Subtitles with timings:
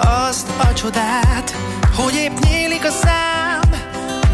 [0.00, 1.56] Azt a csodát,
[1.94, 3.70] hogy épp nyílik a szám,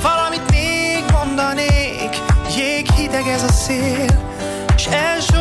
[0.03, 2.17] valamit még mondanék,
[2.57, 4.35] jég hideg ez a szél,
[4.77, 5.40] s elsodor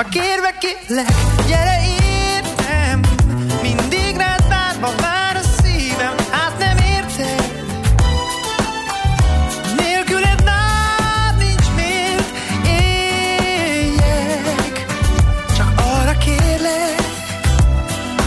[0.00, 1.14] ha kérve kérlek,
[1.46, 1.78] gyere
[2.36, 3.00] értem.
[3.62, 7.52] Mindig rád várva vár a szívem, hát nem érted.
[9.76, 12.30] Nélküled már nincs miért
[12.66, 14.06] éljek.
[15.56, 17.02] Csak arra kérlek,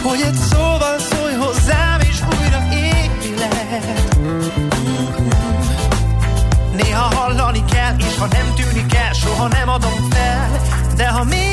[0.03, 4.17] hogy egy szóval szólj hozzám, és újra élet.
[6.75, 10.61] Néha hallani kell, és ha nem tűnik el, soha nem adom fel.
[10.95, 11.52] De ha mégis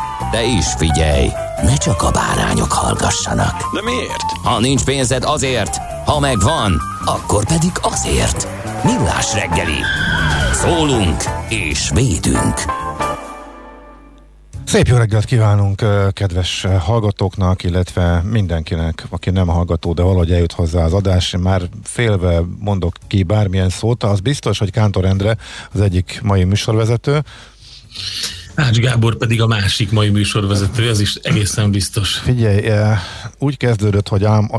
[0.31, 1.27] De is figyelj,
[1.63, 3.73] ne csak a bárányok hallgassanak.
[3.73, 4.31] De miért?
[4.43, 8.47] Ha nincs pénzed azért, ha megvan, akkor pedig azért.
[8.83, 9.79] Millás reggeli.
[10.53, 12.53] Szólunk és védünk.
[14.65, 15.83] Szép jó reggelt kívánunk
[16.13, 21.35] kedves hallgatóknak, illetve mindenkinek, aki nem hallgató, de valahogy eljut hozzá az adás.
[21.39, 25.37] Már félve mondok ki bármilyen szót, az biztos, hogy Kántor Endre
[25.73, 27.23] az egyik mai műsorvezető.
[28.55, 32.13] Ács Gábor pedig a másik mai műsorvezető, ez is egészen biztos.
[32.13, 32.99] Figyelj, eh,
[33.37, 34.49] úgy kezdődött, hogy ám,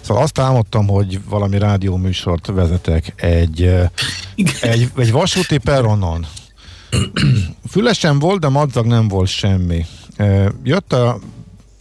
[0.00, 3.88] szóval azt álmodtam, hogy valami rádióműsort vezetek egy, eh,
[4.60, 6.26] egy, egy vasúti peronon.
[7.70, 9.86] Fülesen volt, de madzag nem volt semmi.
[10.16, 11.18] Eh, Jött a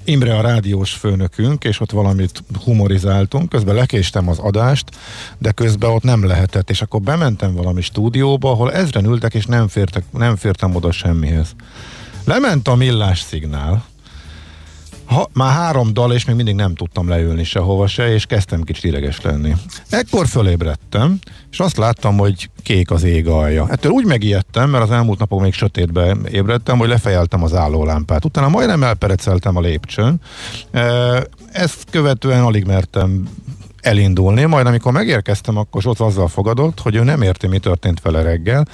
[0.03, 4.89] Imre a rádiós főnökünk, és ott valamit humorizáltunk, közben lekéstem az adást,
[5.37, 9.67] de közben ott nem lehetett, és akkor bementem valami stúdióba, ahol ezren ültek, és nem,
[9.67, 11.55] fértek, nem fértem oda semmihez.
[12.25, 13.85] Lement a millás szignál,
[15.05, 18.83] ha, már három dal, és még mindig nem tudtam leülni sehova se, és kezdtem kicsit
[18.83, 19.55] ideges lenni.
[19.89, 21.19] Ekkor fölébredtem,
[21.51, 23.67] és azt láttam, hogy kék az ég alja.
[23.69, 28.25] Ettől úgy megijedtem, mert az elmúlt napok még sötétbe ébredtem, hogy lefejeltem az állólámpát.
[28.25, 30.21] Utána majdnem elpereceltem a lépcsőn.
[31.51, 33.27] Ezt követően alig mertem
[33.81, 38.21] elindulni, majd amikor megérkeztem, akkor Zsoc azzal fogadott, hogy ő nem érti, mi történt vele
[38.21, 38.67] reggel,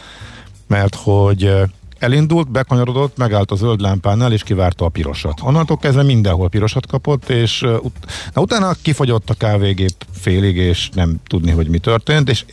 [0.68, 1.54] mert hogy
[2.00, 5.40] elindult, bekanyarodott, megállt a zöld lámpánál, és kivárta a pirosat.
[5.42, 11.16] Onnantól kezdve mindenhol pirosat kapott, és ut- na, utána kifogyott a kávégép félig, és nem
[11.28, 12.46] tudni, hogy mi történt, és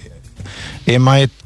[0.84, 1.44] én már itt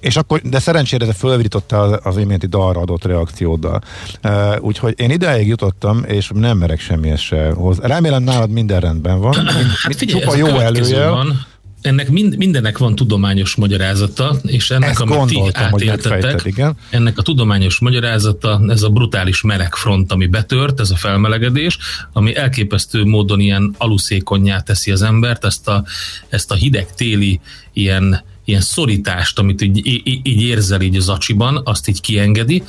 [0.00, 3.82] és akkor, de szerencsére ez fölvirította az, iménti dalra adott reakcióddal.
[4.24, 7.86] Uh, úgyhogy én ideig jutottam, és nem merek semmihez se hozzá.
[7.86, 9.34] Remélem nálad minden rendben van.
[9.82, 11.10] Hát figyelj, Csupa jó előjel.
[11.10, 11.46] Van.
[11.86, 17.78] Ennek mind, mindennek van tudományos magyarázata, és ennek, Ezt amit ti átéltetek, ennek a tudományos
[17.78, 21.78] magyarázata, ez a brutális melegfront, ami betört, ez a felmelegedés,
[22.12, 25.84] ami elképesztő módon ilyen aluszékonyá teszi az embert, ezt a,
[26.28, 27.40] ezt a hideg téli
[27.72, 32.62] ilyen ilyen szorítást, amit így, így, így érzel így az acsiban, azt így kiengedi,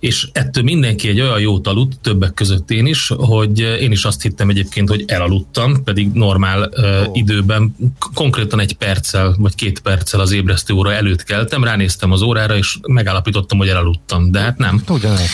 [0.00, 4.22] és ettől mindenki egy olyan jót aludt, többek között én is, hogy én is azt
[4.22, 7.76] hittem egyébként, hogy elaludtam, pedig normál uh, időben,
[8.14, 12.78] konkrétan egy perccel, vagy két perccel az ébresztő óra előtt keltem, ránéztem az órára, és
[12.88, 14.82] megállapítottam, hogy elaludtam, de hát nem.
[14.88, 15.30] Ugyanez.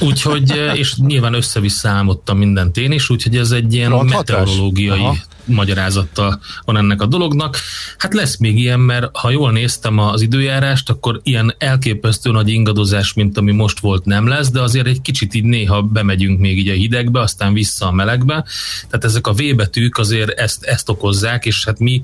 [0.00, 4.36] Úgyhogy, és nyilván össze-vissza álmodtam mindent én is, úgyhogy ez egy ilyen Ronthatás?
[4.36, 5.16] meteorológiai Aha.
[5.46, 7.56] Magyarázata van ennek a dolognak.
[7.98, 13.12] Hát lesz még ilyen, mert ha jól néztem az időjárást, akkor ilyen elképesztő nagy ingadozás,
[13.12, 16.68] mint ami most volt, nem lesz, de azért egy kicsit így néha bemegyünk még így
[16.68, 18.44] a hidegbe, aztán vissza a melegbe.
[18.88, 22.02] Tehát ezek a V betűk azért ezt, ezt okozzák, és hát mi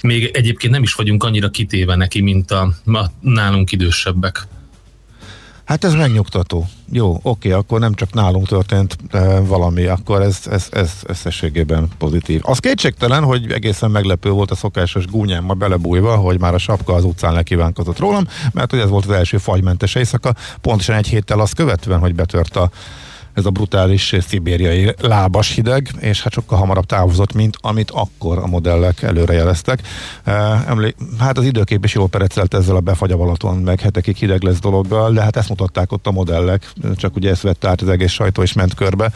[0.00, 4.46] még egyébként nem is vagyunk annyira kitéve neki, mint a, a nálunk idősebbek.
[5.68, 6.66] Hát ez megnyugtató.
[6.92, 12.40] Jó, oké, akkor nem csak nálunk történt e, valami, akkor ez, ez, ez összességében pozitív.
[12.44, 17.04] Az kétségtelen, hogy egészen meglepő volt a szokásos gúnyámmal belebújva, hogy már a sapka az
[17.04, 21.54] utcán lekívánkozott rólam, mert hogy ez volt az első fagymentes éjszaka, pontosan egy héttel azt
[21.54, 22.70] követően, hogy betört a
[23.38, 28.46] ez a brutális szibériai lábas hideg, és hát sokkal hamarabb távozott, mint amit akkor a
[28.46, 29.80] modellek előrejeleztek.
[30.66, 35.12] Emlé- hát az időkép is jól perecelt ezzel a befagyavalaton, meg hetekig hideg lesz dologgal,
[35.12, 38.42] de hát ezt mutatták ott a modellek, csak ugye ezt vett át az egész sajtó
[38.42, 39.12] és ment körbe.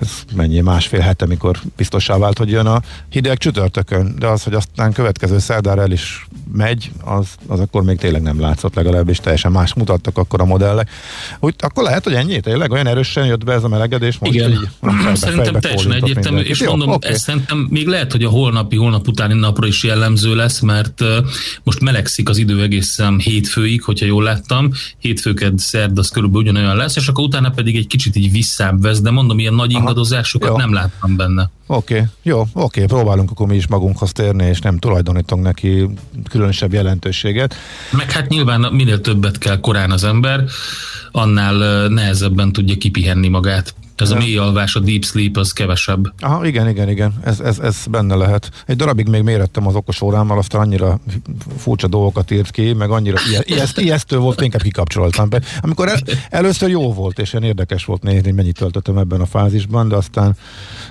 [0.00, 4.54] Ez mennyi másfél hete, mikor biztosá vált, hogy jön a hideg csütörtökön, de az, hogy
[4.54, 9.52] aztán következő szerdára el is megy, az, az akkor még tényleg nem látszott legalábbis, teljesen
[9.52, 10.90] más mutattak akkor a modellek.
[11.40, 14.50] Úgy, akkor lehet, hogy ennyi tényleg olyan erősen jött be ez a melegedés most Igen,
[14.50, 17.08] így, fejbe- szerintem teljesen egyértelmű, és Jó, mondom, oké.
[17.08, 21.08] ez szerintem még lehet, hogy a holnapi, holnap utáni napra is jellemző lesz, mert uh,
[21.62, 26.96] most melegszik az idő egészen hétfőig, hogyha jól láttam, hétfőked, szerd, az körülbelül ugyanolyan lesz,
[26.96, 30.48] és akkor utána pedig egy kicsit így visszább vesz, de mondom, ilyen nagy Aha, ingadozásokat
[30.48, 30.56] jó.
[30.56, 31.50] nem láttam benne.
[31.72, 35.88] Oké, okay, jó, oké, okay, próbálunk akkor mi is magunkhoz térni, és nem tulajdonítunk neki
[36.30, 37.54] különösebb jelentőséget.
[37.90, 40.44] Meg hát nyilván minél többet kell korán az ember,
[41.12, 43.74] annál nehezebben tudja kipihenni magát.
[44.00, 46.12] Ez a mély alvás, a deep sleep, az kevesebb.
[46.18, 48.50] Aha, igen, igen, igen, ez, ez, ez benne lehet.
[48.66, 51.00] Egy darabig még mérettem az okos órámmal, aztán annyira
[51.56, 55.40] furcsa dolgokat írt ki, meg annyira ije- ijeszt, ijesztő volt, inkább kikapcsoltam be.
[55.60, 55.98] Amikor el,
[56.30, 59.96] először jó volt, és ilyen érdekes volt nézni, hogy mennyit töltöttem ebben a fázisban, de
[59.96, 60.36] aztán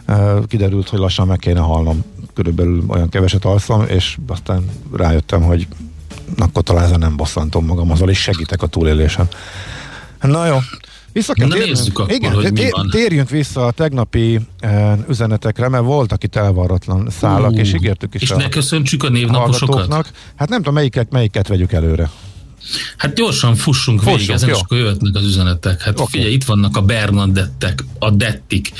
[0.07, 2.03] uh, kiderült, hogy lassan meg kéne halnom.
[2.33, 5.67] Körülbelül olyan keveset alszom, és aztán rájöttem, hogy
[6.37, 9.27] akkor talán ezzel nem bosszantom magam, azzal is segítek a túlélésen.
[10.21, 10.57] Na jó.
[11.11, 11.77] Vissza kell Na, térnünk.
[11.77, 12.89] nézzük akkor, Igen, hogy mi van.
[12.89, 18.21] térjünk vissza a tegnapi e, üzenetekre, mert voltak itt elvarratlan szálak, Ú, és ígértük is
[18.21, 20.11] És a ne köszöntsük a névnaposokat?
[20.35, 22.09] Hát nem tudom, melyiket, melyiket vegyük előre.
[22.97, 24.55] Hát gyorsan fussunk, Fussunk, végig ezen, jó.
[24.55, 25.81] és akkor jöhetnek az üzenetek.
[25.81, 26.05] Hát okay.
[26.09, 28.71] figyelj, itt vannak a Bernadettek, a Dettik.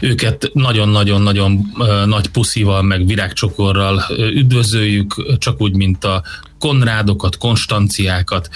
[0.00, 6.22] Őket nagyon-nagyon-nagyon ö, nagy puszival, meg virágcsokorral ö, üdvözöljük, csak úgy, mint a
[6.62, 8.48] Konrádokat, Konstanciákat,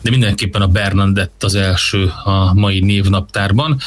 [0.00, 3.80] de mindenképpen a Bernadett az első a mai névnaptárban,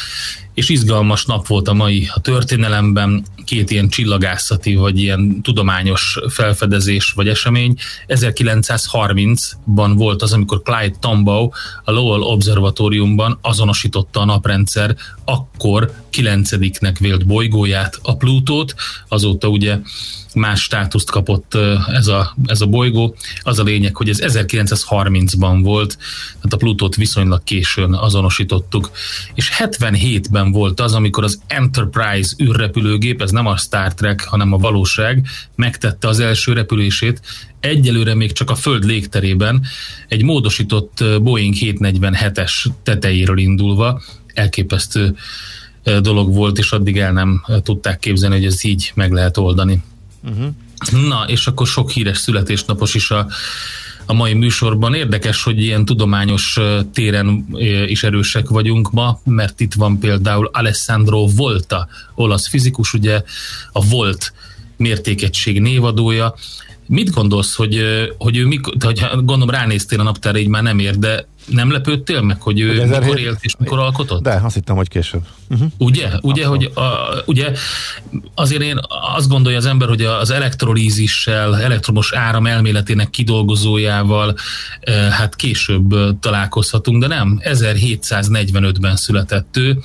[0.54, 7.12] és izgalmas nap volt a mai a történelemben, két ilyen csillagászati, vagy ilyen tudományos felfedezés,
[7.12, 7.75] vagy esemény.
[8.07, 14.95] 1930-ban volt az, amikor Clyde Tombaugh a Lowell Observatóriumban azonosította a naprendszer
[15.25, 18.75] akkor kilencediknek vélt bolygóját, a Plutót,
[19.07, 19.77] azóta ugye
[20.35, 21.57] más státuszt kapott
[21.88, 23.15] ez a, ez a bolygó.
[23.41, 25.97] Az a lényeg, hogy ez 1930-ban volt,
[26.35, 28.91] tehát a Plutót viszonylag későn azonosítottuk.
[29.34, 34.58] És 77-ben volt az, amikor az Enterprise űrrepülőgép, ez nem a Star Trek, hanem a
[34.58, 37.22] valóság, megtette az első repülését,
[37.60, 39.65] egyelőre még csak a Föld légterében,
[40.08, 44.01] egy módosított Boeing 747-es tetejéről indulva,
[44.34, 45.15] elképesztő
[46.01, 49.81] dolog volt, és addig el nem tudták képzelni, hogy ez így meg lehet oldani.
[50.24, 51.08] Uh-huh.
[51.08, 53.27] Na, és akkor sok híres születésnapos is a,
[54.06, 54.94] a mai műsorban.
[54.94, 56.60] Érdekes, hogy ilyen tudományos
[56.94, 57.46] téren
[57.88, 63.24] is erősek vagyunk ma, mert itt van például Alessandro Volta, olasz fizikus, ugye
[63.72, 64.34] a Volt
[64.77, 66.36] mértékegység névadója.
[66.88, 67.82] Mit gondolsz, hogy,
[68.18, 71.72] hogy ő mikor, te, hogyha gondolom ránéztél a naptára, így már nem ér, de nem
[71.72, 74.24] lepődtél meg, hogy ő Hogy mikor 1700 élt és mikor alkotott?
[74.24, 75.22] De azt hittem, hogy később.
[75.50, 75.72] Uh-huh.
[75.78, 76.82] Ugye, ugye, hogy a,
[77.25, 77.52] ugye
[78.36, 78.80] azért én
[79.16, 84.36] azt gondolja az ember, hogy az elektrolízissel, elektromos áram elméletének kidolgozójával
[85.10, 87.40] hát később találkozhatunk, de nem.
[87.44, 89.78] 1745-ben született ő,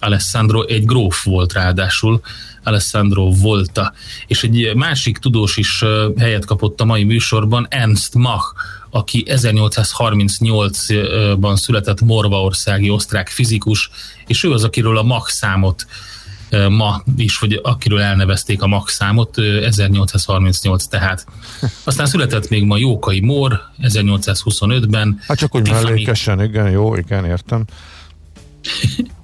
[0.00, 2.20] Alessandro egy gróf volt ráadásul,
[2.62, 3.92] Alessandro Volta.
[4.26, 5.84] És egy másik tudós is
[6.18, 8.54] helyet kapott a mai műsorban, Ernst Mach,
[8.90, 13.90] aki 1838-ban született Morvaországi osztrák fizikus,
[14.26, 15.86] és ő az, akiről a Mach számot
[16.68, 21.26] ma is, hogy akiről elnevezték a max számot, 1838 tehát.
[21.84, 25.20] Aztán született még ma Jókai Mór 1825-ben.
[25.26, 27.64] Hát csak úgy mellékesen, igen, jó, igen, értem.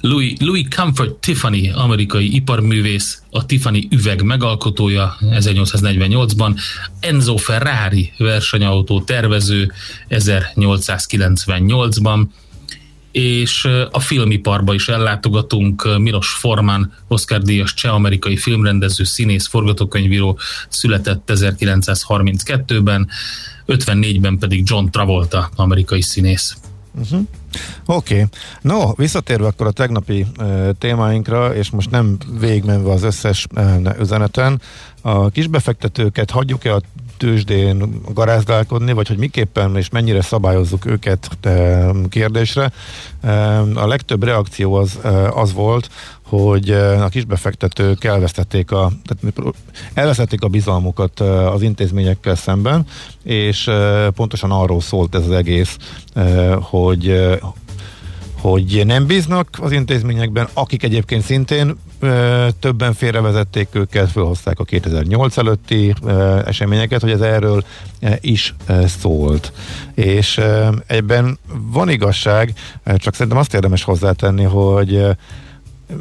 [0.00, 6.60] Louis, Louis Comfort Tiffany, amerikai iparművész, a Tiffany üveg megalkotója 1848-ban,
[7.00, 9.72] Enzo Ferrari versenyautó tervező
[10.08, 12.26] 1898-ban,
[13.12, 15.98] és a filmiparba is ellátogatunk.
[15.98, 23.08] Milos Forman, Oscar díjas cseh-amerikai filmrendező, színész, forgatókönyvíró született 1932-ben,
[23.66, 26.56] 54-ben pedig John Travolta, amerikai színész.
[26.94, 27.26] Uh-huh.
[27.86, 28.14] Oké.
[28.14, 28.26] Okay.
[28.60, 34.60] No, visszatérve akkor a tegnapi uh, témáinkra, és most nem végigmenve az összes uh, üzeneten,
[35.02, 36.80] a kisbefektetőket hagyjuk-e a
[37.16, 41.30] tőzsdén garázdálkodni, vagy hogy miképpen és mennyire szabályozzuk őket
[42.08, 42.72] kérdésre.
[43.74, 44.98] A legtöbb reakció az,
[45.30, 45.90] az volt,
[46.22, 49.46] hogy a kisbefektetők elvesztették a, tehát
[49.94, 52.86] elvesztették a bizalmukat az intézményekkel szemben,
[53.22, 53.70] és
[54.14, 55.76] pontosan arról szólt ez az egész,
[56.60, 57.32] hogy
[58.44, 61.76] hogy nem bíznak az intézményekben, akik egyébként szintén
[62.60, 65.94] többen félrevezették őket, felhozták a 2008 előtti
[66.44, 67.64] eseményeket, hogy ez erről
[68.20, 68.54] is
[68.86, 69.52] szólt.
[69.94, 70.40] És
[70.86, 72.52] ebben van igazság,
[72.96, 75.06] csak szerintem azt érdemes hozzátenni, hogy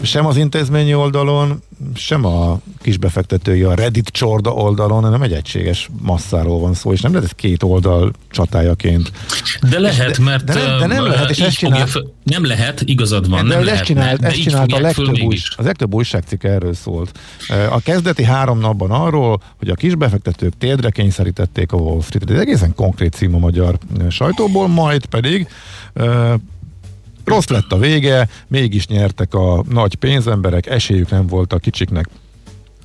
[0.04, 1.62] sem az intézményi oldalon,
[1.96, 7.12] sem a kisbefektetői, a Reddit csorda oldalon, hanem egy egységes masszáról van szó, és nem
[7.12, 9.12] lehet ez két oldal csatájaként.
[9.70, 11.88] De lehet, mert de nem, de nem lehet, és ezt csinál...
[11.88, 13.80] Föl, nem lehet, igazad van, de nem lehet.
[13.80, 17.20] Ezt csinált, ezt csinált a legtöbb, új, az legtöbb újságcikk erről szólt.
[17.70, 22.36] A kezdeti három napban arról, hogy a kisbefektetők térdre kényszerítették a Wall Street-et.
[22.36, 23.78] Ez egészen konkrét cím a magyar
[24.10, 25.48] sajtóból, majd pedig
[27.26, 32.10] Rossz lett a vége, mégis nyertek a nagy pénzemberek, esélyük nem volt a kicsiknek.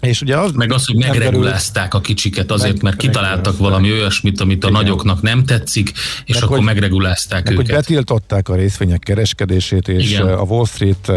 [0.00, 4.40] És ugye az meg az, hogy megregulázták a kicsiket azért, meg, mert kitaláltak valami olyasmit,
[4.40, 4.80] amit a Igen.
[4.80, 5.92] nagyoknak nem tetszik,
[6.24, 7.66] és meg akkor hogy, megregulázták meg, őket.
[7.66, 10.26] hogy betiltották a részvények kereskedését, és Igen.
[10.26, 11.10] a Wall Street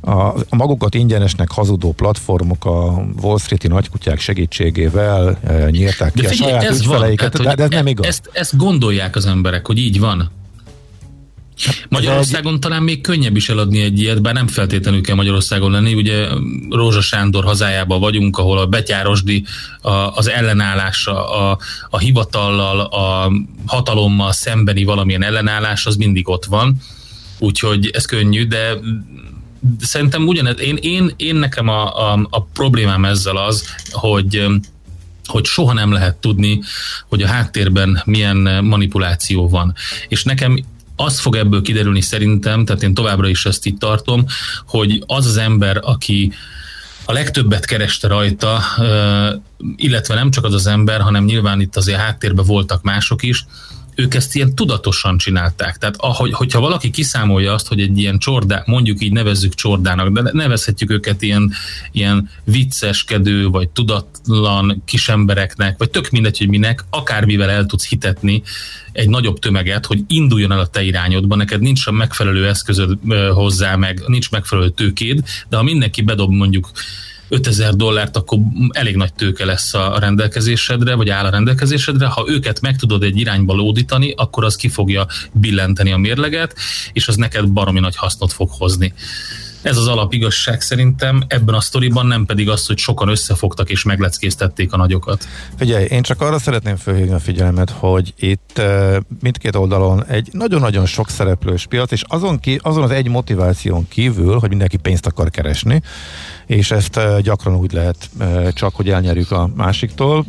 [0.00, 0.10] a,
[0.48, 6.52] a magukat ingyenesnek hazudó platformok a Wall Street-i nagykutyák segítségével e, nyírták de ki figyelj,
[6.52, 8.06] a saját ügyfeleiket, de, de ez nem igaz.
[8.06, 10.30] Ezt, ezt gondolják az emberek, hogy így van.
[11.88, 12.58] Magyarországon egy...
[12.58, 15.94] talán még könnyebb is eladni egy ilyet, bár nem feltétlenül kell Magyarországon lenni.
[15.94, 16.26] Ugye
[16.70, 19.44] Rózsa Sándor hazájában vagyunk, ahol a betyárosdi
[19.80, 21.58] a, az ellenállás, a, a,
[21.90, 23.32] a hivatallal, a
[23.66, 26.76] hatalommal szembeni valamilyen ellenállás, az mindig ott van.
[27.38, 28.72] Úgyhogy ez könnyű, de
[29.80, 34.46] szerintem ugyanez, én, én, én nekem a, a, a problémám ezzel az, hogy
[35.28, 36.60] hogy soha nem lehet tudni,
[37.08, 39.74] hogy a háttérben milyen manipuláció van.
[40.08, 40.64] És nekem
[41.00, 44.24] az fog ebből kiderülni szerintem, tehát én továbbra is ezt itt tartom,
[44.66, 46.32] hogy az az ember, aki
[47.04, 48.60] a legtöbbet kereste rajta,
[49.76, 53.44] illetve nem csak az az ember, hanem nyilván itt azért háttérben voltak mások is,
[53.98, 55.76] ők ezt ilyen tudatosan csinálták.
[55.76, 60.30] Tehát ahogy, hogyha valaki kiszámolja azt, hogy egy ilyen csordá, mondjuk így nevezzük csordának, de
[60.32, 61.52] nevezhetjük őket ilyen,
[61.92, 68.42] ilyen vicceskedő, vagy tudatlan kisembereknek, vagy tök mindegy, hogy minek, akármivel el tudsz hitetni
[68.92, 72.98] egy nagyobb tömeget, hogy induljon el a te irányodba, neked nincs a megfelelő eszközöd
[73.32, 76.70] hozzá, meg nincs megfelelő tőkéd, de ha mindenki bedob mondjuk
[77.28, 78.38] 5000 dollárt, akkor
[78.70, 82.06] elég nagy tőke lesz a rendelkezésedre, vagy áll a rendelkezésedre.
[82.06, 86.54] Ha őket meg tudod egy irányba lódítani, akkor az ki fogja billenteni a mérleget,
[86.92, 88.94] és az neked baromi nagy hasznot fog hozni.
[89.62, 94.72] Ez az alapigazság szerintem, ebben a sztoriban nem pedig az, hogy sokan összefogtak és megleckéztették
[94.72, 95.28] a nagyokat.
[95.56, 98.62] Figyelj, én csak arra szeretném felhívni a figyelmet, hogy itt
[99.20, 104.38] mindkét oldalon egy nagyon-nagyon sok szereplős piac, és azon, ki, azon az egy motiváción kívül,
[104.38, 105.82] hogy mindenki pénzt akar keresni,
[106.48, 108.10] és ezt gyakran úgy lehet
[108.52, 110.24] csak, hogy elnyerjük a másiktól.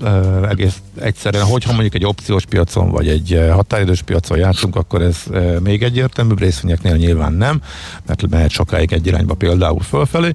[0.49, 5.23] Egész egyszerűen, hogyha mondjuk egy opciós piacon vagy egy határidős piacon játszunk, akkor ez
[5.63, 7.61] még egyértelműbb, részvényeknél nyilván nem,
[8.05, 10.33] mert mehet sokáig egy irányba például fölfelé,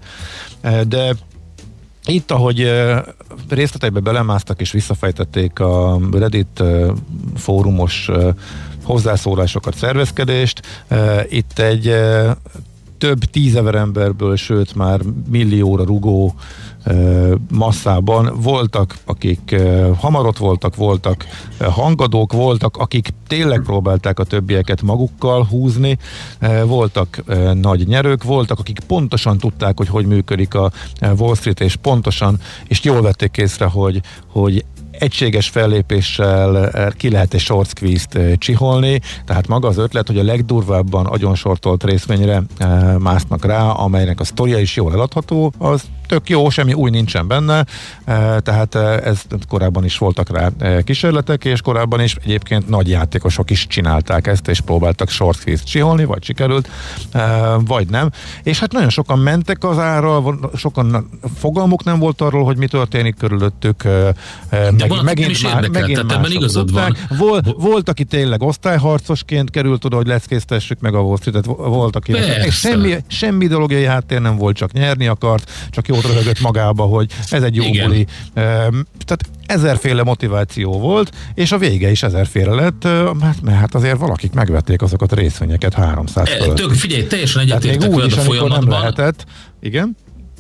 [0.88, 1.14] de
[2.07, 2.73] itt, ahogy
[3.49, 6.62] részleteibe belemásztak és visszafejtették a Reddit
[7.37, 8.11] fórumos
[8.83, 10.87] hozzászólásokat, szervezkedést,
[11.29, 11.95] itt egy
[13.04, 16.34] több tízezer emberből, sőt már millióra rugó
[17.50, 19.56] masszában voltak, akik
[19.99, 21.26] hamarot voltak, voltak
[21.58, 25.99] hangadók, voltak, akik tényleg próbálták a többieket magukkal húzni,
[26.66, 27.23] voltak
[27.54, 30.70] nagy nyerők, voltak, akik pontosan tudták, hogy hogy működik a
[31.16, 34.64] Wall Street, és pontosan, és jól vették észre, hogy, hogy
[34.99, 40.19] egységes fellépéssel eh, ki lehet egy short squeeze-t eh, csiholni, tehát maga az ötlet, hogy
[40.19, 45.83] a legdurvábban agyonsortolt részvényre eh, másznak rá, amelynek a sztoria is jól eladható, az
[46.14, 47.64] tök jó, semmi új nincsen benne,
[48.04, 52.88] eh, tehát eh, ez korábban is voltak rá eh, kísérletek, és korábban is egyébként nagy
[52.88, 56.68] játékosok is csinálták ezt, és próbáltak short squeeze csiholni, vagy sikerült,
[57.59, 58.11] vagy nem.
[58.42, 63.16] És hát nagyon sokan mentek az árral, sokan fogalmuk nem volt arról, hogy mi történik
[63.16, 63.83] körülöttük.
[63.83, 66.97] De meg, megint, már, megint tehát ebben igazad van.
[67.18, 72.14] Volt, volt, aki tényleg osztályharcosként került oda, hogy leckésztessük meg a Wall Street-et, volt, aki
[72.50, 77.42] semmi, semmi ideológiai háttér nem volt, csak nyerni akart, csak jót röhögött magába, hogy ez
[77.42, 77.87] egy jó Igen.
[77.87, 78.06] buli.
[78.34, 82.84] Tehát ezerféle motiváció volt, és a vége is ezerféle lett,
[83.20, 87.90] mert, mert hát azért valakik megvették azokat a részvényeket 300 e, Tök, figyelj, teljesen egyetértek
[87.90, 88.68] veled a folyamatban.
[88.68, 89.25] Nem lehetett.
[89.61, 89.96] Igen?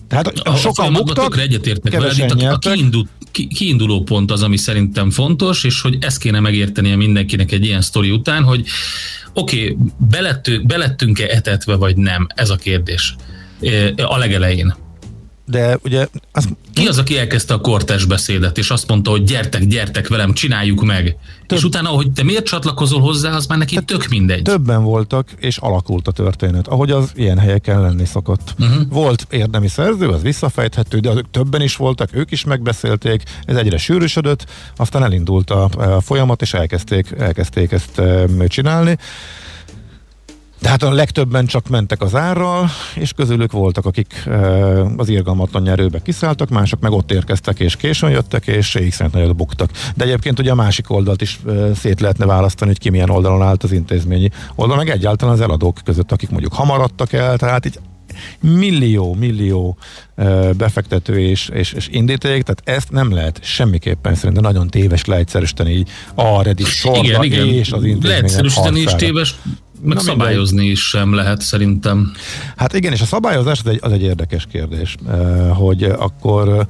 [0.08, 4.56] Tehát a, sokan buktak, egyetértek veled, itt a, a kiindul, ki, kiinduló pont az, ami
[4.56, 8.66] szerintem fontos, és hogy ezt kéne megértenie mindenkinek egy ilyen sztori után, hogy
[9.32, 9.76] oké, okay,
[10.10, 13.16] belettünk, belettünk-e etetve, vagy nem, ez a kérdés
[13.96, 14.74] a legelején.
[15.46, 16.08] De ugye...
[16.32, 16.48] Az...
[16.72, 20.84] Ki az, aki elkezdte a kortes beszédet, és azt mondta, hogy gyertek, gyertek velem, csináljuk
[20.84, 21.16] meg.
[21.46, 21.58] Több...
[21.58, 24.42] És utána, hogy te miért csatlakozol hozzá, az már neki Tehát tök mindegy.
[24.42, 28.54] Többen voltak, és alakult a történet, ahogy az ilyen helyeken lenni szokott.
[28.58, 28.82] Uh-huh.
[28.88, 33.78] Volt érdemi szerző, az visszafejthető, de azok többen is voltak, ők is megbeszélték, ez egyre
[33.78, 34.46] sűrűsödött,
[34.76, 38.98] aztán elindult a, a folyamat, és elkezdték, elkezdték ezt e, csinálni.
[40.64, 44.28] De hát a legtöbben csak mentek az árral, és közülük voltak, akik
[44.96, 49.70] az irgalmatlan nyerőbe kiszálltak, mások meg ott érkeztek, és későn jöttek, és x nagyot buktak.
[49.94, 51.40] De egyébként ugye a másik oldalt is
[51.74, 55.78] szét lehetne választani, hogy ki milyen oldalon állt az intézményi oldal, meg egyáltalán az eladók
[55.84, 57.78] között, akik mondjuk hamar adtak el, tehát így
[58.40, 59.76] millió, millió
[60.56, 65.88] befektető és, és, és indíték, tehát ezt nem lehet semmiképpen szerintem nagyon téves leegyszerűsíteni így
[66.14, 67.48] a Reddit sorba igen, igen.
[67.48, 69.34] és az intézmények Leegyszerűsíteni is téves,
[69.84, 70.72] meg Na, szabályozni mindegy.
[70.72, 72.12] is sem lehet szerintem.
[72.56, 74.96] Hát igen, és a szabályozás az egy, az egy érdekes kérdés,
[75.54, 76.66] hogy akkor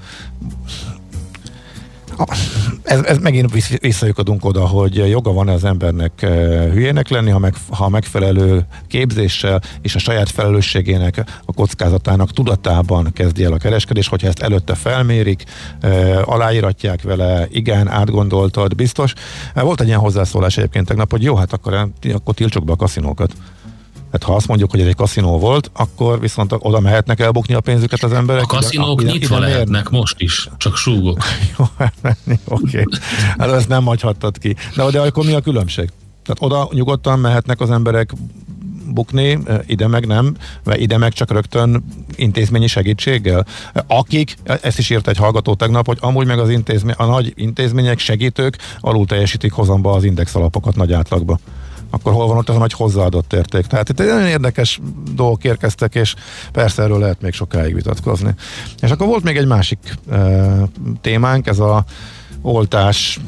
[2.82, 6.30] ez, ez megint visszajukadunk oda, hogy joga van az embernek eh,
[6.72, 13.44] hülyének lenni, ha, meg, ha megfelelő képzéssel és a saját felelősségének, a kockázatának tudatában kezdi
[13.44, 15.44] el a kereskedés, hogyha ezt előtte felmérik,
[15.80, 19.12] eh, aláíratják vele, igen, átgondoltad, biztos.
[19.54, 23.32] Volt egy ilyen hozzászólás egyébként tegnap, hogy jó, hát akkor, akkor tiltsuk be a kaszinókat.
[24.14, 27.60] Tehát ha azt mondjuk, hogy ez egy kaszinó volt, akkor viszont oda mehetnek elbukni a
[27.60, 28.42] pénzüket az emberek.
[28.42, 31.18] A kaszinók ide, nyitva ide lehetnek most is, csak súgok.
[31.58, 32.80] Jó, hát oké.
[32.80, 32.84] Okay.
[33.38, 34.56] Hát ezt nem hagyhattad ki.
[34.76, 35.88] De, de akkor mi a különbség?
[36.24, 38.12] Tehát oda nyugodtan mehetnek az emberek
[38.88, 41.84] bukni, ide meg nem, mert ide meg csak rögtön
[42.16, 43.46] intézményi segítséggel.
[43.86, 47.98] Akik, ezt is írt egy hallgató tegnap, hogy amúgy meg az intézmény, a nagy intézmények,
[47.98, 51.38] segítők alul teljesítik hozamba az index alapokat nagy átlagba
[51.94, 53.66] akkor hol van ott az a nagy hozzáadott érték.
[53.66, 54.80] Tehát itt nagyon érdekes
[55.14, 56.14] dolgok érkeztek, és
[56.52, 58.34] persze erről lehet még sokáig vitatkozni.
[58.80, 59.78] És akkor volt még egy másik
[60.10, 60.54] e,
[61.00, 61.84] témánk, ez a
[62.42, 63.20] oltás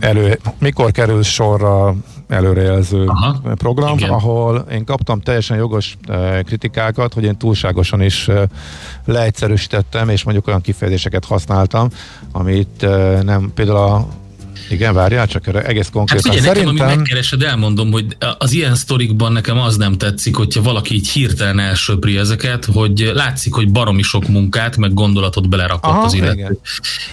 [0.00, 1.94] elő, mikor kerül sorra
[2.28, 4.10] előrejelző Aha, program, igen.
[4.10, 5.96] ahol én kaptam teljesen jogos
[6.44, 8.28] kritikákat, hogy én túlságosan is
[9.04, 11.88] leegyszerűsítettem, és mondjuk olyan kifejezéseket használtam,
[12.32, 12.86] amit
[13.22, 14.06] nem, például a
[14.68, 16.30] igen, várjál csak erre egész konkrétan.
[16.32, 16.74] Hát figyelj, Szerintem...
[16.74, 21.08] nekem, ami megkeresed, elmondom, hogy az ilyen sztorikban nekem az nem tetszik, hogyha valaki így
[21.08, 26.58] hirtelen elsöpri ezeket, hogy látszik, hogy baromi sok munkát, meg gondolatot belerakott Aha, az illető.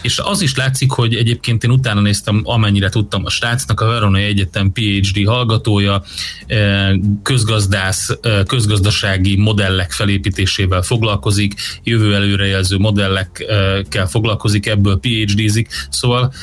[0.02, 4.24] És az is látszik, hogy egyébként én utána néztem, amennyire tudtam a srácnak, a Veronai
[4.24, 6.04] Egyetem PhD hallgatója,
[6.48, 6.90] eh,
[7.24, 16.34] közgazdász, eh, közgazdasági modellek felépítésével foglalkozik, jövő előrejelző modellekkel foglalkozik, ebből PhD-zik, szóval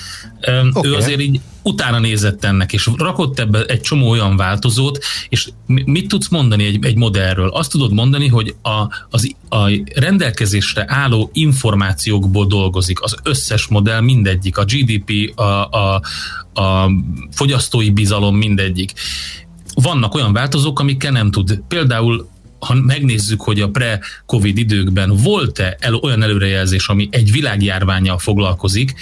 [0.73, 0.91] okay.
[0.91, 6.09] ő azért így utána nézett ennek, és rakott ebbe egy csomó olyan változót, és mit
[6.09, 7.49] tudsz mondani egy, egy modellről?
[7.49, 14.59] Azt tudod mondani, hogy a, az, a rendelkezésre álló információkból dolgozik az összes modell, mindegyik,
[14.59, 16.03] a GDP, a, a,
[16.55, 16.91] a
[17.33, 18.93] fogyasztói bizalom, mindegyik
[19.75, 21.63] vannak olyan változók, amikkel nem tud.
[21.69, 22.29] Például
[22.65, 28.95] ha megnézzük, hogy a pre-covid időkben volt-e el, olyan előrejelzés, ami egy világjárványjal foglalkozik,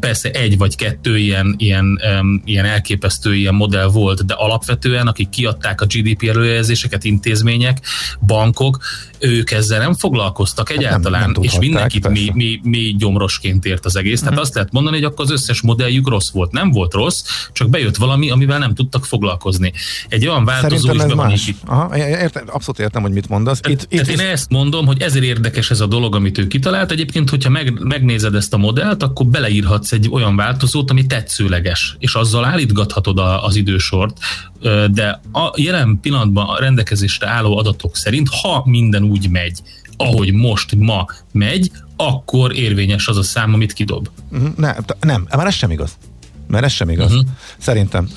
[0.00, 2.00] persze egy vagy kettő ilyen, ilyen,
[2.44, 7.78] ilyen elképesztő ilyen modell volt, de alapvetően, akik kiadták a GDP előrejelzéseket, intézmények,
[8.26, 8.78] bankok,
[9.20, 13.96] ők ezzel nem foglalkoztak egyáltalán, nem és tudhatták, mindenkit mi, mi, mi gyomrosként ért az
[13.96, 14.20] egész.
[14.20, 16.52] Tehát azt lehet mondani, hogy akkor az összes modelljük rossz volt.
[16.52, 19.72] Nem volt rossz, csak bejött valami, amivel nem tudtak foglalkozni.
[20.08, 21.78] Egy olyan változó Szerintem is be van.
[21.78, 23.58] Aha, értem, abszolút értem, hogy mit mondasz.
[23.68, 26.90] Itt, Tehát itt, én ezt mondom, hogy ezért érdekes ez a dolog, amit ő kitalált.
[26.90, 32.14] Egyébként, hogyha meg, megnézed ezt a modellt, akkor beleírhatsz egy olyan változót, ami tetszőleges, és
[32.14, 34.18] azzal állítgathatod a, az idősort,
[34.90, 39.62] de a jelen pillanatban a rendelkezésre álló adatok szerint, ha minden úgy megy,
[39.96, 44.08] ahogy most ma megy, akkor érvényes az a szám, amit kidob.
[44.28, 45.96] Mhm, nem, nem, már ez sem igaz.
[46.46, 47.12] Mert ez sem igaz.
[47.12, 47.20] Mhm.
[47.58, 48.08] Szerintem.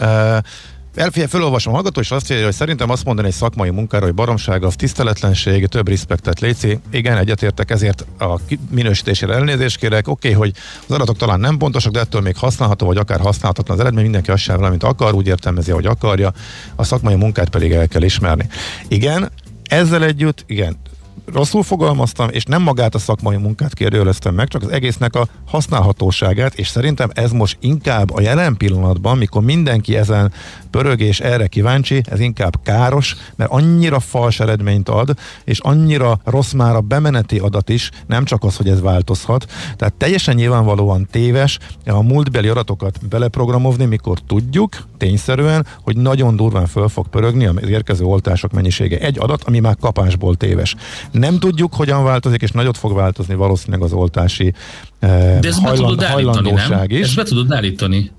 [0.96, 4.14] Elfigyelj, felolvasom a hallgató, és azt írja, hogy szerintem azt mondani egy szakmai munkára, hogy
[4.14, 6.80] baromság, az tiszteletlenség, több respektet léci.
[6.92, 10.08] Igen, egyetértek, ezért a minősítésére elnézést kérek.
[10.08, 10.56] Oké, okay, hogy
[10.88, 14.04] az adatok talán nem pontosak, de ettől még használható, vagy akár használhatatlan az eredmény.
[14.04, 16.34] Mindenki azt sem valamit akar, úgy értelmezi, hogy akarja.
[16.76, 18.48] A szakmai munkát pedig el kell ismerni.
[18.88, 19.32] Igen,
[19.64, 20.78] ezzel együtt, igen,
[21.26, 26.54] rosszul fogalmaztam, és nem magát a szakmai munkát kérdőjeleztem meg, csak az egésznek a használhatóságát,
[26.54, 30.32] és szerintem ez most inkább a jelen pillanatban, mikor mindenki ezen
[30.70, 36.52] pörög és erre kíváncsi, ez inkább káros, mert annyira fals eredményt ad, és annyira rossz
[36.52, 39.52] már a bemeneti adat is, nem csak az, hogy ez változhat.
[39.76, 46.88] Tehát teljesen nyilvánvalóan téves a múltbeli adatokat beleprogramozni, mikor tudjuk tényszerűen, hogy nagyon durván föl
[46.88, 48.98] fog pörögni az érkező oltások mennyisége.
[49.00, 50.76] Egy adat, ami már kapásból téves.
[51.14, 54.54] Nem tudjuk, hogyan változik, és nagyot fog változni valószínűleg az oltási
[55.00, 56.84] eh, De ezt be tudod állítani, nem?
[56.88, 57.00] is.
[57.00, 58.12] Ezt be tudod állítani,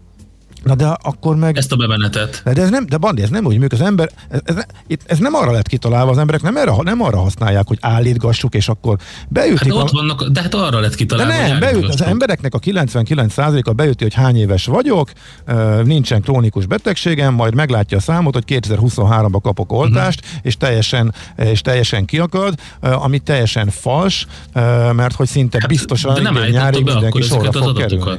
[0.64, 1.56] Na de akkor meg...
[1.56, 2.40] ezt a bemenetet.
[2.44, 3.80] De, de ez nem, de Bandi, ez nem úgy működik.
[3.80, 4.64] Az ember, ez, ez,
[5.06, 8.68] ez nem arra lett kitalálva, az emberek nem, erre, nem arra használják, hogy állítgassuk, és
[8.68, 8.96] akkor
[9.28, 9.58] beütik.
[9.72, 11.32] Hát ott a, vannak, de hát arra lett de kitalálva.
[11.32, 15.10] nem, hogy beüt, az embereknek a 99%-a beüti, hogy hány éves vagyok,
[15.84, 20.36] nincsen krónikus betegségem, majd meglátja a számot, hogy 2023-ban kapok oltást, Mhm.
[20.42, 24.26] és teljesen, és teljesen kiakad, ami teljesen fals,
[24.92, 28.18] mert hogy szinte Hát, biztosan de nem nyárig be mindenki sorra fog kerülni.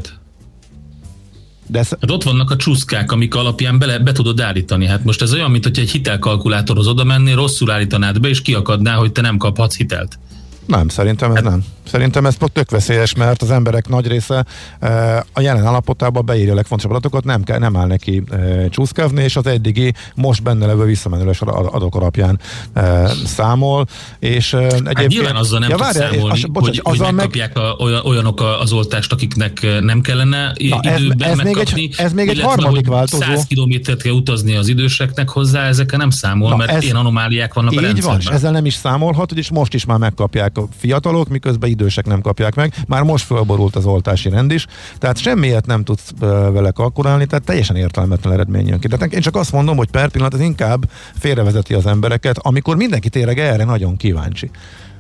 [1.68, 4.86] De ez, Hát ott vannak a csúszkák, amik alapján bele, be tudod állítani.
[4.86, 8.96] Hát most ez olyan, mint hogy egy hitelkalkulátorhoz oda mennél, rosszul állítanád be, és kiakadná,
[8.96, 10.20] hogy te nem kaphatsz hitelt.
[10.66, 11.66] Nem, szerintem Hát- ez nem.
[11.86, 14.46] Szerintem ez tök veszélyes, mert az emberek nagy része
[14.80, 19.24] e, a jelen állapotában beírja a legfontosabb adatokat, nem, kell, nem áll neki e, csúszkázni,
[19.24, 22.40] és az eddigi most benne levő visszamenőleges adatok alapján
[22.74, 23.86] e, számol,
[24.20, 24.98] és e, egyébként...
[24.98, 27.76] Hát nyilván azzal nem ja, várjál, számolni, az, hogy, bocsánat, hogy azzal meg, megkapják a,
[27.80, 31.56] olyan, olyanok a- az oltást, akiknek eh, nem kellene Na, ez- időben ez még egy-
[31.56, 31.90] megkapni.
[31.98, 33.22] ez még egy harmadik hogy változó.
[33.24, 37.54] 100 kilométert kell utazni az időseknek hozzá, ezekkel nem számol, Na, mert ez- ilyen anomáliák
[37.54, 38.34] vannak a Így van, és rendszerben.
[38.34, 42.56] ezzel nem is számolhat, és most is már megkapják a fiatalok, miközben idősek nem kapják
[42.56, 42.74] meg.
[42.88, 44.66] Már most fölborult az oltási rend is,
[44.98, 48.88] tehát semmiért nem tudsz vele kalkulálni, tehát teljesen értelmetlen eredmény jön ki.
[48.88, 53.10] Tehát én csak azt mondom, hogy per pillanat ez inkább félrevezeti az embereket, amikor mindenki
[53.10, 54.50] tényleg erre nagyon kíváncsi.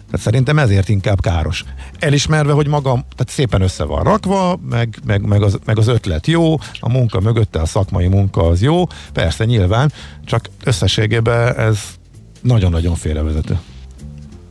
[0.05, 1.63] Tehát szerintem ezért inkább káros.
[1.99, 6.27] Elismerve, hogy maga tehát szépen össze van rakva, meg, meg, meg, az, meg az ötlet
[6.27, 8.83] jó, a munka mögötte, a szakmai munka az jó,
[9.13, 9.91] persze nyilván,
[10.25, 11.79] csak összességében ez
[12.41, 13.59] nagyon-nagyon félrevezető.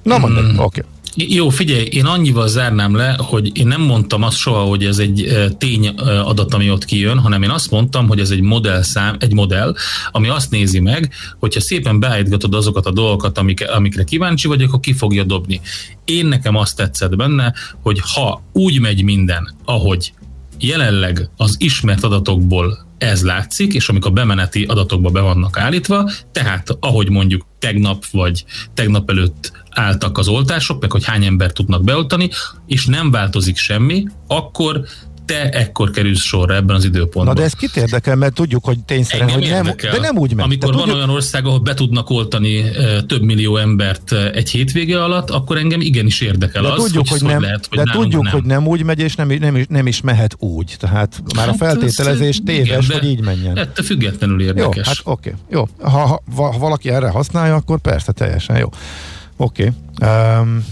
[0.03, 0.59] Na mondjuk, Mm.
[0.59, 0.81] oké.
[0.81, 0.94] Okay.
[1.17, 5.23] Jó, figyelj, én annyival zárnám le, hogy én nem mondtam azt soha, hogy ez egy
[5.23, 9.17] eh, tény eh, adat, ami ott kijön, hanem én azt mondtam, hogy ez egy modellszám,
[9.19, 9.75] egy modell,
[10.11, 14.81] ami azt nézi meg, hogyha szépen beállítgatod azokat a dolgokat, amik, amikre kíváncsi vagy, akkor
[14.81, 15.61] ki fogja dobni.
[16.05, 20.13] Én nekem azt tetszett benne, hogy ha úgy megy minden, ahogy
[20.59, 26.77] jelenleg az ismert adatokból ez látszik, és amik a bemeneti adatokba be vannak állítva, tehát
[26.81, 32.31] ahogy mondjuk tegnap vagy tegnap előtt álltak az oltások, meg hogy hány ember tudnak beoltani,
[32.67, 34.85] és nem változik semmi, akkor
[35.25, 37.25] te ekkor kerülsz sorra ebben az időpontban.
[37.25, 39.93] Na de ez kit érdekel, mert tudjuk, hogy tényszerűen, Engem hogy nem, érdekel.
[39.93, 40.45] de nem úgy megy.
[40.45, 44.31] Amikor de van tudjuk, olyan ország, ahol be tudnak oltani eh, több millió embert eh,
[44.33, 47.79] egy hétvége alatt, akkor engem igenis érdekel de az, tudjuk, hogy, hogy, nem, lehet, hogy
[47.79, 48.33] de tudjuk, nem.
[48.33, 50.77] hogy nem úgy megy, és nem, nem, is, nem is mehet úgy.
[50.79, 53.59] Tehát már Hát a feltételezés ez, téves, igen, hogy így menjen.
[53.59, 54.87] Ettől függetlenül Jó, érdekes.
[54.87, 55.35] hát oké.
[55.51, 55.69] Jó.
[55.81, 58.69] Ha, ha, ha valaki erre használja, akkor persze, teljesen jó.
[59.37, 59.73] Oké.
[60.03, 60.65] Um,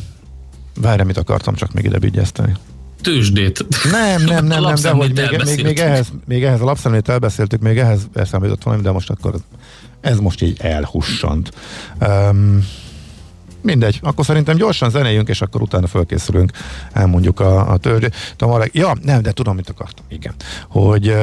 [0.81, 2.57] várj, mit akartam csak még ide vigyezteni.
[3.01, 3.67] Tőzsdét.
[3.91, 7.61] Nem, nem, nem, nem, de hogy még, még, még, ehhez, még ehhez a lapszemlét elbeszéltük,
[7.61, 9.35] még ehhez eszembe jutott valami, de most akkor
[10.01, 11.51] ez most így elhussant.
[12.01, 12.67] Um,
[13.61, 16.53] mindegy, akkor szerintem gyorsan zenéljünk, és akkor utána fölkészülünk,
[16.93, 17.79] elmondjuk a, a.
[18.37, 20.05] Tamara, ja, nem, de tudom, mit akartam.
[20.09, 20.35] Igen.
[20.69, 21.15] Hogy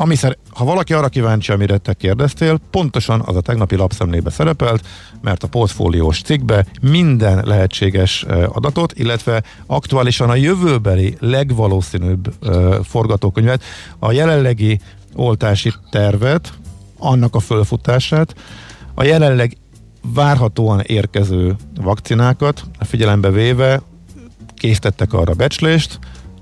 [0.00, 4.86] ami szer- ha valaki arra kíváncsi, amire te kérdeztél, pontosan az a tegnapi lapszemlébe szerepelt,
[5.20, 12.32] mert a portfóliós cikkbe minden lehetséges adatot, illetve aktuálisan a jövőbeli legvalószínűbb
[12.82, 13.62] forgatókönyvet,
[13.98, 14.80] a jelenlegi
[15.14, 16.52] oltási tervet,
[16.98, 18.34] annak a fölfutását,
[18.94, 19.56] a jelenleg
[20.14, 23.82] várhatóan érkező vakcinákat figyelembe véve
[24.54, 25.98] készítettek arra becslést,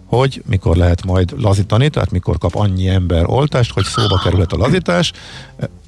[0.09, 4.57] hogy mikor lehet majd lazítani, tehát mikor kap annyi ember oltást, hogy szóba kerülhet a
[4.57, 5.13] lazítás,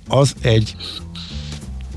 [0.09, 0.77] az egy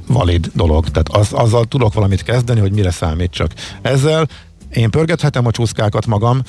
[0.08, 0.90] valid dolog.
[0.90, 3.52] Tehát az, azzal tudok valamit kezdeni, hogy mire számít csak.
[3.82, 4.28] Ezzel
[4.74, 6.42] én pörgethetem a csúszkákat magam,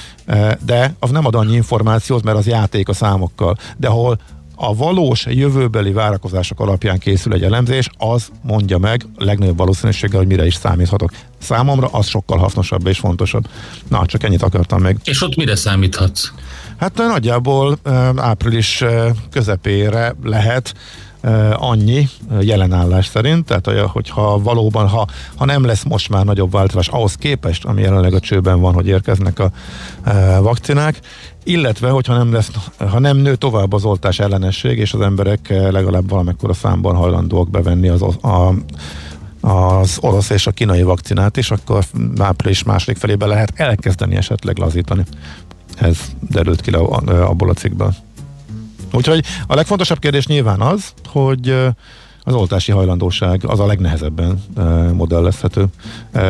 [0.65, 3.57] de az nem ad annyi információt, mert az játék a számokkal.
[3.77, 4.19] De ahol
[4.57, 10.47] a valós jövőbeli várakozások alapján készül egy elemzés, az mondja meg legnagyobb valószínűséggel, hogy mire
[10.47, 11.11] is számíthatok.
[11.45, 13.49] Számomra az sokkal hasznosabb és fontosabb.
[13.89, 14.99] Na, csak ennyit akartam meg.
[15.05, 16.31] És ott mire számíthatsz?
[16.77, 17.79] Hát nagyjából
[18.17, 18.85] április
[19.31, 20.75] közepére lehet
[21.53, 22.09] annyi
[22.41, 27.65] jelenállás szerint, tehát hogyha valóban, ha, ha nem lesz most már nagyobb változás ahhoz képest,
[27.65, 29.51] ami jelenleg a csőben van, hogy érkeznek a
[30.41, 31.01] vakcinák,
[31.45, 36.09] illetve, hogyha nem, lesz, ha nem nő tovább az oltás ellenesség, és az emberek legalább
[36.09, 38.55] valamekkor a számban hajlandóak bevenni az, a,
[39.45, 41.85] az orosz és a kínai vakcinát is, akkor
[42.19, 45.05] április második felébe lehet elkezdeni esetleg lazítani.
[45.77, 47.95] Ez derült ki le abból a cikkből.
[48.93, 51.69] Úgyhogy a legfontosabb kérdés nyilván az, hogy
[52.25, 54.43] az oltási hajlandóság az a legnehezebben
[54.93, 55.67] modellezhető.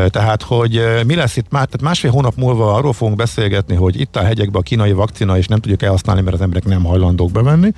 [0.07, 4.17] Tehát, hogy mi lesz itt már, tehát másfél hónap múlva arról fogunk beszélgetni, hogy itt
[4.17, 7.73] a hegyekben a kínai vakcina, és nem tudjuk elhasználni, mert az emberek nem hajlandók bevenni,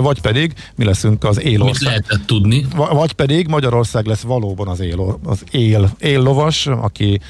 [0.00, 1.72] vagy pedig mi leszünk az élország.
[1.72, 2.66] Mit lehetett tudni?
[2.92, 7.20] Vagy pedig Magyarország lesz valóban az él, az él, él lovas, aki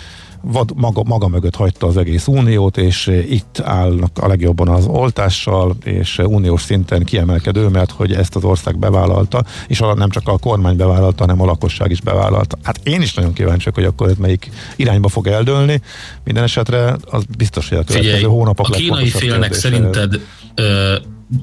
[0.42, 4.86] vad, maga, maga mögött hagyta az egész uniót, és eh, itt állnak a legjobban az
[4.86, 10.28] oltással, és eh, uniós szinten kiemelkedő, mert hogy ezt az ország bevállalta, és nem csak
[10.28, 12.58] a kormány bevállalta, hanem a lakosság is bevállalta.
[12.62, 15.80] Hát én is nagyon kíváncsi hogy akkor ez melyik irányba fog eldőlni.
[16.24, 20.20] Minden esetre az biztos, hogy a következő hónapok A kínai félnek szerinted
[20.54, 20.96] ö,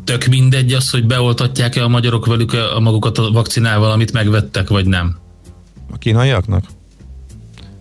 [0.03, 4.85] tök mindegy az, hogy beoltatják-e a magyarok velük a magukat a vakcinával, amit megvettek, vagy
[4.85, 5.17] nem?
[5.91, 6.63] A kínaiaknak?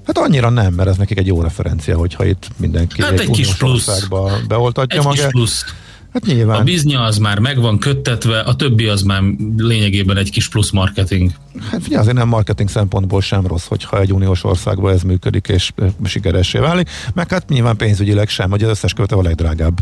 [0.06, 3.30] Hát annyira nem, mert ez nekik egy jó referencia, hogyha itt mindenki hát egy, egy
[3.30, 4.08] kis plusz.
[4.48, 5.22] beoltatja egy magát.
[5.22, 5.64] Kis plusz.
[6.12, 6.60] Hát nyilván.
[6.60, 9.22] A biznya az már meg van köttetve, a többi az már
[9.56, 11.30] lényegében egy kis plusz marketing.
[11.70, 15.72] Hát figyelj, azért nem marketing szempontból sem rossz, hogyha egy uniós országban ez működik és
[16.04, 19.78] sikeressé válik, meg hát nyilván pénzügyileg sem, hogy az összes követ a legdrágább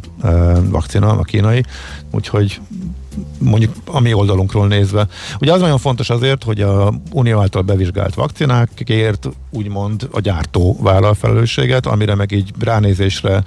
[0.69, 1.65] vakcina, a kínai,
[2.11, 2.61] úgyhogy
[3.39, 5.07] mondjuk a mi oldalunkról nézve.
[5.41, 11.15] Ugye az nagyon fontos azért, hogy a Unió által bevizsgált vakcinákért úgymond a gyártó vállal
[11.15, 13.43] felelősséget, amire meg így ránézésre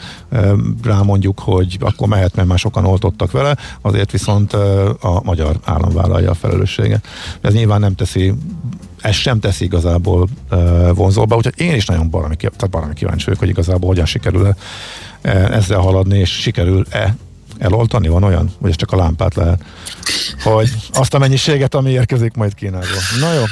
[0.83, 4.53] rámondjuk, hogy akkor mehet, mert már sokan oltottak vele, azért viszont
[4.99, 7.07] a magyar állam vállalja a felelősséget.
[7.41, 8.33] Ez nyilván nem teszi
[9.01, 13.39] ez sem teszi igazából uh, vonzóba, úgyhogy én is nagyon baromi, tehát baromi kíváncsi vagyok,
[13.39, 14.55] hogy igazából hogyan sikerül -e
[15.31, 17.15] ezzel haladni, és sikerül-e
[17.59, 18.07] eloltani?
[18.07, 18.51] Van olyan?
[18.59, 19.63] Vagy csak a lámpát lehet?
[20.43, 22.87] Hogy azt a mennyiséget, ami érkezik majd Kínából.
[23.19, 23.43] Na jó.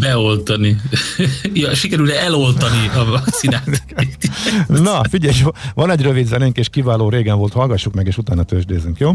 [0.00, 0.76] Beoltani.
[1.52, 3.84] ja, sikerül-e eloltani a vakcinát?
[4.68, 5.36] Na, figyelj,
[5.74, 9.12] van egy rövid zenénk, és kiváló régen volt, hallgassuk meg, és utána tőzsdézünk, jó?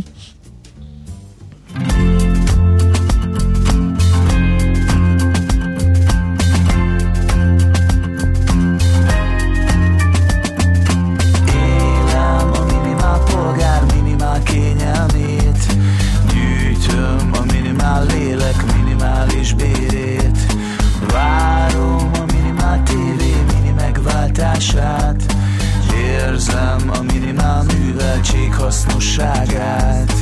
[28.69, 30.18] Hasznosságát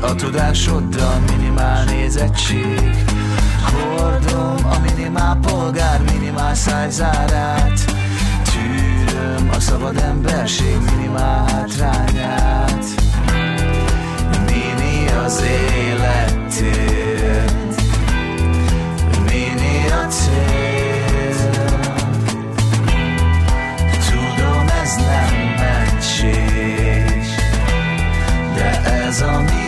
[0.00, 2.94] a tudásoddal minimál nézettség.
[3.72, 7.84] Hordom a minimál polgár minimál szájzárát.
[8.52, 12.84] Tűröm a szabad emberség minimál hátrányát.
[14.46, 15.42] Mini az
[15.76, 17.44] életér.
[19.24, 21.36] Mini a cél.
[24.10, 27.22] Tudom ez nem mentség
[28.54, 29.67] De ez a miénk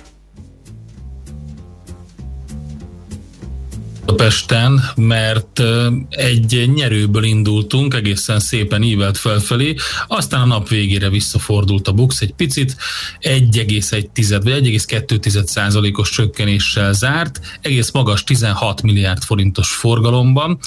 [4.21, 5.61] Budapesten, mert
[6.09, 9.75] egy nyerőből indultunk, egészen szépen ívelt felfelé,
[10.07, 12.75] aztán a nap végére visszafordult a BUX egy picit,
[13.19, 20.59] 1,1 vagy 1,2 százalékos csökkenéssel zárt, egész magas 16 milliárd forintos forgalomban,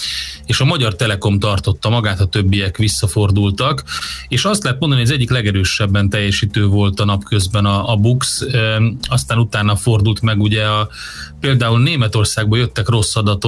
[0.47, 3.85] és a Magyar Telekom tartotta magát, a többiek visszafordultak,
[4.29, 8.47] és azt lehet mondani, hogy az egyik legerősebben teljesítő volt a napközben a, a BUX,
[9.09, 10.89] aztán utána fordult meg ugye a
[11.41, 13.43] például Németországból jöttek rossz adatok,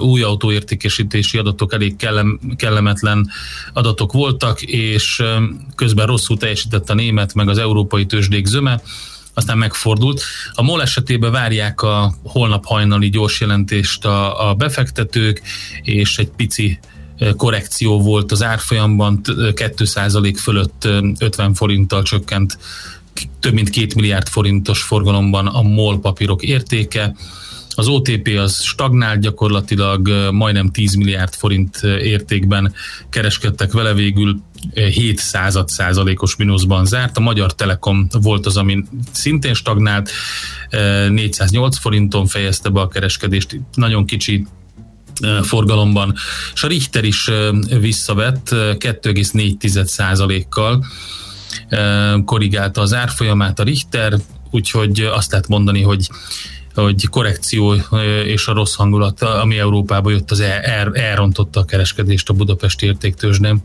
[0.00, 3.30] új autóértékesítési adatok elég kellem, kellemetlen
[3.72, 5.22] adatok voltak, és
[5.74, 8.82] közben rosszul teljesített a német, meg az európai tőzsdék zöme,
[9.34, 10.22] aztán megfordult.
[10.52, 15.42] A MOL esetében várják a holnap hajnali gyors jelentést a, a befektetők,
[15.82, 16.78] és egy pici
[17.36, 22.58] korrekció volt az árfolyamban, 2% fölött 50 forinttal csökkent
[23.40, 27.14] több mint két milliárd forintos forgalomban a MOL papírok értéke.
[27.78, 32.74] Az OTP az stagnált gyakorlatilag, majdnem 10 milliárd forint értékben
[33.10, 34.36] kereskedtek vele, végül
[34.74, 37.16] 7 század százalékos mínuszban zárt.
[37.16, 40.10] A Magyar Telekom volt az, ami szintén stagnált,
[41.08, 44.46] 408 forinton fejezte be a kereskedést, nagyon kicsi
[45.42, 46.14] forgalomban,
[46.54, 47.30] és a Richter is
[47.80, 50.84] visszavett 2,4 százalékkal,
[52.24, 54.14] korrigálta az árfolyamát a Richter,
[54.50, 56.08] úgyhogy azt lehet mondani, hogy
[56.82, 57.74] hogy korrekció
[58.24, 62.86] és a rossz hangulat, ami Európába jött, az el, el, elrontotta a kereskedést a Budapesti
[62.86, 63.62] értéktősdén.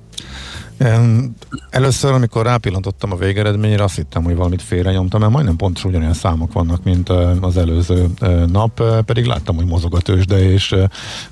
[1.70, 6.54] Először, amikor rápillantottam a végeredményre, azt hittem, hogy valamit félrenyomtam, mert majdnem pontosan ugyanolyan számok
[6.54, 7.10] vannak, mint
[7.42, 8.08] az előző
[8.48, 10.76] nap, pedig láttam, hogy mozog a tőzsde, és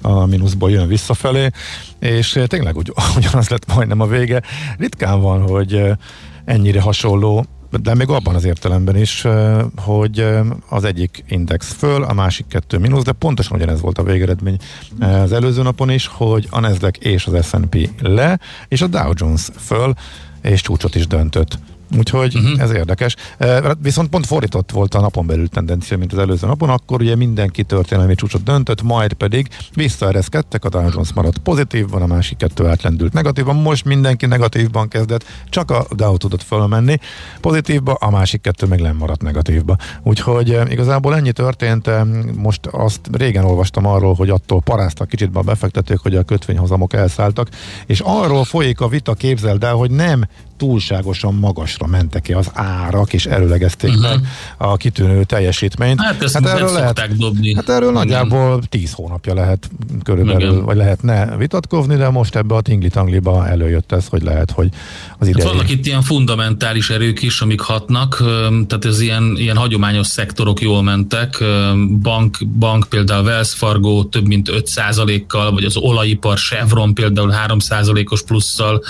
[0.01, 1.49] a mínuszból jön visszafelé,
[1.99, 4.41] és tényleg ugy, ugyanaz lett majdnem a vége.
[4.77, 5.83] Ritkán van, hogy
[6.45, 9.25] ennyire hasonló de még abban az értelemben is,
[9.75, 10.27] hogy
[10.69, 14.57] az egyik index föl, a másik kettő mínusz, de pontosan ugyanez volt a végeredmény
[14.99, 19.47] az előző napon is, hogy a Nasdaq és az S&P le, és a Dow Jones
[19.57, 19.93] föl,
[20.41, 21.59] és csúcsot is döntött.
[21.97, 22.61] Úgyhogy uh-huh.
[22.61, 23.15] ez érdekes.
[23.81, 27.63] Viszont pont fordított volt a napon belül tendencia, mint az előző napon, akkor ugye mindenki
[27.63, 33.13] történelmi csúcsot döntött, majd pedig visszaereszkedtek, a Dow Jones maradt pozitívban, a másik kettő átlendült
[33.13, 36.99] negatívban, most mindenki negatívban kezdett, csak a Dow tudott fölmenni
[37.41, 39.75] pozitívba, a másik kettő meg nem maradt negatívba.
[40.03, 41.89] Úgyhogy igazából ennyi történt,
[42.35, 47.47] most azt régen olvastam arról, hogy attól paráztak kicsit a befektetők, hogy a kötvényhozamok elszálltak,
[47.85, 50.27] és arról folyik a vita, képzeld el, hogy nem
[50.59, 54.09] túlságosan magasra mentek ki az árak, és előlegezték uh-huh.
[54.09, 54.19] meg
[54.57, 56.01] a kitűnő teljesítményt.
[56.01, 57.55] Hát, ezt hát erről lehet, dobni.
[57.55, 57.93] Hát erről Igen.
[57.93, 59.69] nagyjából 10 hónapja lehet
[60.03, 60.63] körülbelül, Igen.
[60.63, 64.69] vagy lehetne vitatkozni, de most ebbe a tingli-tangliba előjött ez, hogy lehet, hogy
[65.17, 65.43] az ide.
[65.43, 68.17] Hát vannak itt ilyen fundamentális erők is, amik hatnak,
[68.67, 71.43] tehát ez ilyen, ilyen hagyományos szektorok jól mentek,
[72.01, 78.83] bank, bank például Wells Fargo több mint 5%-kal, vagy az olajipar Chevron például 3%-os plusszal,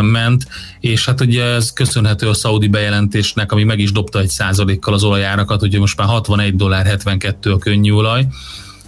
[0.00, 0.46] ment,
[0.80, 5.04] és hát ugye ez köszönhető a szaudi bejelentésnek, ami meg is dobta egy százalékkal az
[5.04, 8.26] olajárakat, ugye most már 61 dollár 72 a könnyű olaj,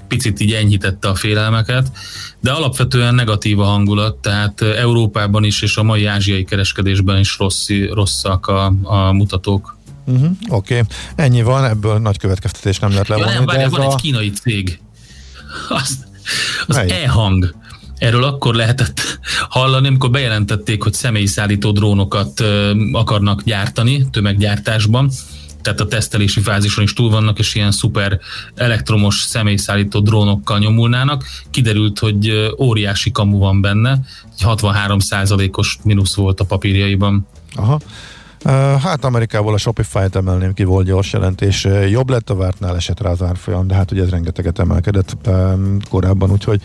[0.09, 1.93] picit így enyhítette a félelmeket,
[2.41, 7.69] de alapvetően negatív a hangulat, tehát Európában is és a mai ázsiai kereskedésben is rossz,
[7.93, 9.77] rosszak a, a mutatók.
[10.05, 10.97] Uh-huh, Oké, okay.
[11.15, 13.33] ennyi van, ebből nagy következtetés nem lehet levonni.
[13.33, 13.85] Ja, nem, ez van a...
[13.85, 14.81] egy kínai cég.
[15.69, 15.99] Az,
[16.67, 17.55] az e-hang.
[17.99, 22.45] Erről akkor lehetett hallani, amikor bejelentették, hogy személyszállító drónokat
[22.93, 25.11] akarnak gyártani tömeggyártásban,
[25.63, 28.21] tehát a tesztelési fázison is túl vannak, és ilyen szuper
[28.55, 31.25] elektromos személyszállító drónokkal nyomulnának.
[31.51, 33.99] Kiderült, hogy óriási kamu van benne,
[34.41, 37.27] 63%-os mínusz volt a papírjaiban.
[37.55, 37.81] Aha.
[38.83, 41.67] Hát Amerikából a Shopify-t emelném ki, volt gyors jelentés.
[41.89, 45.17] Jobb lett a vártnál, esett rá az árfolyam, de hát ugye ez rengeteget emelkedett
[45.91, 46.61] korábban, úgyhogy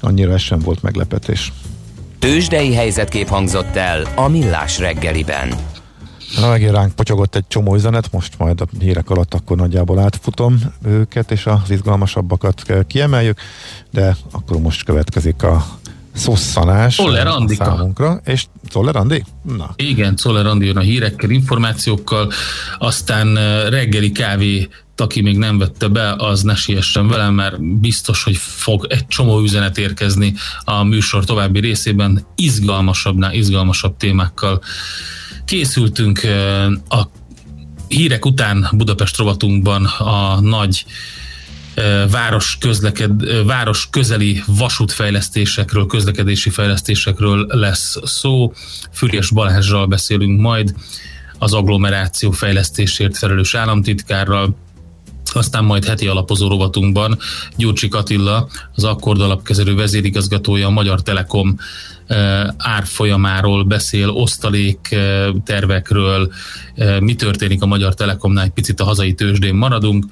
[0.00, 1.52] annyira ez sem volt meglepetés.
[2.18, 5.54] Tőzsdei helyzetkép hangzott el a Millás reggeliben.
[6.40, 10.58] Na, megint ránk potyogott egy csomó üzenet, most majd a hírek alatt akkor nagyjából átfutom
[10.84, 13.38] őket, és az izgalmasabbakat kiemeljük,
[13.90, 15.64] de akkor most következik a
[16.14, 17.64] szosszanás Czoller Andika.
[17.64, 18.20] számunkra.
[18.24, 19.24] És Czoller Andi?
[19.42, 19.70] Na.
[19.76, 22.32] Igen, Czoller Andi jön a hírekkel, információkkal,
[22.78, 28.22] aztán eh, reggeli kávé aki még nem vette be, az ne siessen velem, mert biztos,
[28.22, 30.34] hogy fog egy csomó üzenet érkezni
[30.64, 34.60] a műsor további részében, izgalmasabbnál izgalmasabb témákkal
[35.44, 37.08] készültünk eh, a
[37.88, 40.84] hírek után Budapest rovatunkban a nagy
[42.10, 48.52] város, közleked, város közeli vasútfejlesztésekről, közlekedési fejlesztésekről lesz szó.
[48.92, 50.74] Füriás Balázsral beszélünk majd,
[51.38, 54.56] az agglomeráció fejlesztésért felelős államtitkárral,
[55.34, 57.18] aztán majd heti alapozó rovatunkban
[57.56, 61.56] Gyurcsik Attila, az Akkord alapkezelő vezérigazgatója a Magyar Telekom
[62.56, 64.96] árfolyamáról beszél, osztalék
[65.44, 66.32] tervekről,
[67.00, 70.04] mi történik a Magyar Telekomnál, egy picit a hazai tőzsdén maradunk,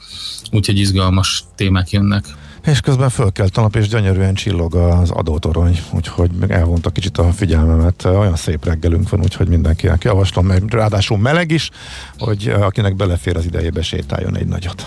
[0.50, 2.24] úgyhogy izgalmas témák jönnek.
[2.66, 8.04] És közben fölkelt a nap, és gyönyörűen csillog az adótorony, úgyhogy elvonta kicsit a figyelmemet.
[8.04, 11.70] Olyan szép reggelünk van, úgyhogy mindenkinek javaslom, meg ráadásul meleg is,
[12.18, 14.86] hogy akinek belefér az idejébe sétáljon egy nagyot.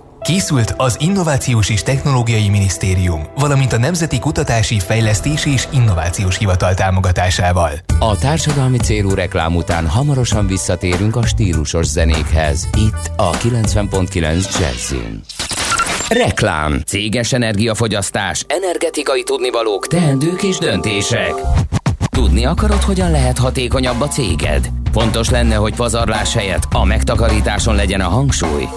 [0.23, 7.71] Készült az Innovációs és Technológiai Minisztérium, valamint a Nemzeti Kutatási, Fejlesztési és Innovációs Hivatal támogatásával.
[7.99, 12.69] A társadalmi célú reklám után hamarosan visszatérünk a stílusos zenékhez.
[12.77, 15.21] Itt a 90.9 Jazzin.
[16.09, 16.81] Reklám.
[16.85, 21.33] Céges energiafogyasztás, energetikai tudnivalók, teendők és döntések.
[22.09, 24.69] Tudni akarod, hogyan lehet hatékonyabb a céged?
[24.91, 28.67] Fontos lenne, hogy pazarlás helyett a megtakarításon legyen a hangsúly.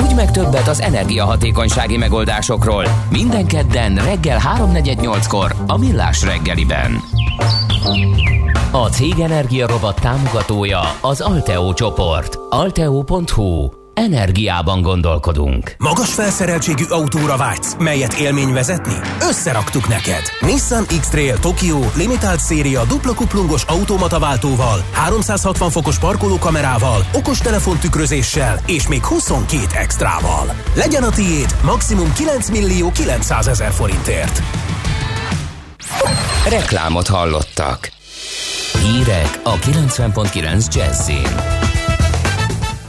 [0.00, 2.84] Tudj meg többet az energiahatékonysági megoldásokról.
[3.10, 7.00] Minden kedden reggel 3.48-kor a Millás reggeliben.
[8.70, 12.38] A Cég Energia Rovat támogatója az Alteo csoport.
[12.50, 15.74] Alteo.hu Energiában gondolkodunk.
[15.78, 18.94] Magas felszereltségű autóra vágysz, melyet élmény vezetni?
[19.20, 20.22] Összeraktuk neked!
[20.40, 29.04] Nissan X-Trail Tokyo Limited széria dupla kuplungos automataváltóval, 360 fokos parkolókamerával, okos telefontükrözéssel és még
[29.04, 30.54] 22 extrával.
[30.74, 34.42] Legyen a tiéd maximum 9 millió 900 ezer forintért.
[36.48, 37.90] Reklámot hallottak.
[38.82, 41.69] Hírek a 90.9 Jazzin.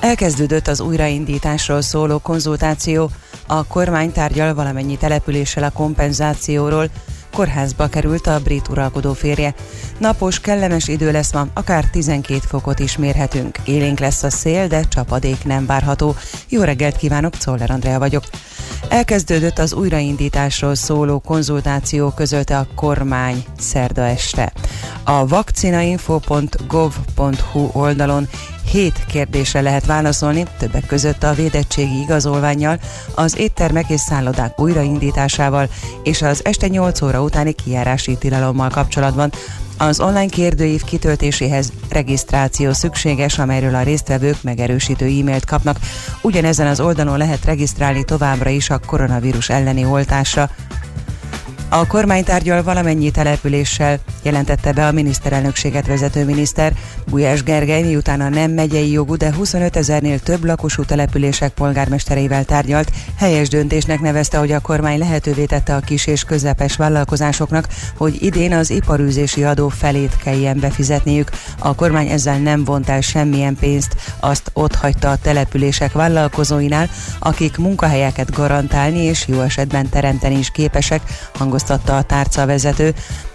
[0.02, 3.10] Elkezdődött az újraindításról szóló konzultáció,
[3.48, 6.90] a kormány tárgyal valamennyi településsel a kompenzációról,
[7.32, 9.54] kórházba került a brit uralkodó férje.
[9.98, 13.58] Napos, kellemes idő lesz ma, akár 12 fokot is mérhetünk.
[13.66, 16.16] Élénk lesz a szél, de csapadék nem várható.
[16.50, 18.24] Jó reggelt kívánok, Czoller Andrea vagyok.
[18.90, 24.54] Elkezdődött az újraindításról szóló konzultáció közölte a kormány szerda este.
[25.04, 28.28] A vakcinainfo.gov.hu oldalon
[28.72, 32.80] Hét kérdésre lehet válaszolni, többek között a védettségi igazolványjal,
[33.16, 35.70] az éttermek és szállodák újraindításával
[36.04, 39.32] és az este 8 óra utáni kijárási tilalommal kapcsolatban.
[39.78, 45.78] Az online kérdőív kitöltéséhez regisztráció szükséges, amelyről a résztvevők megerősítő e-mailt kapnak.
[46.22, 50.50] Ugyanezen az oldalon lehet regisztrálni továbbra is a koronavírus elleni oltásra.
[51.74, 56.74] A kormány tárgyal valamennyi településsel, jelentette be a miniszterelnökséget vezető miniszter.
[57.08, 62.92] Gulyás Gergely miután a nem megyei jogú, de 25 ezernél több lakosú települések polgármestereivel tárgyalt,
[63.18, 67.68] helyes döntésnek nevezte, hogy a kormány lehetővé tette a kis és közepes vállalkozásoknak,
[67.98, 71.30] hogy idén az iparűzési adó felét kelljen befizetniük.
[71.60, 77.58] A kormány ezzel nem vont el semmilyen pénzt, azt ott hagyta a települések vállalkozóinál, akik
[77.58, 81.02] munkahelyeket garantálni és jó esetben teremteni is képesek,
[81.62, 82.94] hangoztatta a tárcavezető.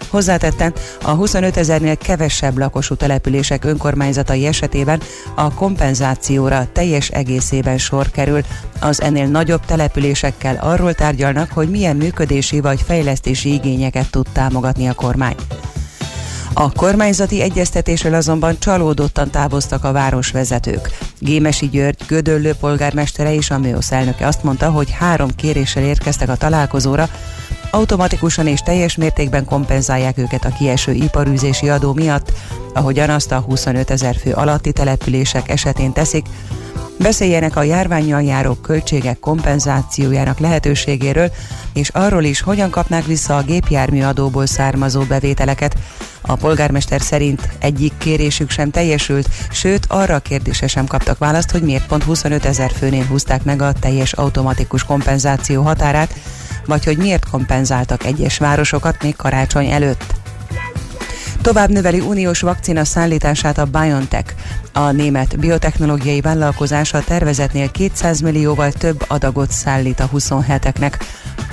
[0.09, 0.71] Hozzátette,
[1.03, 5.01] a 25 ezernél kevesebb lakosú települések önkormányzatai esetében
[5.35, 8.41] a kompenzációra teljes egészében sor kerül.
[8.79, 14.93] Az ennél nagyobb településekkel arról tárgyalnak, hogy milyen működési vagy fejlesztési igényeket tud támogatni a
[14.93, 15.35] kormány.
[16.53, 20.89] A kormányzati egyeztetésről azonban csalódottan távoztak a városvezetők.
[21.19, 26.35] Gémesi György Gödöllő polgármestere és a MIOSZ elnöke azt mondta, hogy három kéréssel érkeztek a
[26.35, 27.09] találkozóra,
[27.71, 32.31] automatikusan és teljes mértékben kompenzálják őket a kieső iparűzési adó miatt,
[32.73, 36.25] ahogyan azt a 25 ezer fő alatti települések esetén teszik,
[36.99, 41.31] Beszéljenek a járványjal járó költségek kompenzációjának lehetőségéről,
[41.73, 45.75] és arról is, hogyan kapnák vissza a gépjárműadóból származó bevételeket.
[46.21, 51.61] A polgármester szerint egyik kérésük sem teljesült, sőt arra a kérdése sem kaptak választ, hogy
[51.61, 56.13] miért pont 25 ezer főnél húzták meg a teljes automatikus kompenzáció határát,
[56.65, 60.26] vagy hogy miért kompenzáltak egyes városokat még karácsony előtt.
[61.41, 64.33] Tovább növeli uniós vakcina szállítását a BioNTech.
[64.73, 70.93] A német biotechnológiai vállalkozás a tervezetnél 200 millióval több adagot szállít a 27-eknek.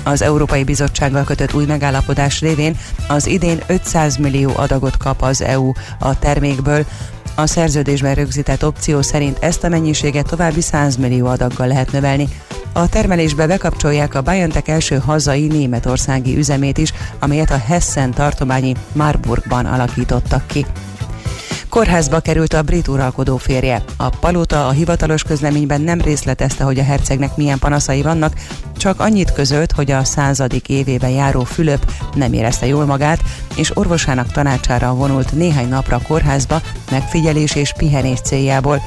[0.03, 2.77] Az Európai Bizottsággal kötött új megállapodás révén
[3.07, 6.85] az idén 500 millió adagot kap az EU a termékből,
[7.35, 12.27] a szerződésben rögzített opció szerint ezt a mennyiséget további 100 millió adaggal lehet növelni.
[12.73, 19.65] A termelésbe bekapcsolják a BioNTech első hazai németországi üzemét is, amelyet a Hessen tartományi Marburgban
[19.65, 20.65] alakítottak ki.
[21.69, 23.83] Kórházba került a brit uralkodó férje.
[23.97, 28.33] A palota a hivatalos közleményben nem részletezte, hogy a hercegnek milyen panaszai vannak,
[28.77, 33.21] csak annyit közölt, hogy a századik évében járó Fülöp nem érezte jól magát,
[33.55, 38.81] és orvosának tanácsára vonult néhány napra a kórházba megfigyelés és pihenés céljából.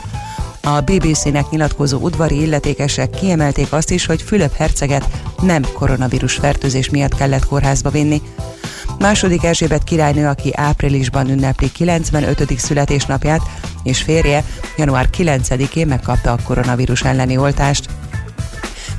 [0.63, 5.09] A BBC-nek nyilatkozó udvari illetékesek kiemelték azt is, hogy Fülöp herceget
[5.43, 8.23] nem koronavírus fertőzés miatt kellett kórházba vinni.
[8.99, 12.59] Második Erzsébet királynő, aki áprilisban ünnepli 95.
[12.59, 13.41] születésnapját,
[13.83, 14.45] és férje
[14.77, 17.89] január 9-én megkapta a koronavírus elleni oltást.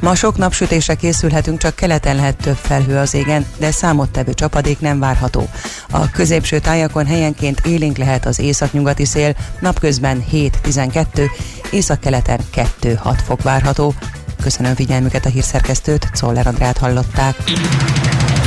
[0.02, 5.00] Ma sok napsütésre készülhetünk, csak keleten lehet több felhő az égen, de számottevő csapadék nem
[5.00, 5.50] várható.
[5.92, 11.30] A középső tájakon helyenként élénk lehet az északnyugati szél, napközben 7-12,
[11.72, 12.40] északkeleten
[12.82, 13.94] 2-6 fok várható.
[14.42, 17.36] Köszönöm figyelmüket a hírszerkesztőt, Czoller Andrát hallották.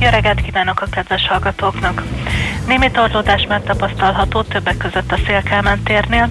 [0.00, 2.02] Jó reggelt kívánok a kedves hallgatóknak!
[2.66, 6.28] Némi torlódás megtapasztalható többek között a Szélkámán térnél,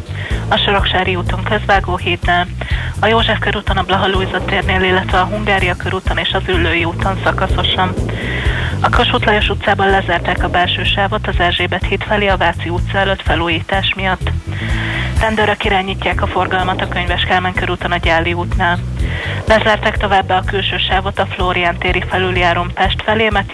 [0.47, 2.47] a Soroksári úton közvágó hídnál,
[2.99, 7.19] a József körúton a Blaha Lujza térnél, illetve a Hungária körúton és az Üllői úton
[7.23, 7.93] szakaszosan.
[8.81, 12.97] A Kossuth Lajos utcában lezárták a belső sávot az Erzsébet híd felé a Váci utca
[12.97, 14.31] előtt felújítás miatt.
[15.19, 18.79] Rendőrök irányítják a forgalmat a Könyves Kálmán körúton a Gyáli útnál.
[19.47, 23.53] Lezárták továbbá a külső sávot a Flórián téri felüljáron Pest felé, mert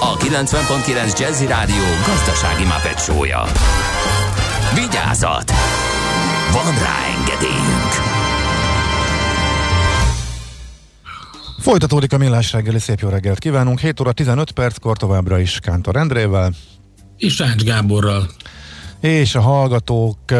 [0.00, 3.42] a 90.9 Jazzy Rádió gazdasági mapetsója.
[4.74, 5.50] Vigyázat!
[6.52, 7.92] Van rá engedélyünk!
[11.58, 13.78] Folytatódik a millás reggeli, szép jó reggelt kívánunk.
[13.78, 16.52] 7 óra 15 perckor továbbra is Kántor Endrével.
[17.16, 18.28] És Ács Gáborral.
[19.00, 20.30] És a hallgatók,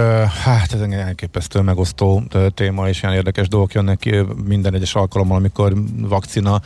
[0.45, 2.23] hát ez egy elképesztő megosztó
[2.55, 6.61] téma, és ilyen érdekes dolgok jönnek ki minden egyes alkalommal, amikor vakcina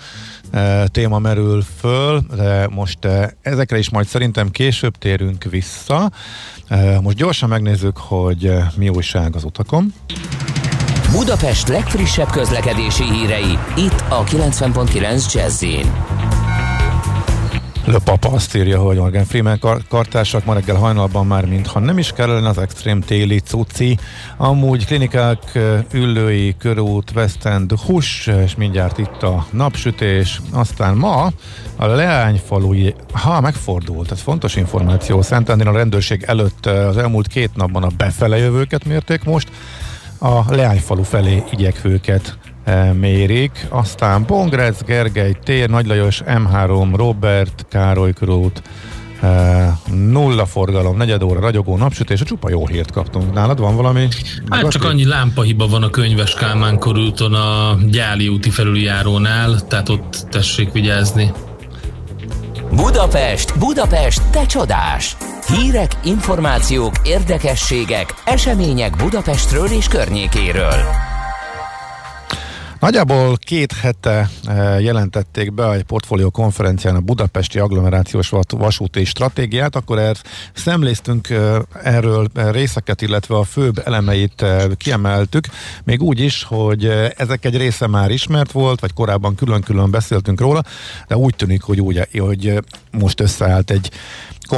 [0.87, 2.99] téma merül föl, de most
[3.43, 6.11] ezekre is majd szerintem később térünk vissza.
[7.03, 9.95] Most gyorsan megnézzük, hogy mi újság az utakon.
[11.13, 15.65] Budapest legfrissebb közlekedési hírei, itt a 90.9 jazz
[17.87, 21.99] Le Papa azt írja, hogy Morgan Freeman kar- kartársak ma reggel hajnalban már mintha nem
[21.99, 23.99] is kellene az extrém téli cuci.
[24.37, 25.59] Amúgy klinikák,
[25.93, 30.41] ülői, körút, West End, hús, és mindjárt itt a napsütés.
[30.53, 31.33] Aztán ma
[31.77, 37.83] a leányfalui, ha megfordult, ez fontos információ, Szentendén a rendőrség előtt az elmúlt két napban
[37.83, 39.51] a befele jövőket mérték most,
[40.19, 42.39] a Leányfalu felé igyekvőket
[42.93, 43.67] mérik.
[43.69, 48.63] Aztán Bongrec, Gergely tér, Nagy Lajos, M3, Robert, Károly körút,
[49.23, 53.33] e, nulla forgalom, negyed óra, ragyogó napsütés, a csupa jó hírt kaptunk.
[53.33, 54.01] Nálad van valami?
[54.01, 54.71] Hát negatív?
[54.71, 60.73] csak annyi lámpahiba van a könyves Kálmán körúton a Gyáli úti felüljárónál, tehát ott tessék
[60.73, 61.33] vigyázni.
[62.71, 65.17] Budapest, Budapest, te csodás!
[65.47, 71.04] Hírek, információk, érdekességek, események Budapestről és környékéről.
[72.85, 79.99] Nagyjából két hete eh, jelentették be egy portfólió konferencián a budapesti agglomerációs vasúti stratégiát, akkor
[79.99, 80.17] er,
[80.55, 85.47] szemléztünk eh, erről részeket, illetve a főbb elemeit eh, kiemeltük,
[85.85, 86.85] még úgy is, hogy
[87.17, 90.63] ezek egy része már ismert volt, vagy korábban külön-külön beszéltünk róla,
[91.09, 92.59] de úgy tűnik, hogy, úgy, hogy
[92.91, 93.91] most összeállt egy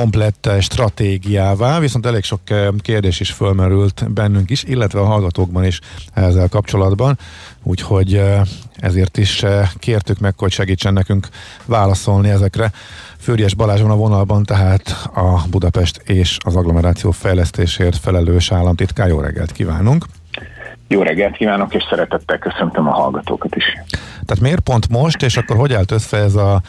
[0.01, 5.65] komplett eh, stratégiává, viszont elég sok eh, kérdés is fölmerült bennünk is, illetve a hallgatókban
[5.65, 5.81] is
[6.15, 7.19] ezzel kapcsolatban,
[7.63, 8.41] úgyhogy eh,
[8.77, 9.45] ezért is
[9.79, 11.29] kértük meg, hogy segítsen nekünk
[11.67, 12.71] válaszolni ezekre.
[13.19, 19.09] Főries Balázs van a vonalban, tehát a Budapest és az agglomeráció fejlesztésért felelős államtitkár.
[19.09, 20.05] Jó reggelt kívánunk!
[20.89, 23.65] Jó reggelt kívánok, és szeretettel köszöntöm a hallgatókat is.
[24.27, 26.61] Tehát miért pont most, és akkor hogy állt össze ez a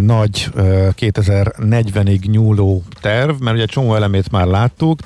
[0.00, 0.60] nagy e,
[0.98, 4.98] 2040-ig nyúló terv, mert ugye csomó elemét már láttuk,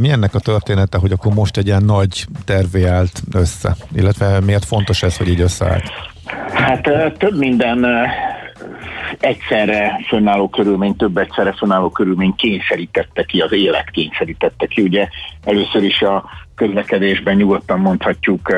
[0.00, 4.64] mi ennek a története, hogy akkor most egy ilyen nagy tervé állt össze, illetve miért
[4.64, 5.84] fontos ez, hogy így összeállt?
[6.52, 6.82] Hát
[7.18, 7.86] több minden
[9.20, 14.82] egyszerre fönnálló körülmény, több egyszerre fönnálló körülmény kényszerítette ki, az élet kényszerítette ki.
[14.82, 15.08] Ugye
[15.44, 18.54] először is a közlekedésben nyugodtan mondhatjuk,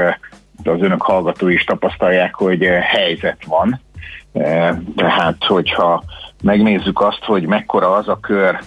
[0.63, 3.81] az önök hallgatói is tapasztalják, hogy helyzet van.
[4.97, 6.03] Tehát, hogyha
[6.43, 8.59] megnézzük azt, hogy mekkora az a kör,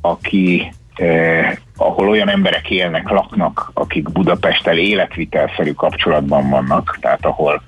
[0.00, 7.62] aki eh, ahol olyan emberek élnek, laknak, akik Budapesttel életvitelszerű kapcsolatban vannak, tehát ahol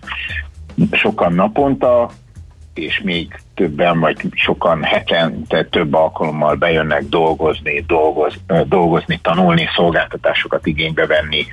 [0.91, 2.11] sokan naponta
[2.79, 8.35] és még többen, vagy sokan hetente több alkalommal bejönnek dolgozni, dolgoz,
[8.67, 11.45] dolgozni, tanulni, szolgáltatásokat igénybe venni,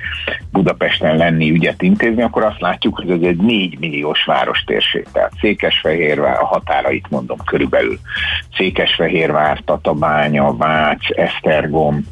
[0.52, 5.06] Budapesten lenni, ügyet intézni, akkor azt látjuk, hogy ez egy 4 milliós várostérség.
[5.12, 7.98] Tehát Székesfehérvár, a határait mondom körülbelül.
[8.56, 12.04] Székesfehérvár, Tatabánya, Vács, Esztergom,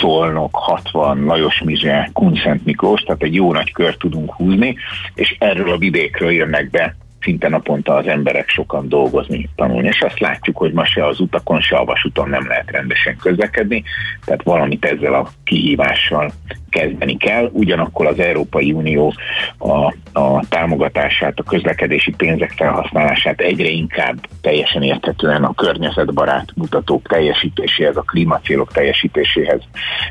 [0.00, 4.76] Szolnok, 60, Lajos Mize, Kunszent Miklós, tehát egy jó nagy kört tudunk húzni,
[5.14, 10.20] és erről a vidékről jönnek be szinte naponta az emberek sokan dolgozni, tanulni, és azt
[10.20, 13.82] látjuk, hogy ma se az utakon, se a vasúton nem lehet rendesen közlekedni,
[14.24, 16.32] tehát valamit ezzel a kihívással
[16.70, 17.50] kezdeni kell.
[17.52, 19.14] Ugyanakkor az Európai Unió
[19.58, 27.96] a, a támogatását, a közlekedési pénzek felhasználását egyre inkább teljesen érthetően a környezetbarát mutatók teljesítéséhez,
[27.96, 29.62] a klímacélok teljesítéséhez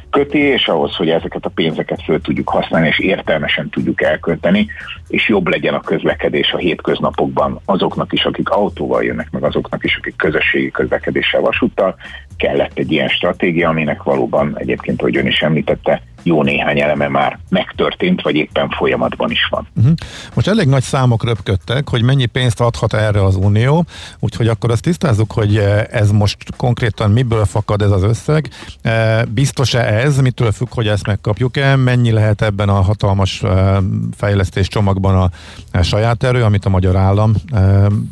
[0.09, 4.67] köti, és ahhoz, hogy ezeket a pénzeket föl tudjuk használni, és értelmesen tudjuk elkölteni,
[5.07, 9.97] és jobb legyen a közlekedés a hétköznapokban azoknak is, akik autóval jönnek, meg azoknak is,
[9.97, 11.95] akik közösségi közlekedéssel vasúttal,
[12.37, 17.39] kellett egy ilyen stratégia, aminek valóban egyébként, hogy ön is említette, jó néhány eleme már
[17.49, 19.67] megtörtént, vagy éppen folyamatban is van.
[19.75, 19.93] Uh-huh.
[20.33, 23.85] Most elég nagy számok röpködtek, hogy mennyi pénzt adhat erre az Unió,
[24.19, 28.49] úgyhogy akkor azt tisztázzuk, hogy eh, ez most konkrétan miből fakad ez az összeg.
[28.81, 33.77] Eh, biztos-e ez, mitől függ, hogy ezt megkapjuk-e, mennyi lehet ebben a hatalmas eh,
[34.17, 35.31] fejlesztés csomagban
[35.71, 37.33] a saját erő, amit a magyar állam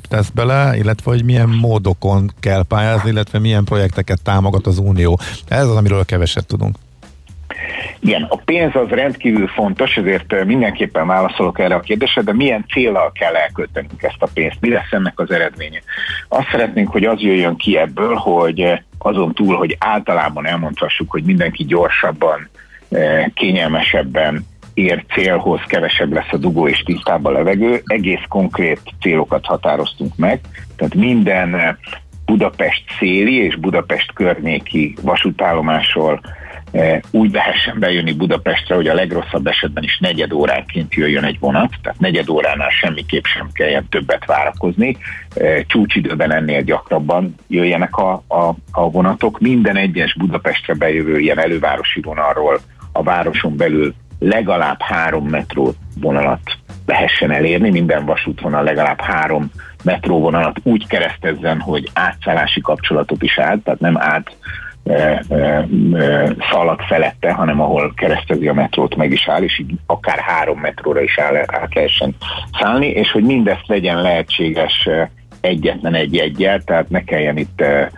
[0.08, 5.20] tesz bele, illetve hogy milyen módokon kell pályázni, illetve milyen projekteket támogat az Unió.
[5.48, 6.76] Ez az, amiről keveset tudunk.
[8.00, 13.12] Igen, a pénz az rendkívül fontos, ezért mindenképpen válaszolok erre a kérdésre, de milyen célral
[13.12, 14.58] kell elköltenünk ezt a pénzt?
[14.60, 15.82] Mi lesz ennek az eredménye?
[16.28, 21.64] Azt szeretnénk, hogy az jöjjön ki ebből, hogy azon túl, hogy általában elmondhassuk, hogy mindenki
[21.64, 22.50] gyorsabban,
[23.34, 30.16] kényelmesebben ér célhoz, kevesebb lesz a dugó és tisztább a levegő, egész konkrét célokat határoztunk
[30.16, 30.40] meg,
[30.76, 31.78] tehát minden
[32.28, 36.22] Budapest széli és Budapest környéki vasútállomásról
[36.72, 41.74] E, úgy lehessen bejönni Budapestre, hogy a legrosszabb esetben is negyed óránként jöjjön egy vonat,
[41.82, 44.98] tehát negyed óránál semmiképp sem kelljen többet várakozni,
[45.36, 49.40] e, csúcsidőben ennél gyakrabban jöjjenek a, a, a vonatok.
[49.40, 52.60] Minden egyes Budapestre bejövő ilyen elővárosi vonalról
[52.92, 59.52] a városon belül legalább három metró vonalat lehessen elérni, minden vasútvonal legalább három
[59.88, 64.36] metróvonalat úgy keresztezzen, hogy átszállási kapcsolatot is áll, tehát nem át
[66.52, 71.02] szalad felette, hanem ahol keresztezi a metrót meg is áll, és így akár három metróra
[71.02, 72.16] is áll, át lehessen
[72.60, 74.90] szállni, és hogy mindezt legyen lehetséges
[75.42, 77.92] egyetlen egy egyel, tehát ne kelljen itt e, e,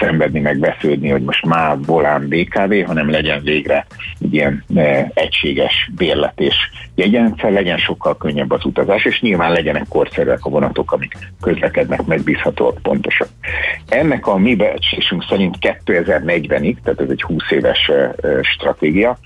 [0.00, 3.86] szenvedni, meg vesződni, hogy most már volán BKV, hanem legyen végre
[4.20, 6.54] egy ilyen e, egységes bérlet és
[6.94, 12.78] jegyendszer, legyen sokkal könnyebb az utazás, és nyilván legyenek korszerűek a vonatok, amik közlekednek, megbízhatóak,
[12.82, 13.28] pontosak.
[13.88, 19.18] Ennek a mi becslésünk szerint 2040-ig, tehát ez egy 20 éves e, stratégia,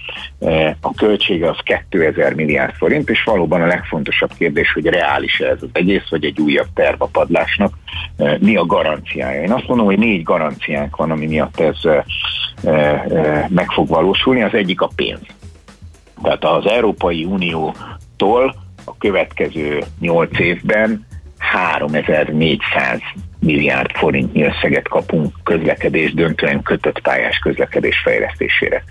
[0.80, 1.58] a költsége az
[1.90, 6.40] 2000 milliárd forint, és valóban a legfontosabb kérdés, hogy reális ez az egész, vagy egy
[6.40, 7.72] újabb terv a padlás megoldásnak
[8.16, 9.42] eh, mi a garanciája.
[9.42, 11.76] Én azt mondom, hogy négy garanciánk van, ami miatt ez
[13.48, 14.42] meg fog valósulni.
[14.42, 15.20] Az egyik a pénz.
[16.22, 18.54] Tehát az Európai Uniótól
[18.84, 21.06] a következő nyolc évben
[21.38, 23.00] 3400
[23.38, 28.84] milliárd forintnyi összeget kapunk közlekedés döntően kötött pályás közlekedés fejlesztésére.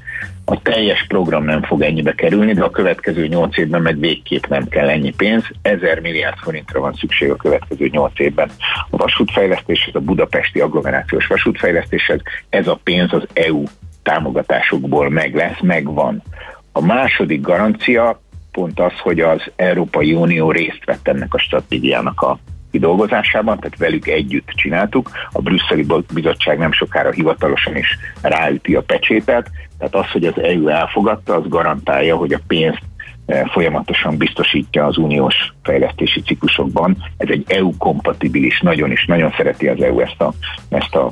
[0.46, 4.68] A teljes program nem fog ennyibe kerülni, de a következő 8 évben meg végképp nem
[4.68, 5.44] kell ennyi pénz.
[5.62, 8.52] 1000 milliárd forintra van szükség a következő 8 évben
[8.90, 12.22] a vasútfejlesztéshez, a budapesti agglomerációs vasútfejlesztéshez.
[12.50, 13.64] Ez a pénz az EU
[14.04, 16.24] támogatásokból meg lesz, megvan.
[16.72, 18.22] A második garancia
[18.52, 22.40] pont az, hogy az Európai Unió részt vett ennek a stratégiának a
[22.76, 25.10] kidolgozásában, tehát velük együtt csináltuk.
[25.32, 30.68] A brüsszeli bizottság nem sokára hivatalosan is ráüti a pecsétet, tehát az, hogy az EU
[30.68, 32.82] elfogadta, az garantálja, hogy a pénzt
[33.26, 36.98] eh, folyamatosan biztosítja az uniós fejlesztési ciklusokban.
[37.18, 40.34] Ez egy EU-kompatibilis, nagyon is, nagyon szereti az EU ezt a,
[40.70, 41.12] ezt a,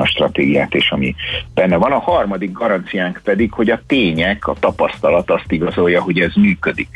[0.00, 1.14] a stratégiát, és ami
[1.54, 1.92] benne van.
[1.92, 6.88] A harmadik garanciánk pedig, hogy a tények, a tapasztalat azt igazolja, hogy ez működik.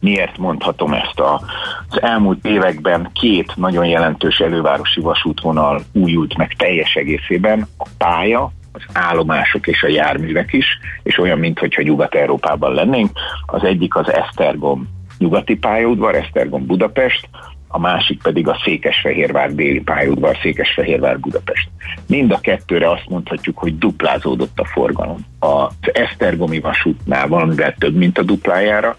[0.00, 1.20] Miért mondhatom ezt?
[1.20, 1.40] A,
[1.88, 7.66] az elmúlt években két nagyon jelentős elővárosi vasútvonal újult meg teljes egészében.
[7.78, 10.66] A pálya, az állomások és a járművek is,
[11.02, 13.10] és olyan, mintha Nyugat-Európában lennénk.
[13.46, 14.88] Az egyik az Esztergom
[15.18, 17.28] nyugati pályaudvar, Esztergom Budapest,
[17.68, 21.68] a másik pedig a Székesfehérvár déli pályaudvar, Székesfehérvár Budapest.
[22.06, 25.16] Mind a kettőre azt mondhatjuk, hogy duplázódott a forgalom.
[25.38, 28.96] Az Esztergomi vasútnál valamivel több, mint a duplájára,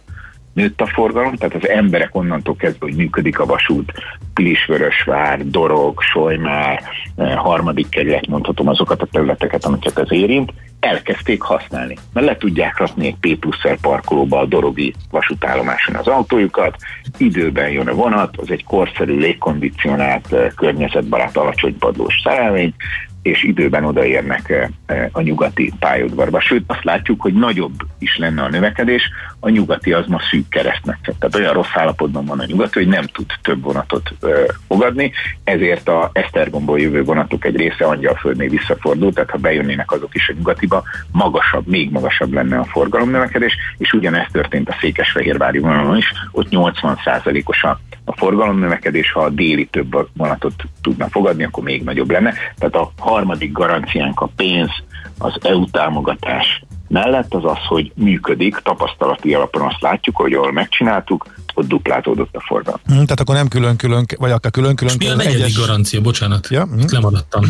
[0.54, 3.94] nőtt a forgalom, tehát az emberek onnantól kezdve, hogy működik a vasút,
[4.34, 6.84] Pilisvörösvár, Dorog, Solymár,
[7.16, 11.98] eh, harmadik kerület, mondhatom azokat a területeket, amiket ez érint, elkezdték használni.
[12.14, 16.76] Mert le tudják rakni egy P plusz parkolóba a Dorogi vasútállomáson az autójukat,
[17.18, 22.74] időben jön a vonat, az egy korszerű, légkondicionált, eh, környezetbarát, alacsony padlós szerelvény,
[23.22, 26.40] és időben odaérnek eh, eh, a nyugati pályaudvarba.
[26.40, 29.10] Sőt, azt látjuk, hogy nagyobb is lenne a növekedés,
[29.40, 31.16] a nyugati az ma szűk keresztmetszet.
[31.20, 34.32] Tehát olyan rossz állapotban van a nyugati, hogy nem tud több vonatot eh,
[34.68, 35.12] fogadni,
[35.44, 40.34] ezért a Esztergomból jövő vonatok egy része Angyalföldnél visszafordul, tehát ha bejönnének azok is a
[40.38, 46.48] nyugatiba, magasabb, még magasabb lenne a forgalomnövekedés, és ugyanezt történt a Székesfehérvári vonalon is, ott
[46.52, 52.34] 80%-os a a forgalomnövekedés, ha a déli több vonatot tudna fogadni, akkor még nagyobb lenne.
[52.58, 54.70] Tehát a harmadik garanciánk a pénz,
[55.18, 61.26] az EU támogatás mellett az az, hogy működik, tapasztalati alapon azt látjuk, hogy ahol megcsináltuk,
[61.54, 62.80] ott duplázódott a forgalom.
[62.86, 64.94] Hmm, tehát akkor nem külön-külön, vagy akár külön-külön.
[64.98, 65.58] Mi a negyedik egyes...
[65.58, 66.64] garancia, bocsánat, ja?
[66.64, 66.86] hmm.
[66.92, 67.44] lemaradtam.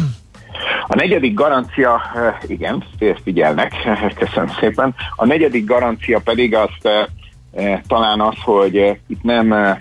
[0.87, 2.83] A negyedik garancia, eh, igen,
[3.23, 3.73] figyelnek,
[4.19, 4.95] köszönöm szépen.
[5.15, 7.05] A negyedik garancia pedig azt eh,
[7.51, 9.77] eh, talán az, hogy itt nem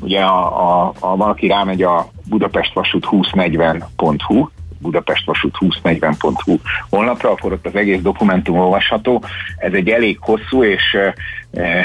[0.00, 4.48] ugye a, a, a valaki rámegy a Budapest Vasút 2040.hu,
[4.82, 6.56] Budapest Vasút 2040.hu
[6.90, 9.24] honlapra, akkor ott az egész dokumentum olvasható.
[9.56, 10.96] Ez egy elég hosszú, és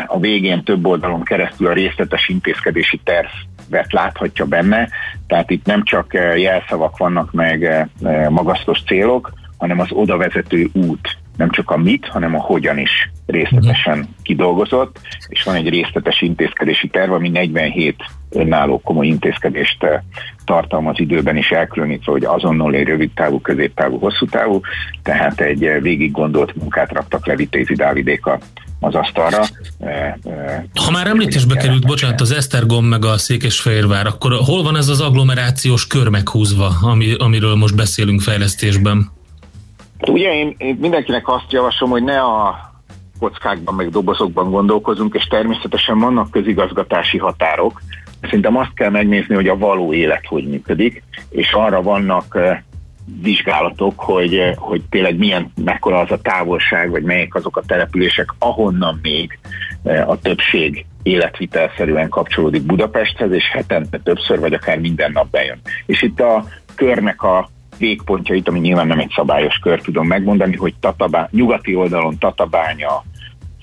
[0.07, 4.89] a végén több oldalon keresztül a részletes intézkedési tervet láthatja benne,
[5.27, 7.87] tehát itt nem csak jelszavak vannak meg
[8.29, 13.09] magasztos célok, hanem az oda vezető út nem csak a mit, hanem a hogyan is
[13.25, 17.95] részletesen kidolgozott, és van egy részletes intézkedési terv, ami 47
[18.29, 20.01] önálló komoly intézkedést eh,
[20.45, 24.61] tartalmaz időben is elkülönítve, hogy azonnal egy rövid távú, középtávú, hosszú távú,
[25.03, 28.39] tehát egy eh, végig gondolt munkát raktak le Vitézi Dávidéka
[28.79, 29.43] az asztalra.
[29.79, 30.13] Eh,
[30.85, 35.01] ha már említésbe került, bocsánat, az Esztergom meg a Székesfehérvár, akkor hol van ez az
[35.01, 39.16] agglomerációs kör meghúzva, ami, amiről most beszélünk fejlesztésben?
[39.99, 42.67] Ugye én, én mindenkinek azt javaslom, hogy ne a
[43.19, 47.81] kockákban, meg dobozokban gondolkozunk, és természetesen vannak közigazgatási határok.
[48.21, 52.37] Szerintem azt kell megnézni, hogy a való élet hogy működik, és arra vannak
[53.21, 58.99] vizsgálatok, hogy, hogy tényleg milyen, mekkora az a távolság, vagy melyek azok a települések, ahonnan
[59.01, 59.39] még
[60.07, 65.59] a többség életvitelszerűen kapcsolódik Budapesthez, és hetente többször, vagy akár minden nap bejön.
[65.85, 66.43] És itt a
[66.75, 72.17] körnek a végpontjait, ami nyilván nem egy szabályos kör tudom megmondani, hogy Tatabá, nyugati oldalon
[72.19, 73.03] Tatabánya,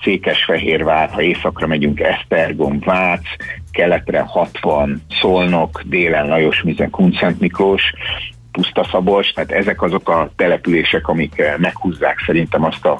[0.03, 3.25] Székesfehérvár, ha északra megyünk Esztergom, Vác,
[3.71, 7.83] keletre 60, Szolnok, délen Lajos Mizen, Kuncent Miklós,
[8.51, 9.01] Puszta
[9.33, 12.99] tehát ezek azok a települések, amik meghúzzák szerintem azt a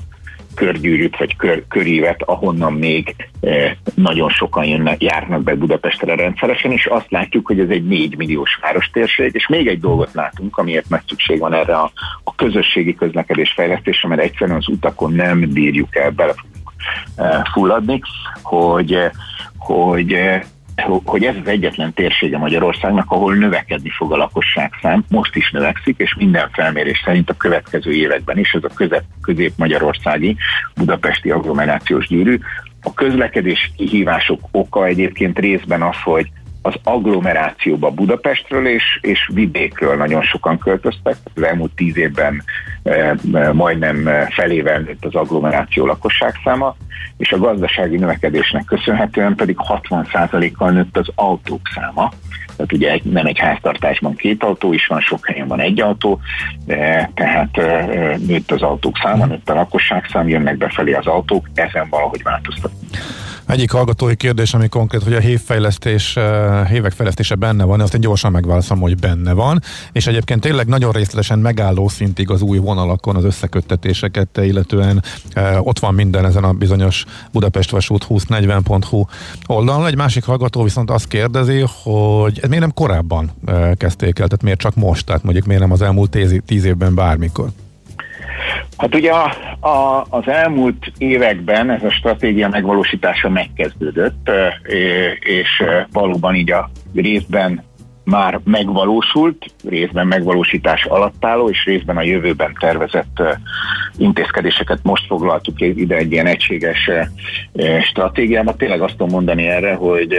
[0.55, 6.85] körgyűrűt vagy kör, körívet, ahonnan még e, nagyon sokan jönnek, járnak be Budapestre rendszeresen, és
[6.85, 11.03] azt látjuk, hogy ez egy 4 milliós várostérség, és még egy dolgot látunk, amiért meg
[11.07, 11.91] szükség van erre a,
[12.23, 16.33] a közösségi közlekedés fejlesztésre, mert egyszerűen az utakon nem bírjuk el bele
[17.15, 18.01] e, fulladni,
[18.41, 18.97] hogy
[19.57, 20.17] hogy
[20.83, 26.15] hogy ez az egyetlen térsége Magyarországnak, ahol növekedni fog a lakosságszám, most is növekszik, és
[26.15, 30.37] minden felmérés szerint a következő években is, ez a közép-magyarországi
[30.75, 32.39] budapesti agglomerációs gyűrű.
[32.81, 36.31] A közlekedés kihívások oka egyébként részben az, hogy
[36.65, 41.15] az agglomerációba Budapestről és, és vidékről nagyon sokan költöztek.
[41.35, 42.43] Az elmúlt tíz évben
[42.83, 46.75] e, e, majdnem felével nőtt az agglomeráció lakosságszáma,
[47.17, 52.11] és a gazdasági növekedésnek köszönhetően pedig 60%-kal nőtt az autók száma.
[52.55, 56.19] Tehát ugye nem egy háztartásban két autó is van, sok helyen van egy autó,
[56.65, 57.85] de, tehát e,
[58.27, 62.87] nőtt az autók száma, nőtt a lakosság szám, jönnek befelé az autók, ezen valahogy változtatni.
[63.47, 68.01] Egyik hallgatói kérdés, ami konkrét, hogy a hévfejlesztés, eh, hévek fejlesztése benne van, azt én
[68.01, 73.15] gyorsan megválaszolom, hogy benne van, és egyébként tényleg nagyon részletesen megálló szintig az új vonalakon
[73.15, 79.05] az összeköttetéseket, illetően eh, ott van minden ezen a bizonyos Budapest Vasút 2040.hu
[79.47, 79.85] oldalon.
[79.85, 84.59] Egy másik hallgató viszont azt kérdezi, hogy miért nem korábban eh, kezdték el, tehát miért
[84.59, 87.49] csak most, tehát mondjuk miért nem az elmúlt tíz évben bármikor?
[88.77, 89.33] Hát ugye a,
[89.67, 94.29] a, az elmúlt években ez a stratégia megvalósítása megkezdődött,
[95.19, 97.63] és valóban így a részben
[98.03, 103.21] már megvalósult, részben megvalósítás alatt álló, és részben a jövőben tervezett
[103.97, 106.89] intézkedéseket most foglaltuk ide egy ilyen egységes
[107.81, 108.55] stratégiába.
[108.55, 110.15] Tényleg azt tudom mondani erre, hogy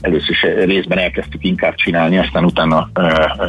[0.00, 3.46] először is részben elkezdtük inkább csinálni, aztán utána ö, ö,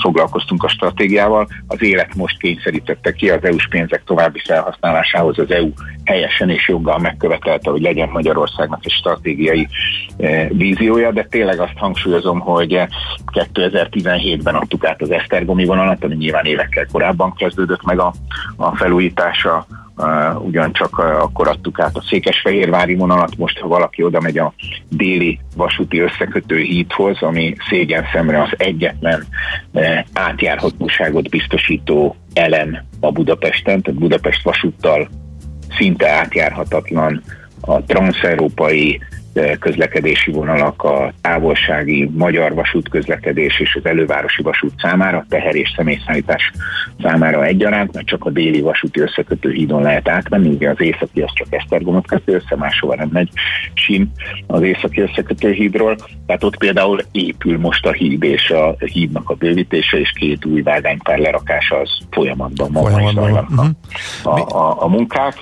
[0.00, 1.48] foglalkoztunk a stratégiával.
[1.66, 5.38] Az élet most kényszerítette ki az EU-s pénzek további felhasználásához.
[5.38, 5.72] Az EU
[6.04, 9.68] helyesen és joggal megkövetelte, hogy legyen Magyarországnak egy stratégiai
[10.16, 12.80] ö, víziója, de tényleg azt hangsúlyozom, hogy
[13.32, 18.12] 2017-ben adtuk át az Esztergomi vonalat, ami nyilván évekkel korábban kezdődött meg a,
[18.56, 19.66] a felújítása
[20.02, 24.52] Uh, ugyancsak akkor adtuk át a Székesfehérvári vonalat, most ha valaki oda megy a
[24.88, 29.24] déli vasúti összekötő hídhoz, ami szégyen szemre az egyetlen
[29.72, 35.08] uh, átjárhatóságot biztosító elem a Budapesten, tehát Budapest vasúttal
[35.76, 37.22] szinte átjárhatatlan
[37.60, 39.00] a transzeurópai
[39.58, 46.52] közlekedési vonalak, a távolsági magyar vasút közlekedés és az elővárosi vasút számára, teher és személyszállítás
[47.02, 51.30] számára egyaránt, mert csak a déli vasúti összekötő hídon lehet átmenni, ugye az északi az
[51.34, 53.28] csak Esztergomot kötő össze, máshova nem megy
[53.74, 54.12] sin
[54.46, 59.34] az északi összekötő hídról, tehát ott például épül most a híd és a hídnak a
[59.34, 63.46] bővítése és két új vágánypár lerakása az folyamatban van, folyamatban.
[63.50, 63.68] Uh-huh.
[64.22, 65.34] A, a, a munkák.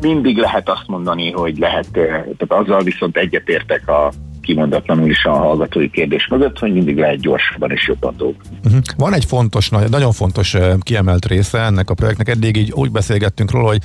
[0.00, 5.32] Mindig lehet azt mondani, hogy lehet, tehát azzal viszont egy egyetértek a kimondatlanul is a
[5.32, 8.58] hallgatói kérdés mögött, hogy mindig lehet gyorsabban és jobban dolgozni.
[8.64, 8.80] Uh-huh.
[8.96, 12.28] Van egy fontos, nagyon fontos kiemelt része ennek a projektnek.
[12.28, 13.82] Eddig így úgy beszélgettünk róla, hogy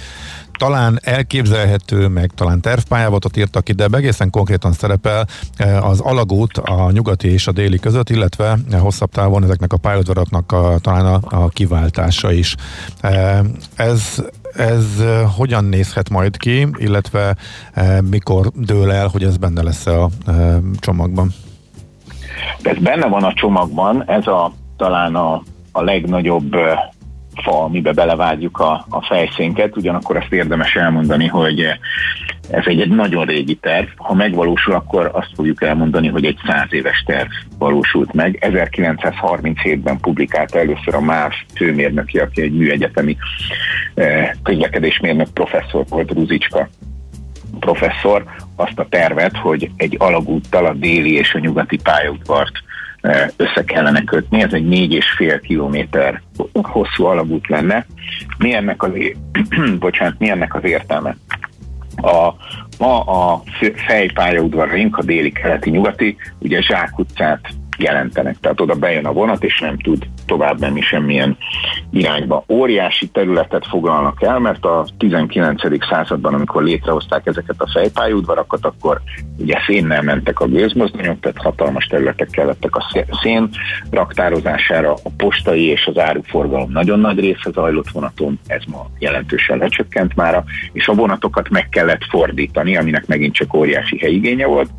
[0.58, 5.28] talán elképzelhető, meg talán tervpályávatot írtak ide, de egészen konkrétan szerepel
[5.82, 10.78] az alagút a nyugati és a déli között, illetve hosszabb távon ezeknek a pályaudvaraknak a,
[10.82, 12.56] talán a, a kiváltása is.
[13.76, 14.24] Ez
[14.56, 15.04] ez
[15.36, 17.36] hogyan nézhet majd ki, illetve
[18.10, 20.10] mikor dől el, hogy ez benne lesz a
[20.80, 21.34] csomagban?
[22.62, 25.42] Ez benne van a csomagban, ez a talán a,
[25.72, 26.56] a legnagyobb
[27.44, 31.60] fa, amiben belevágjuk a, a fejszénket, ugyanakkor azt érdemes elmondani, hogy
[32.50, 33.88] ez egy, egy nagyon régi terv.
[33.96, 38.46] Ha megvalósul, akkor azt fogjuk elmondani, hogy egy száz éves terv valósult meg.
[38.50, 43.18] 1937-ben publikálta először a MÁV főmérnöki, aki egy műegyetemi
[43.94, 46.70] eh, közlekedésmérnök professzor volt, Ruzicska
[47.60, 48.24] professzor,
[48.56, 52.64] azt a tervet, hogy egy alagúttal a déli és a nyugati pályaudvart
[53.36, 56.22] össze kellene kötni, ez egy négy és fél kilométer
[56.62, 57.86] hosszú alagút lenne.
[58.38, 58.92] Mi ennek az,
[59.80, 61.16] bocsánat, mi ennek az értelme?
[61.96, 62.34] A,
[62.78, 63.44] ma a
[63.88, 68.40] fejpályaudvaraink, a déli, keleti, nyugati, ugye Zsák utcát jelentenek.
[68.40, 71.38] Tehát oda bejön a vonat, és nem tud tovább menni semmilyen
[71.92, 72.44] irányba.
[72.48, 75.62] Óriási területet foglalnak el, mert a 19.
[75.90, 79.02] században, amikor létrehozták ezeket a fejpályaudvarakat, akkor
[79.38, 83.50] ugye szénnel mentek a gőzmozdonyok, tehát hatalmas területek kellettek a szén
[83.90, 90.16] raktározására, a postai és az áruforgalom nagyon nagy része zajlott vonaton, ez ma jelentősen lecsökkent
[90.16, 94.70] mára, és a vonatokat meg kellett fordítani, aminek megint csak óriási helyigénye volt,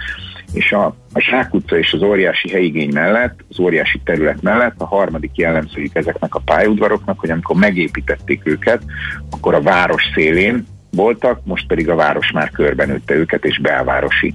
[0.55, 4.87] és a, a Sák utca és az óriási helyigény mellett, az óriási terület mellett a
[4.87, 8.83] harmadik jellemzőjük ezeknek a pályaudvaroknak, hogy amikor megépítették őket,
[9.31, 14.35] akkor a város szélén voltak, most pedig a város már körbenőtte őket, és belvárosi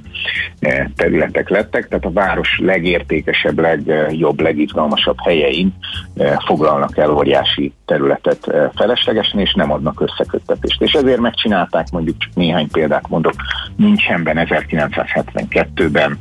[0.60, 5.74] eh, területek lettek, tehát a város legértékesebb, legjobb, legizgalmasabb helyein
[6.16, 10.82] eh, foglalnak el óriási területet eh, feleslegesen, és nem adnak összeköttetést.
[10.82, 13.34] És ezért megcsinálták, mondjuk csak néhány példát mondok,
[13.76, 16.18] Münchenben 1972-ben,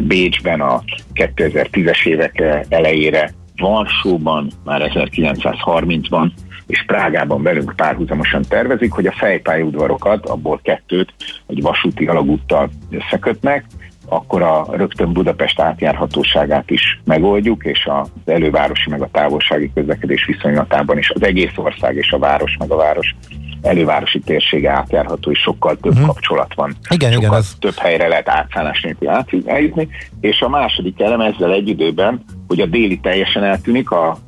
[0.00, 0.82] Bécsben a
[1.14, 6.30] 2010-es évek elejére, Varsóban már 1930-ban,
[6.72, 11.12] és Prágában velünk párhuzamosan tervezik, hogy a fejpályaudvarokat, abból kettőt
[11.46, 13.64] egy vasúti alagúttal összekötnek,
[14.08, 20.98] akkor a rögtön Budapest átjárhatóságát is megoldjuk, és az elővárosi meg a távolsági közlekedés viszonylatában
[20.98, 23.14] is az egész ország és a város meg a város
[23.62, 26.06] elővárosi térsége átjárható, és sokkal több uh-huh.
[26.06, 26.76] kapcsolat van.
[26.90, 27.54] Igen, sokkal igen, ez...
[27.58, 29.88] több helyre lehet átszállás nélkül eljutni,
[30.20, 34.18] és a második elem ezzel egy időben, hogy a déli teljesen eltűnik, a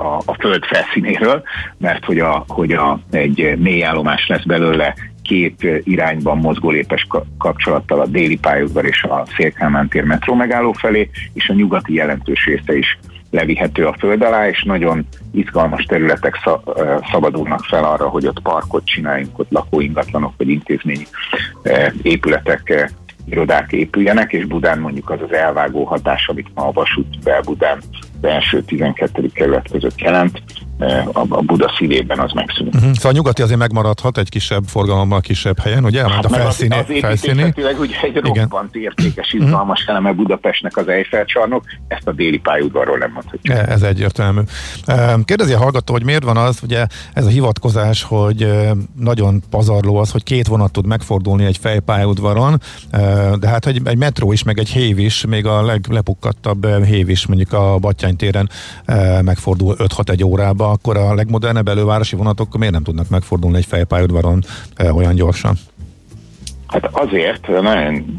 [0.00, 1.42] a, a föld felszínéről,
[1.78, 7.06] mert hogy, a, hogy a, egy mély állomás lesz belőle két irányban mozgólépes
[7.38, 12.44] kapcsolattal a déli pályaudvar és a Szélkámán tér metró megálló felé, és a nyugati jelentős
[12.44, 12.98] része is
[13.30, 16.38] levihető a föld alá, és nagyon izgalmas területek
[17.10, 21.06] szabadulnak fel arra, hogy ott parkot csináljunk, ott lakóingatlanok vagy intézményi
[22.02, 22.90] épületek
[23.30, 27.78] irodák épüljenek, és Budán mondjuk az az elvágó hatás, amit ma a vasút Budán
[28.20, 29.28] belső 12.
[29.34, 30.42] kerület között jelent,
[31.12, 32.74] a, a Buda szívében az megszűnik.
[32.74, 32.92] Uh-huh.
[32.92, 36.10] Szóval a nyugati azért megmaradhat egy kisebb forgalommal, kisebb helyen, ugye?
[36.10, 37.52] Hát a felszíni, az, az felszíni.
[37.78, 39.44] ugye egy roppant értékes, mhm.
[39.44, 39.96] izgalmas uh-huh.
[39.96, 43.56] eleme Budapestnek az Eiffel csarnok, ezt a déli pályaudvarról nem mondhatjuk.
[43.56, 44.40] E, ez egyértelmű.
[45.24, 48.52] Kérdezi a hallgató, hogy miért van az, ugye ez a hivatkozás, hogy
[48.98, 52.60] nagyon pazarló az, hogy két vonat tud megfordulni egy fejpályaudvaron,
[53.40, 57.26] de hát egy, egy metró is, meg egy hév is, még a leglepukkadtabb hév is,
[57.26, 58.48] mondjuk a Battyány téren
[58.84, 63.66] e, megfordul 5-6 egy órába, akkor a legmodernebb elővárosi vonatok miért nem tudnak megfordulni egy
[63.66, 64.42] fejpályaudvaron
[64.74, 65.54] e, olyan gyorsan?
[66.66, 68.18] Hát azért nagyon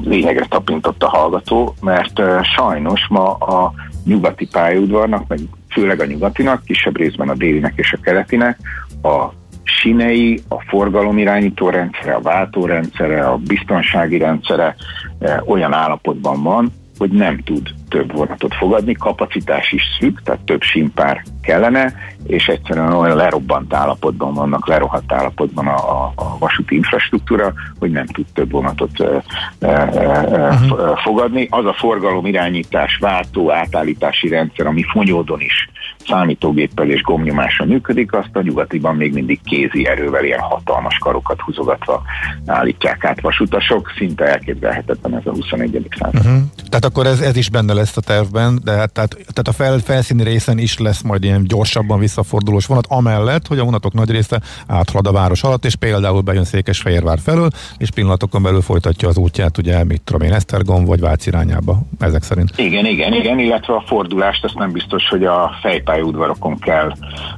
[0.00, 3.72] lényegre tapintott a hallgató, mert e, sajnos ma a
[4.04, 8.58] nyugati pályaudvarnak, meg főleg a nyugatinak, kisebb részben a délinek és a keletinek,
[9.02, 9.32] a
[9.64, 14.76] sinei, a forgalomirányító rendszere, a váltórendszere, a biztonsági rendszere
[15.44, 21.22] olyan állapotban van, hogy nem tud több vonatot fogadni, kapacitás is szűk, tehát több simpár
[21.42, 21.92] kellene,
[22.26, 28.06] és egyszerűen olyan lerobbant állapotban vannak, lerohadt állapotban a, a, a vasúti infrastruktúra, hogy nem
[28.06, 29.22] tud több vonatot e,
[29.66, 30.98] e, uh-huh.
[30.98, 31.46] fogadni.
[31.50, 35.70] Az a forgalom irányítás, váltó, átállítási rendszer, ami fonyódon is
[36.06, 42.02] számítógéppel és gomnyomással működik, azt a nyugatiban még mindig kézi erővel ilyen hatalmas karokat húzogatva
[42.46, 45.86] állítják át vasutasok, szinte elképzelhetetlen ez a 21.
[45.98, 46.14] század.
[46.14, 46.42] Uh-huh.
[46.68, 49.78] Tehát akkor ez, ez is benne lesz a tervben, de hát, tehát, tehát a fel,
[49.78, 54.40] felszíni részen is lesz majd ilyen gyorsabban visszafordulós vonat, amellett, hogy a vonatok nagy része
[54.66, 59.58] áthalad a város alatt, és például bejön Székesfehérvár felől, és pillanatokon belül folytatja az útját,
[59.58, 62.50] ugye, mit tudom én, Esztergom vagy Vác irányába, ezek szerint.
[62.56, 66.92] Igen, igen, igen, illetve a fordulást, azt nem biztos, hogy a fejpályaudvarokon kell,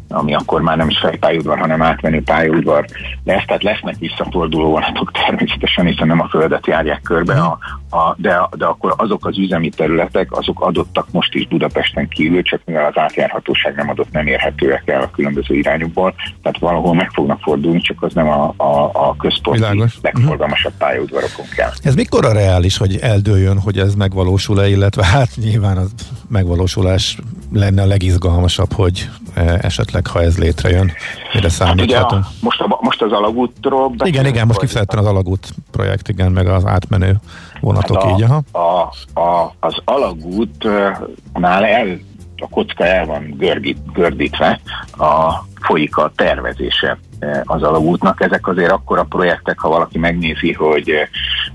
[0.08, 2.84] ami akkor már nem is fejpályaudvar, hanem átmenő pályaudvar
[3.24, 7.58] lesz, tehát lesznek visszaforduló vonatok természetesen, hiszen nem a földet járják körbe, a,
[7.90, 12.60] a, de, de akkor azok az üzemi területek, azok adottak most is Budapesten kívül, csak
[12.64, 17.40] mivel az átjárhatóság nem adott, nem érhetőek el a különböző irányokból, tehát valahol meg fognak
[17.40, 19.98] fordulni, csak az nem a, a, a központi Világos.
[20.02, 21.70] legforgalmasabb pályaudvarokon kell.
[21.82, 25.92] Ez mikor a reális, hogy eldőjön, hogy ez megvalósul-e, illetve hát nyilván az
[26.28, 27.18] megvalósulás
[27.52, 30.92] lenne a legizgalmasabb, hogy e, esetleg, ha ez létrejön,
[31.34, 32.24] mire számíthatunk.
[32.24, 36.32] Hát most, a, most az alagútról beszélünk, Igen, igen, most kifejezetten az alagút projekt, igen,
[36.32, 37.16] meg az átmenő
[37.64, 38.42] vonatok hát a, így, aha.
[38.52, 41.98] A, a, az alagútnál el,
[42.36, 44.60] a kocka el van gördít, gördítve,
[44.98, 46.98] a, folyik a tervezése
[47.44, 48.20] az alagútnak.
[48.20, 50.92] Ezek azért akkora projektek, ha valaki megnézi, hogy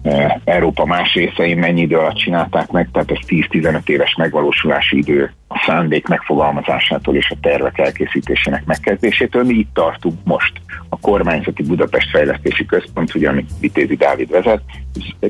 [0.03, 5.33] e, Európa más részein mennyi idő alatt csinálták meg, tehát ez 10-15 éves megvalósulási idő
[5.47, 9.43] a szándék megfogalmazásától és a tervek elkészítésének megkezdésétől.
[9.43, 10.53] Mi itt tartunk most.
[10.89, 14.61] A kormányzati Budapest Fejlesztési Központ, ugye, amit Vitézi Dávid vezet,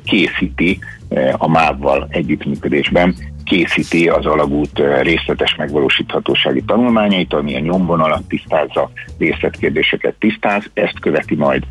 [0.03, 3.15] készíti e, a MÁV-val együttműködésben
[3.50, 11.64] készíti az alagút részletes megvalósíthatósági tanulmányait, ami a nyomvonalat tisztázza, részletkérdéseket tisztáz, ezt követi majd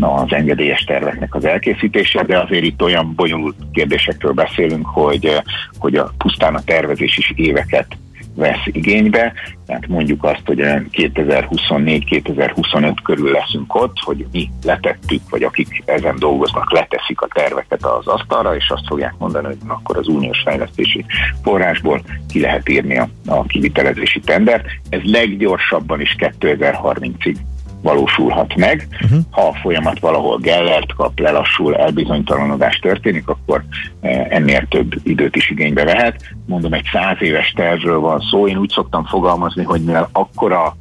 [0.00, 5.42] az engedélyes terveknek az elkészítése, de azért itt olyan bonyolult kérdésekről beszélünk, hogy,
[5.78, 7.96] hogy a pusztán a tervezés is éveket
[8.34, 9.32] vesz igénybe,
[9.66, 10.58] tehát mondjuk azt, hogy
[10.92, 18.06] 2024-2025 körül leszünk ott, hogy mi letettük, vagy akik ezen dolgoznak, leteszik a terveket az
[18.06, 21.04] asztalra, és azt fogják mondani, hogy akkor az uniós fejlesztési
[21.42, 24.64] forrásból ki lehet írni a, a kivitelezési tendert.
[24.88, 27.36] Ez leggyorsabban is 2030-ig
[27.82, 28.88] valósulhat meg.
[29.02, 29.18] Uh-huh.
[29.30, 33.64] Ha a folyamat valahol gellert kap, lelassul, elbizonytalanodás történik, akkor
[34.00, 36.22] eh, ennél több időt is igénybe vehet.
[36.46, 38.48] Mondom, egy száz éves tervről van szó.
[38.48, 40.76] Én úgy szoktam fogalmazni, hogy mivel akkora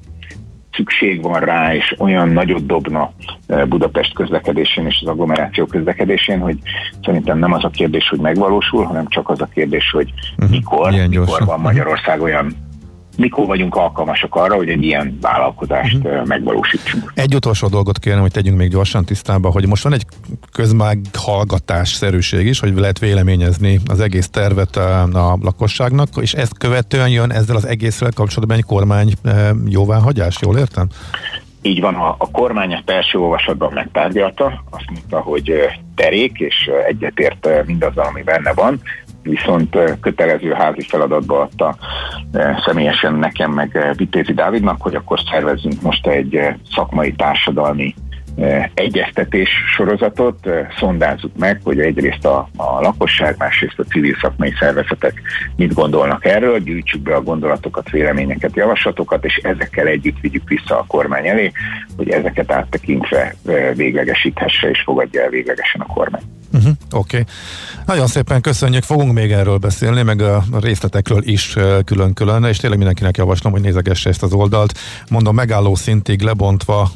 [0.71, 3.11] szükség van rá, és olyan nagyot dobna
[3.47, 6.57] eh, Budapest közlekedésén és az agglomeráció közlekedésén, hogy
[7.03, 10.49] szerintem nem az a kérdés, hogy megvalósul, hanem csak az a kérdés, hogy uh-huh.
[10.49, 12.69] mikor, mikor van Magyarország olyan
[13.17, 16.25] mikor vagyunk alkalmasak arra, hogy egy ilyen vállalkozást uh-huh.
[16.25, 17.11] megvalósítsunk.
[17.15, 20.05] Egy utolsó dolgot kérem, hogy tegyünk még gyorsan tisztába, hogy most van egy
[20.51, 27.31] közmeghallgatás szerűség is, hogy lehet véleményezni az egész tervet a, lakosságnak, és ezt követően jön
[27.31, 29.13] ezzel az egészről kapcsolatban egy kormány
[29.67, 30.88] jóváhagyás, jól értem?
[31.61, 35.53] Így van, a, a kormány ezt első olvasatban megtárgyalta, azt mondta, hogy
[35.95, 38.81] terék, és egyetért mindazzal, ami benne van,
[39.23, 41.76] viszont kötelező házi feladatba adta
[42.65, 46.39] személyesen nekem meg Vitézi Dávidnak, hogy akkor szervezzünk most egy
[46.76, 47.93] szakmai társadalmi
[48.73, 55.22] egyeztetés sorozatot, szondázzuk meg, hogy egyrészt a, a lakosság, másrészt a civil szakmai szervezetek
[55.56, 60.85] mit gondolnak erről, gyűjtsük be a gondolatokat, véleményeket, javaslatokat, és ezekkel együtt vigyük vissza a
[60.88, 61.52] kormány elé,
[61.98, 63.35] hogy ezeket áttekintve
[63.76, 66.40] véglegesíthesse és fogadja el véglegesen a kormány.
[66.53, 67.19] Uh-huh, Oké.
[67.19, 67.34] Okay.
[67.86, 71.56] Nagyon szépen köszönjük, fogunk még erről beszélni, meg a részletekről is
[71.86, 74.78] külön-külön, és tényleg mindenkinek javaslom, hogy nézegesse ezt az oldalt.
[75.10, 76.91] Mondom, megálló szintig lebontva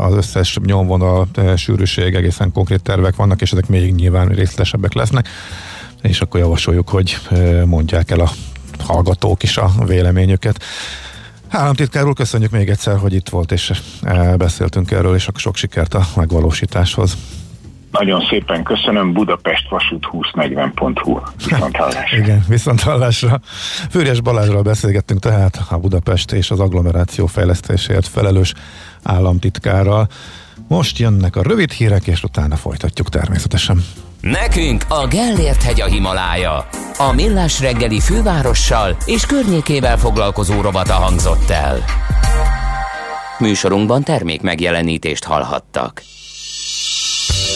[0.00, 5.28] az összes nyomvonal sűrűség, egészen konkrét tervek vannak, és ezek még nyilván részletesebbek lesznek,
[6.02, 7.18] és akkor javasoljuk, hogy
[7.64, 8.30] mondják el a
[8.78, 10.62] hallgatók is a véleményüket.
[11.48, 13.72] Államtitkár úr, köszönjük még egyszer, hogy itt volt, és
[14.36, 17.16] beszéltünk erről, és sok sikert a megvalósításhoz.
[17.98, 21.20] Nagyon szépen köszönöm, Budapest vasút 2040.hu.
[21.48, 22.16] Viszont hallásra.
[22.22, 23.40] Igen, viszont hallásra.
[23.90, 28.54] Fűrjes Balázsral beszélgettünk tehát a Budapest és az agglomeráció fejlesztésért felelős
[29.02, 30.08] államtitkárral.
[30.68, 33.84] Most jönnek a rövid hírek, és utána folytatjuk természetesen.
[34.20, 36.68] Nekünk a Gellért hegy a Himalája.
[36.98, 41.84] A millás reggeli fővárossal és környékével foglalkozó robata hangzott el.
[43.38, 46.02] Műsorunkban termék megjelenítést hallhattak.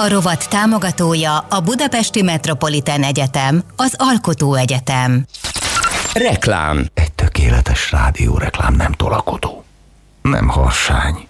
[0.00, 5.26] A rovat támogatója a Budapesti Metropolitán Egyetem, az Alkotó Egyetem.
[6.12, 9.64] Reklám Egy tökéletes rádióreklám nem tolakodó.
[10.22, 11.28] Nem harsány.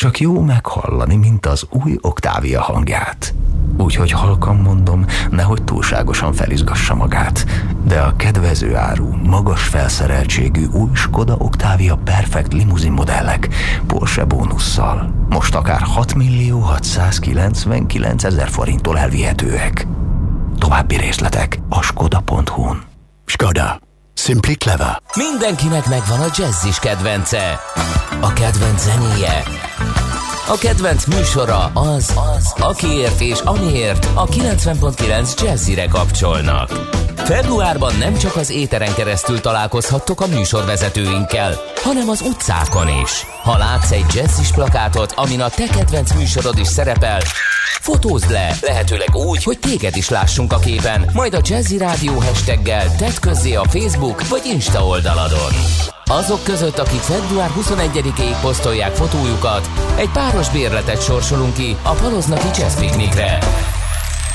[0.00, 3.34] Csak jó meghallani, mint az új Octavia hangját.
[3.78, 7.46] Úgyhogy halkan mondom, nehogy túlságosan felizgassa magát.
[7.84, 13.48] De a kedvező áru, magas felszereltségű új Skoda Octavia Perfect limuzin modellek
[13.86, 19.86] Porsche bónusszal most akár 6 millió 699 ezer forinttól elvihetőek.
[20.58, 22.82] További részletek a skoda.hu-n.
[23.24, 23.89] Skoda.
[24.22, 25.02] Simply clever.
[25.16, 27.60] Mindenkinek megvan a jazzis kedvence.
[28.20, 29.42] A kedvenc zenéje.
[30.48, 36.70] A kedvenc műsora az, az akiért és amiért a 90.9 Jazzire kapcsolnak.
[37.24, 43.26] Februárban nem csak az éteren keresztül találkozhattok a műsorvezetőinkkel, hanem az utcákon is.
[43.42, 47.20] Ha látsz egy jazzis plakátot, amin a te kedvenc műsorod is szerepel,
[47.80, 52.96] fotózd le, lehetőleg úgy, hogy téged is lássunk a képen, majd a Jazzy Rádió hashtaggel
[52.96, 55.52] tedd közzé a Facebook vagy Insta oldaladon.
[56.04, 62.78] Azok között, akik február 21-ig posztolják fotójukat, egy páros bérletet sorsolunk ki a Paloznaki Jazz
[62.78, 63.38] Picnicre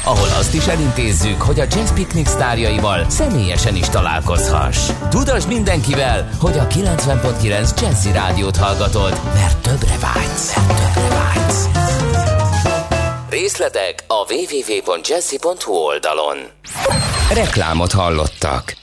[0.05, 4.89] ahol azt is elintézzük, hogy a Jazz Picnic sztárjaival személyesen is találkozhass.
[5.09, 10.55] Tudasd mindenkivel, hogy a 90.9 Jazzy Rádiót hallgatod, mert többre vágysz.
[10.55, 11.67] Mert többre vágysz.
[13.29, 16.37] Részletek a www.jazzy.hu oldalon.
[17.33, 18.75] Reklámot hallottak.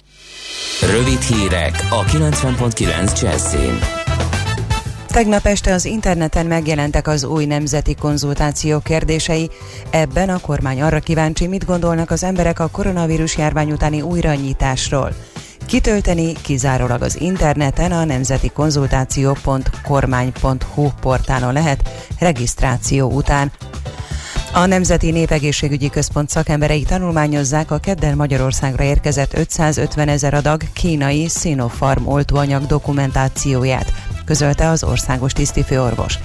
[0.81, 3.79] Rövid hírek a 90.9 Jazzin.
[5.13, 9.51] Tegnap este az interneten megjelentek az új nemzeti konzultáció kérdései.
[9.91, 15.15] Ebben a kormány arra kíváncsi, mit gondolnak az emberek a koronavírus járvány utáni újranyitásról.
[15.67, 23.53] Kitölteni kizárólag az interneten a nemzeti konzultáció.kormány.hu portálon lehet regisztráció után.
[24.53, 32.07] A Nemzeti Népegészségügyi Központ szakemberei tanulmányozzák a keddel Magyarországra érkezett 550 ezer adag kínai Sinopharm
[32.07, 33.93] oltóanyag dokumentációját,
[34.25, 36.19] közölte az országos tisztifőorvos.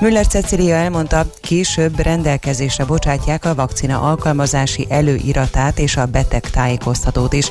[0.00, 7.50] Müller Cecilia elmondta, később rendelkezésre bocsátják a vakcina alkalmazási előiratát és a beteg tájékoztatót is.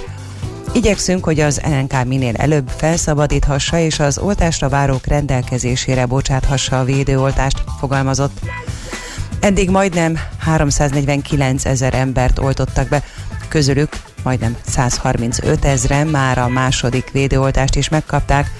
[0.73, 7.64] Igyekszünk, hogy az NK minél előbb felszabadíthassa és az oltásra várók rendelkezésére bocsáthassa a védőoltást,
[7.80, 8.39] fogalmazott.
[9.39, 13.03] Eddig majdnem 349 ezer embert oltottak be,
[13.47, 13.89] közülük
[14.23, 18.51] majdnem 135 ezeren már a második védőoltást is megkapták.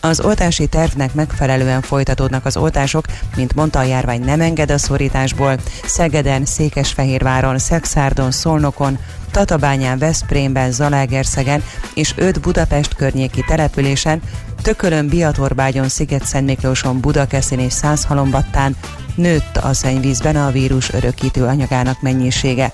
[0.00, 3.04] Az oltási tervnek megfelelően folytatódnak az oltások,
[3.36, 5.56] mint mondta a járvány nem enged a szorításból.
[5.84, 8.98] Szegeden, Székesfehérváron, Szexárdon, Szolnokon,
[9.30, 11.62] Tatabányán, Veszprémben, Zalaegerszegen
[11.94, 14.22] és öt Budapest környéki településen,
[14.62, 18.76] Tökölön, Biatorbágyon, Sziget-Szentmiklóson, Budakeszin és Százhalombattán
[19.14, 22.72] nőtt a szennyvízben a vírus örökítő anyagának mennyisége.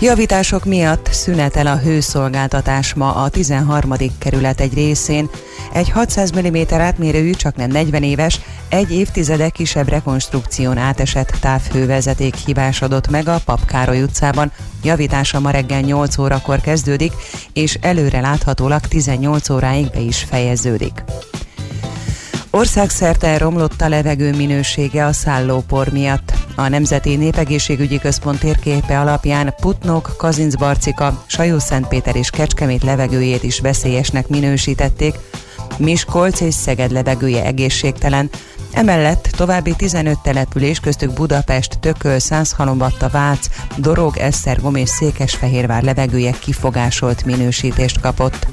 [0.00, 3.94] Javítások miatt szünetel a hőszolgáltatás ma a 13.
[4.18, 5.30] kerület egy részén.
[5.72, 13.10] Egy 600 mm átmérőjű, csak nem 40 éves, egy évtizede kisebb rekonstrukción átesett távhővezeték hibásodott
[13.10, 14.52] meg a Papkároly utcában.
[14.82, 17.12] Javítása ma reggel 8 órakor kezdődik,
[17.52, 21.02] és előre láthatólag 18 óráig be is fejeződik.
[22.50, 26.32] Országszerte romlott a levegő minősége a szállópor miatt.
[26.54, 35.14] A Nemzeti Népegészségügyi Központ térképe alapján Putnok, Kazincbarcika, Sajó-Szentpéter és Kecskemét levegőjét is veszélyesnek minősítették,
[35.76, 38.30] Miskolc és Szeged levegője egészségtelen,
[38.72, 43.46] Emellett további 15 település, köztük Budapest, Tököl, Százhalombatta, Vác,
[43.76, 48.46] Dorog, Esztergom és Székesfehérvár levegője kifogásolt minősítést kapott.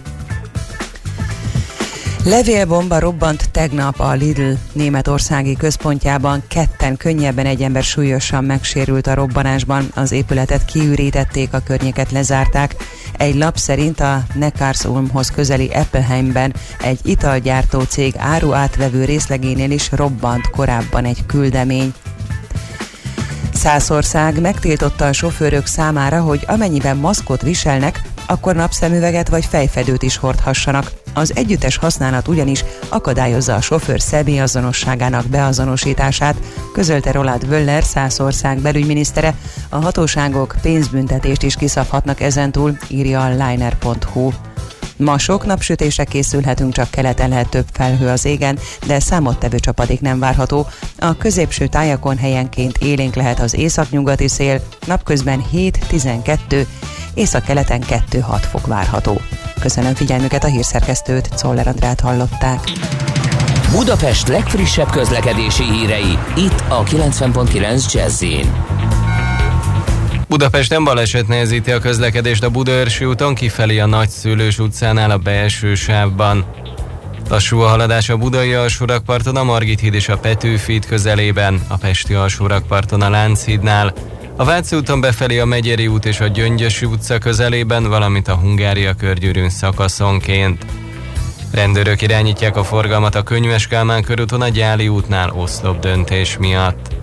[2.26, 9.91] Levélbomba robbant tegnap a Lidl németországi központjában, ketten könnyebben egy ember súlyosan megsérült a robbanásban,
[9.95, 12.76] az épületet kiürítették, a környéket lezárták.
[13.18, 20.49] Egy lap szerint a Neckarsulmhoz közeli Eppelheimben egy italgyártó cég áru átvevő részlegénél is robbant
[20.49, 21.93] korábban egy küldemény.
[23.53, 31.03] Szászország megtiltotta a sofőrök számára, hogy amennyiben maszkot viselnek, akkor napszemüveget vagy fejfedőt is hordhassanak.
[31.17, 36.35] Az együttes használat ugyanis akadályozza a sofőr személyazonosságának beazonosítását,
[36.73, 39.35] közölte Roland Wöller, Szászország belügyminisztere.
[39.69, 44.31] A hatóságok pénzbüntetést is kiszabhatnak ezentúl, írja a liner.hu.
[44.97, 50.19] Ma sok napsütésre készülhetünk, csak keleten lehet több felhő az égen, de számottevő csapadék nem
[50.19, 50.67] várható.
[50.99, 56.65] A középső tájakon helyenként élénk lehet az északnyugati szél, napközben 7-12,
[57.15, 59.21] észak-keleten 2-6 fok várható.
[59.59, 62.59] Köszönöm figyelmüket a hírszerkesztőt, Czoller Andrát hallották.
[63.71, 68.23] Budapest legfrissebb közlekedési hírei, itt a 90.9 jazz
[70.27, 76.45] Budapesten baleset nehezíti a közlekedést a Budaörsi úton kifelé a Nagyszülős utcánál a belső sávban.
[77.29, 82.13] Lassú a haladás a Budai alsórakparton, a Margit híd és a Petőfi közelében, a Pesti
[82.13, 83.93] alsórakparton a Lánchídnál,
[84.38, 88.94] a Váci úton befelé a Megyeri út és a Gyöngyösi utca közelében, valamint a Hungária
[88.94, 90.66] körgyűrűn szakaszonként.
[91.52, 96.95] Rendőrök irányítják a forgalmat a Könyves Kálmán körúton a Gyáli útnál oszlop döntés miatt.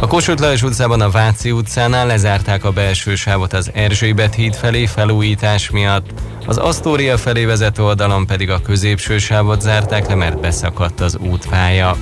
[0.00, 4.86] A Kossuth Lajos utcában a Váci utcánál lezárták a belső sávot az Erzsébet híd felé
[4.86, 6.10] felújítás miatt,
[6.46, 11.96] az Asztória felé vezető oldalon pedig a középső sávot zárták le, mert beszakadt az útpálya.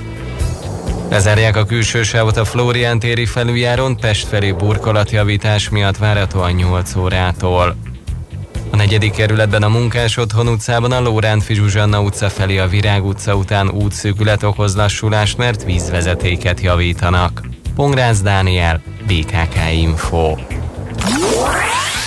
[1.13, 7.75] Lezárják a külső sávot a Florián téri felüljáron Pest felé burkolatjavítás miatt várhatóan 8 órától.
[8.69, 13.35] A negyedik kerületben a Munkás Otthon utcában a Lóránt Fizsuzsanna utca felé a Virág utca
[13.35, 17.41] után útszűkület okoz lassulást, mert vízvezetéket javítanak.
[17.75, 20.35] Pongrász Dániel, BKK Info.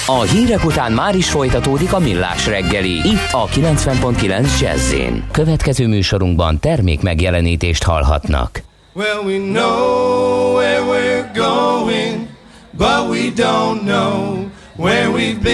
[0.07, 4.95] A hírek után már is folytatódik a millás reggeli, itt a 90.9 jazz
[5.31, 8.66] Következő műsorunkban termék megjelenítést hallhatnak.
[8.97, 12.29] Well, we know where we're going,
[12.73, 15.53] but we don't know where we've been.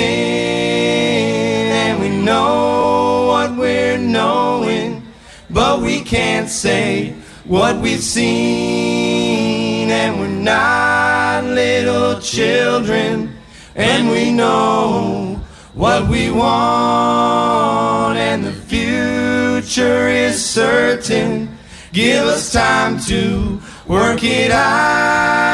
[1.72, 5.02] And we know what we're knowing,
[5.50, 9.90] but we can't say what we've seen.
[9.90, 13.36] And we're not little children,
[13.74, 15.40] and we know
[15.74, 21.51] what we want, and the future is certain.
[21.92, 25.51] Give us time to work it out.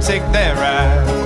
[0.00, 1.19] take their ride.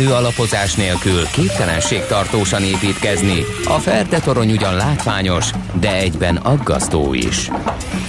[0.00, 3.44] Megfelelő alapozás nélkül képtelenség tartósan építkezni.
[3.64, 5.50] A Ferde torony ugyan látványos,
[5.80, 7.50] de egyben aggasztó is.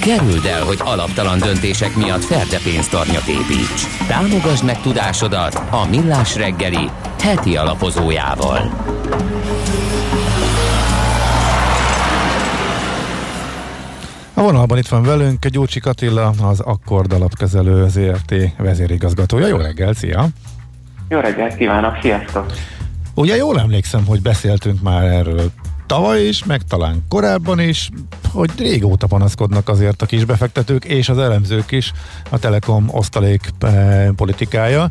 [0.01, 4.07] Kerüld el, hogy alaptalan döntések miatt Ferde pénztarnyat építs.
[4.07, 6.89] Támogasd meg tudásodat a Millás reggeli
[7.19, 8.71] heti alapozójával.
[14.33, 19.47] A vonalban itt van velünk Gyurcsik Attila, az Akkord alapkezelő ZRT vezérigazgatója.
[19.47, 20.27] Jó reggel, szia!
[21.11, 22.45] Jó reggelt kívánok, sziasztok!
[23.15, 25.51] Ugye jól emlékszem, hogy beszéltünk már erről
[25.85, 27.89] tavaly is, meg talán korábban is,
[28.31, 31.91] hogy régóta panaszkodnak azért a kisbefektetők és az elemzők is
[32.29, 34.89] a Telekom osztalék eh, politikája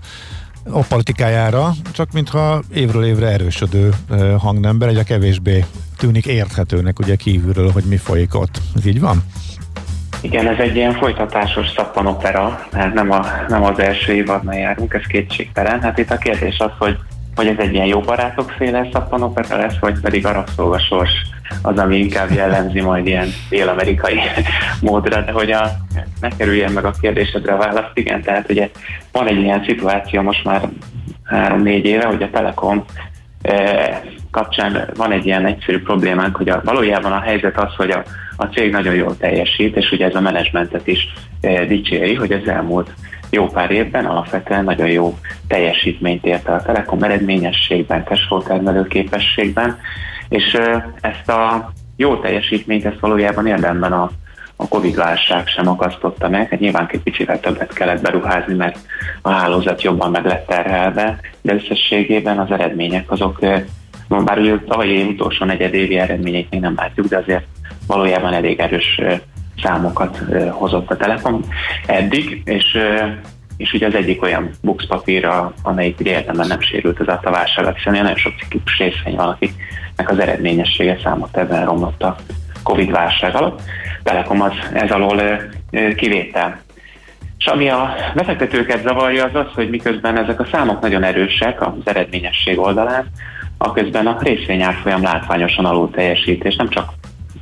[0.70, 5.64] a politikájára, csak mintha évről évre erősödő eh, hangnemben egyre kevésbé
[5.97, 8.60] tűnik érthetőnek ugye kívülről, hogy mi folyik ott.
[8.76, 9.24] Ez így van?
[10.22, 15.02] Igen, ez egy ilyen folytatásos szappanopera, mert nem, a, nem az első évadban járunk, ez
[15.09, 15.82] kétségtelen.
[15.82, 16.97] Hát itt a kérdés az, hogy,
[17.34, 21.10] hogy ez egy ilyen jó barátok féle szappanopera lesz, vagy pedig a rabszolgasors
[21.62, 24.20] az, ami inkább jellemzi majd ilyen dél-amerikai
[24.80, 25.70] módra, de hogy a,
[26.20, 28.70] ne kerüljen meg a kérdésedre a választ, igen, tehát ugye
[29.12, 30.68] van egy ilyen szituáció most már
[31.24, 32.84] három-négy éve, hogy a Telekom
[33.42, 38.02] eh, kapcsán van egy ilyen egyszerű problémánk, hogy a, valójában a helyzet az, hogy a,
[38.40, 41.08] a cég nagyon jól teljesít, és ugye ez a menedzsmentet is
[41.40, 42.94] e, dicséri, hogy az elmúlt
[43.30, 45.18] jó pár évben alapvetően nagyon jó
[45.48, 49.78] teljesítményt ért a Telekom eredményességben, cashflow képességben,
[50.28, 54.10] és e, ezt a jó teljesítményt, ezt valójában érdemben a,
[54.56, 56.48] a Covid-válság sem akasztotta meg.
[56.48, 58.78] Hát nyilván egy picit többet kellett beruházni, mert
[59.22, 63.64] a hálózat jobban meg lett terhelve, de összességében az eredmények azok e,
[64.19, 67.45] bár ugye tavalyi év utolsó negyedévi eredményeit még nem látjuk, de azért
[67.87, 69.01] valójában elég erős
[69.62, 71.41] számokat hozott a Telekom
[71.87, 72.78] eddig, és,
[73.57, 77.74] és ugye az egyik olyan bux papírra, amelyik ugye érdemben nem sérült az a válság,
[77.74, 82.16] hiszen nagyon sok ciklikus részvény van, akiknek az eredményessége számot ebben romlott a
[82.62, 83.61] Covid válság alatt.
[84.03, 85.23] Telekom az ez alól
[85.97, 86.61] kivétel.
[87.39, 91.73] És ami a befektetőket zavarja, az az, hogy miközben ezek a számok nagyon erősek az
[91.85, 93.11] eredményesség oldalán,
[93.62, 96.93] aközben a részvényárfolyam látványosan alul teljesít, és nem csak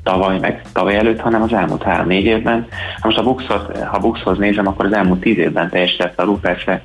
[0.02, 2.66] tavaly, meg tavaly előtt, hanem az elmúlt három-négy évben.
[3.00, 6.82] Ha most a Buxot, ha Buxhoz nézem, akkor az elmúlt tíz évben teljesített alul, persze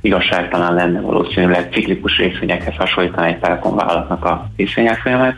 [0.00, 5.36] igazságtalan lenne valószínűleg ciklikus részvényekhez hasonlítani egy Telekom vállalatnak a részvényárfolyamát.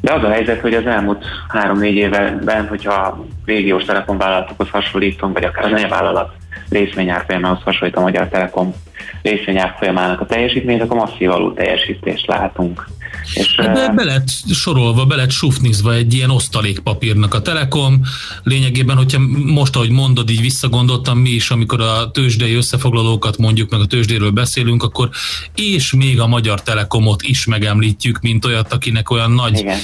[0.00, 5.64] De az a helyzet, hogy az elmúlt három-négy évben, hogyha régiós telekomvállalatokhoz hasonlítunk, vagy akár
[5.64, 6.32] az anyavállalat
[6.70, 8.74] részvényárfolyamához hasonlít a Magyar Telekom
[9.22, 12.88] részvényárfolyamának a teljesítményt, akkor masszív alul teljesítést látunk.
[13.34, 18.00] És, hát be, be lett sorolva, be lett sufnizva egy ilyen osztalékpapírnak a Telekom.
[18.42, 23.80] Lényegében, hogyha most, ahogy mondod, így visszagondoltam mi is, amikor a tőzsdei összefoglalókat mondjuk, meg
[23.80, 25.08] a tőzsdéről beszélünk, akkor
[25.54, 29.78] és még a Magyar Telekomot is megemlítjük, mint olyat, akinek olyan nagy Igen.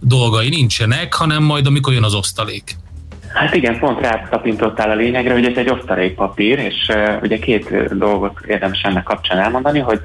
[0.00, 2.76] dolgai nincsenek, hanem majd amikor jön az osztalék.
[3.36, 8.40] Hát igen, pont rátapintottál a lényegre, hogy ez egy osztalékpapír, és uh, ugye két dolgot
[8.46, 10.00] érdemes ennek kapcsán elmondani, hogy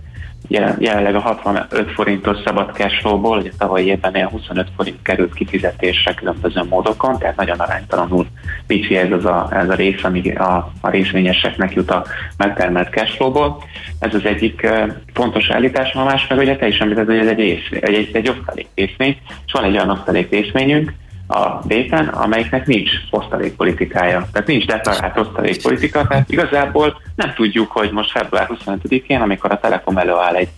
[0.80, 6.64] jelenleg a 65 forintos szabad cashflow-ból, ugye tavalyi évben ilyen 25 forint került kifizetésre különböző
[6.70, 8.28] módokon, tehát nagyon aránytalanul
[8.68, 12.06] pici ez, az a, ez a rész, ami a, a részvényeseknek jut a
[12.38, 13.64] megtermelt cashflow-ból.
[14.00, 14.68] Ez az egyik
[15.14, 18.10] fontos állítás, a másik meg ugye te is említed, hogy ez egy, rész, egy, egy,
[18.14, 20.94] egy osztalék részvény, és van egy olyan osztalék részvényünk,
[21.32, 24.28] a béten, amelyiknek nincs osztalékpolitikája.
[24.32, 29.98] Tehát nincs deklarált osztalékpolitika, tehát igazából nem tudjuk, hogy most február 25-én, amikor a Telekom
[29.98, 30.50] előáll egy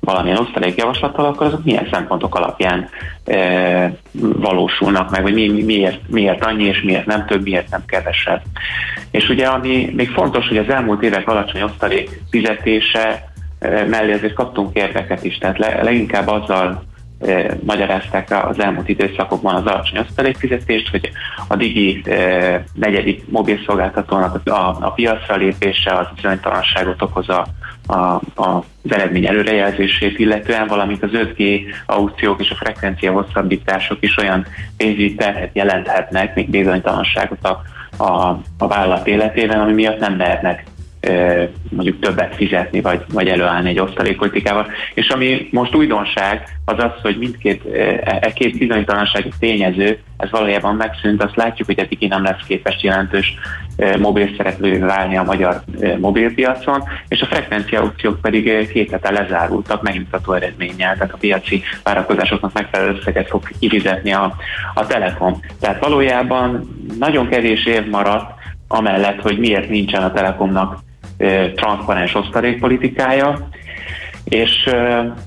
[0.00, 2.88] valamilyen osztalékjavaslattal, akkor azok milyen szempontok alapján
[3.24, 8.42] e, valósulnak meg, vagy mi, miért, miért annyi, és miért nem több, miért nem kevesebb.
[9.10, 14.34] És ugye ami még fontos, hogy az elmúlt évek alacsony osztalék fizetése e, mellé azért
[14.34, 16.82] kaptunk érveket is, tehát le, leginkább azzal
[17.60, 21.10] magyarázták az elmúlt időszakokban az alacsony osztalékfizetést, hogy
[21.48, 22.02] a Digi
[22.74, 27.46] negyedik mobilszolgáltatónak a, a piacra lépése az bizonytalanságot okoz a,
[27.86, 34.16] a, a, az eredmény előrejelzését, illetően valamint az 5G aukciók és a frekvencia hosszabbítások is
[34.16, 34.46] olyan
[34.76, 37.62] pénzügyi terhet jelenthetnek, még bizonytalanságot a,
[38.04, 40.64] a, a vállalat életében, ami miatt nem mehetnek
[41.70, 44.66] mondjuk többet fizetni, vagy, vagy előállni egy osztalékpolitikával.
[44.94, 50.74] És ami most újdonság, az az, hogy mindkét e, e két bizonytalansági tényező, ez valójában
[50.74, 53.34] megszűnt, azt látjuk, hogy eddig nem lesz képes jelentős
[53.98, 55.62] mobil szereplő válni a magyar
[55.98, 62.52] mobilpiacon, és a frekvencia aukciók pedig két hete lezárultak megnyugtató eredménnyel, tehát a piaci várakozásoknak
[62.52, 64.36] megfelelő összeget fog kifizetni a,
[64.74, 65.40] a Telekom.
[65.60, 66.68] Tehát valójában
[66.98, 68.32] nagyon kevés év maradt,
[68.68, 70.78] amellett, hogy miért nincsen a Telekomnak
[71.54, 73.48] transzparens osztalékpolitikája,
[74.24, 74.70] és,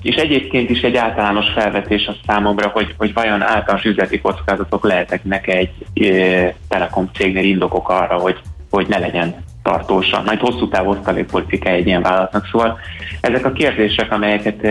[0.02, 5.46] és egyébként is egy általános felvetés a számomra, hogy, hogy vajon általános üzleti kockázatok lehetek
[5.46, 8.38] egy e, telekom cégnél indokok arra, hogy,
[8.70, 12.48] hogy ne legyen tartósan, majd hosszú távú osztalékpolitikája egy ilyen vállalatnak.
[12.52, 12.78] Szóval
[13.20, 14.66] ezek a kérdések, amelyeket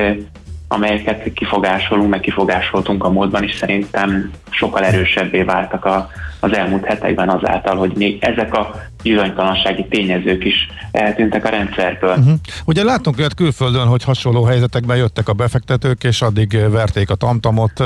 [0.67, 6.09] amelyeket kifogásolunk, meg kifogásoltunk a módban is szerintem sokkal erősebbé váltak a,
[6.43, 12.15] az elmúlt hetekben azáltal, hogy még ezek a bizonytalansági tényezők is eltűntek a rendszerből.
[12.17, 12.33] Uh-huh.
[12.65, 17.79] Ugye látunk olyat külföldön, hogy hasonló helyzetekben jöttek a befektetők, és addig verték a tamtamot,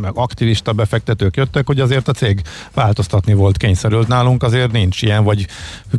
[0.00, 2.40] meg aktivista befektetők jöttek, hogy azért a cég
[2.74, 4.08] változtatni volt kényszerült.
[4.08, 5.46] Nálunk azért nincs ilyen, vagy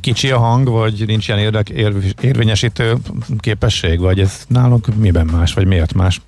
[0.02, 2.94] kicsi a hang, vagy nincs ilyen érdek, ér, érvényesítő
[3.40, 6.22] képesség, vagy ez nálunk miben más, vagy miért más?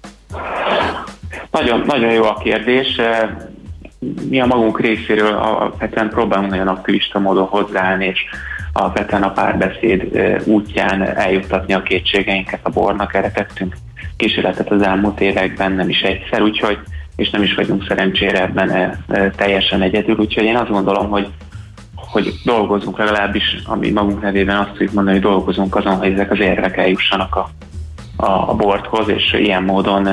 [1.52, 3.00] Nagyon, nagyon jó a kérdés
[4.30, 8.20] mi a magunk részéről alapvetően próbálunk nagyon aktivista módon hozzáállni, és
[8.74, 13.14] alapvetően a párbeszéd útján eljuttatni a kétségeinket a bornak.
[13.14, 13.76] Erre tettünk
[14.18, 16.78] kísérletet az elmúlt években, nem is egyszer, úgyhogy
[17.16, 18.98] és nem is vagyunk szerencsére ebben
[19.36, 21.28] teljesen egyedül, úgyhogy én azt gondolom, hogy
[22.14, 26.40] hogy dolgozunk legalábbis, ami magunk nevében azt tudjuk mondani, hogy dolgozunk azon, hogy ezek az
[26.40, 27.50] érvek eljussanak a,
[28.24, 30.08] a, a boardhoz, és ilyen módon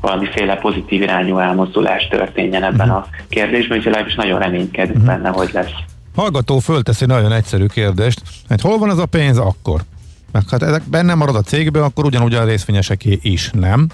[0.00, 2.96] valamiféle pozitív irányú elmozdulás történjen ebben uh-huh.
[2.96, 5.14] a kérdésben, úgyhogy legalábbis nagyon reménykedünk uh-huh.
[5.14, 5.72] benne, hogy lesz.
[6.16, 9.80] Hallgató fölteszi nagyon egyszerű kérdést, hogy hol van az a pénz akkor?
[10.32, 13.88] Mert hát ezek benne marad a cégben, akkor ugyanúgy a részvényeseké is, nem?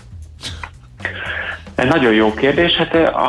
[1.76, 2.72] Ez nagyon jó kérdés.
[2.72, 3.26] Hát a,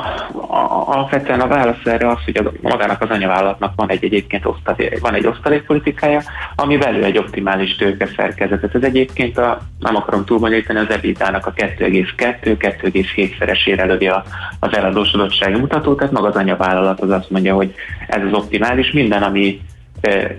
[0.49, 4.99] a, alapvetően a válasz erre az, hogy a, magának az anyavállalatnak van egy egyébként osztalék,
[4.99, 6.21] van egy osztalékpolitikája,
[6.55, 8.75] ami belül egy optimális tőkeszerkezetet.
[8.75, 14.07] Ez egyébként a, nem akarom túlbonyolítani, az EBITDA-nak a 2,2-2,7-szeresére lövi
[14.59, 17.73] az eladósodottsági mutató, tehát maga az anyavállalat az azt mondja, hogy
[18.07, 19.61] ez az optimális, minden, ami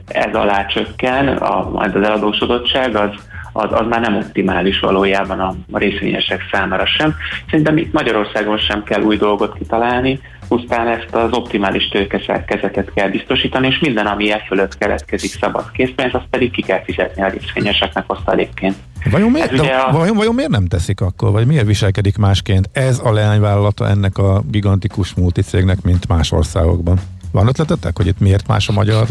[0.08, 3.10] ez alá csökken, a, az eladósodottság, az,
[3.52, 7.14] az, az már nem optimális valójában a, a részvényesek számára sem.
[7.50, 13.66] Szerintem itt Magyarországon sem kell új dolgot kitalálni, pusztán ezt az optimális tőkeszerkezetet kell biztosítani,
[13.66, 18.04] és minden, ami e fölött keletkezik szabad készpénz, azt pedig ki kell fizetni a részvényeseknek
[18.06, 18.76] osztalékként.
[19.10, 19.92] Vajon miért, de, a...
[19.92, 24.42] vajon, vajon miért nem teszik akkor, vagy miért viselkedik másként ez a leányvállalata ennek a
[24.50, 26.98] gigantikus multicégnek, mint más országokban?
[27.32, 29.06] Van ötletetek, hogy itt miért más a magyar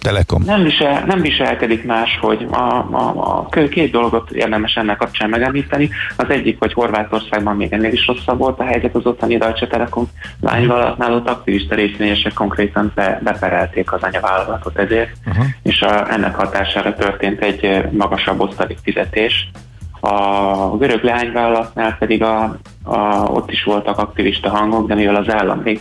[0.00, 0.42] Telekom.
[0.46, 2.56] Nem, visel, nem viselkedik más, hogy a,
[2.90, 5.90] a, a két dolgot érdemes ennek kapcsán megemlíteni.
[6.16, 10.08] Az egyik, hogy Horvátországban még ennél is rosszabb volt a helyzet az ottani Deutsche Telekom
[10.40, 15.44] lányvállalatnál, ott aktivista részvényesek konkrétan be, beperelték az anyavállalatot ezért, uh-huh.
[15.62, 19.50] és a, ennek hatására történt egy magasabb osztalék fizetés.
[20.00, 25.58] A görög leányvállalatnál pedig a, a, ott is voltak aktivista hangok, de mivel az állam
[25.58, 25.80] még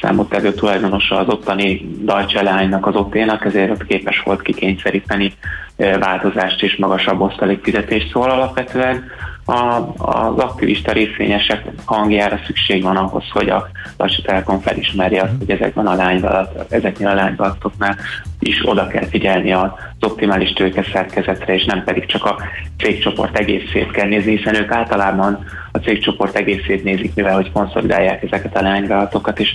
[0.00, 5.32] számottevő tulajdonosa az ottani Deutsche lánynak az otténak, ezért ott képes volt kikényszeríteni
[5.76, 8.10] változást és magasabb osztalékfizetést.
[8.12, 9.04] Szóval alapvetően
[9.44, 15.50] a, az aktivista részvényesek hangjára szükség van ahhoz, hogy a Lassú Telekom felismerje azt, hogy
[15.50, 17.96] ezekben a lányvállalat, ezeknél a lányvállalatoknál
[18.38, 19.70] is oda kell figyelni az
[20.00, 22.36] optimális tőke szerkezetre, és nem pedig csak a
[22.78, 28.56] cégcsoport egészét kell nézni, hiszen ők általában a cégcsoport egészét nézik, mivel hogy konszolidálják ezeket
[28.56, 29.50] a lányvállalatokat, és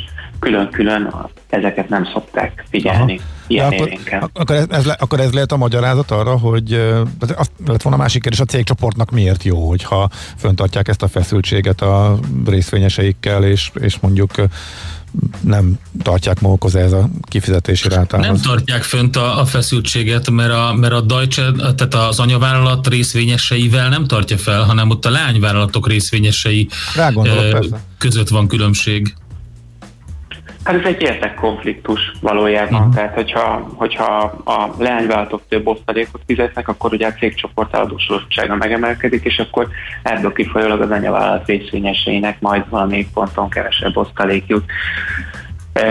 [0.45, 1.15] külön-külön
[1.49, 3.15] ezeket nem szokták figyelni.
[3.15, 3.33] Aha.
[3.47, 3.99] Ilyen akkor,
[4.33, 6.73] akkor, ez, ez, akkor ez lehet a magyarázat arra, hogy
[7.19, 11.81] az lett volna a másik kérdés, a cégcsoportnak miért jó, hogyha föntartják ezt a feszültséget
[11.81, 14.31] a részvényeseikkel, és, és mondjuk
[15.41, 15.73] nem
[16.03, 18.25] tartják magukhoz ez a kifizetési rátához.
[18.25, 23.89] Nem tartják fönt a, a feszültséget, mert a, mert a Deutsche, tehát az anyavállalat részvényeseivel
[23.89, 26.67] nem tartja fel, hanem ott a lányvállalatok részvényesei
[27.13, 27.65] gondolok,
[27.97, 29.15] között van különbség.
[30.65, 32.79] Hát ez egy érdekkonfliktus valójában.
[32.79, 32.93] Uh-huh.
[32.93, 34.05] Tehát, hogyha, hogyha
[34.45, 39.67] a leányvállalatok több osztalékot fizetnek, akkor ugye a cégcsoport eladósodottsága megemelkedik, és akkor
[40.03, 44.65] ebből kifolyólag az anyavállalat részvényeseinek majd valami ponton kevesebb osztalék jut.
[45.73, 45.81] E,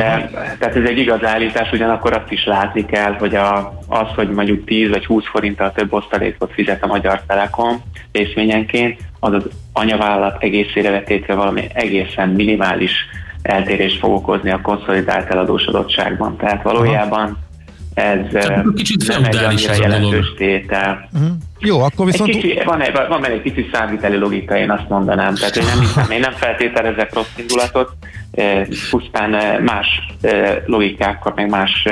[0.58, 4.64] tehát ez egy igaz állítás, ugyanakkor azt is látni kell, hogy a, az, hogy mondjuk
[4.64, 7.82] 10 vagy 20 forinttal több osztalékot fizet a Magyar Telekom
[8.12, 12.92] részvényenként, az az anyavállalat egészére vetétve valami egészen minimális
[13.44, 16.36] eltérést fog okozni a konszolidált eladósodottságban.
[16.36, 17.38] Tehát valójában
[17.94, 18.18] ez
[18.74, 21.08] Kicsit nem egy annyira jelentős tétel.
[21.12, 21.30] Uh-huh.
[21.58, 22.30] Jó, akkor viszont...
[22.30, 25.34] Egy kicsi, van, egy, van egy kicsi számviteli logika, én azt mondanám.
[25.34, 27.92] Tehát én nem, hiszem, én nem feltételezek rossz indulatot,
[28.90, 29.86] pusztán más
[30.66, 31.88] logikákkal, meg más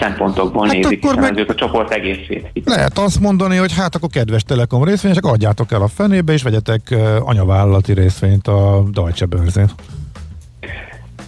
[0.00, 1.44] szempontokból hát nézik, akkor meg...
[1.48, 2.50] a csoport egészét.
[2.64, 6.94] Lehet azt mondani, hogy hát akkor kedves Telekom részvényesek, adjátok el a fenébe, és vegyetek
[7.20, 9.70] anyavállalati részvényt a Deutsche Börzén.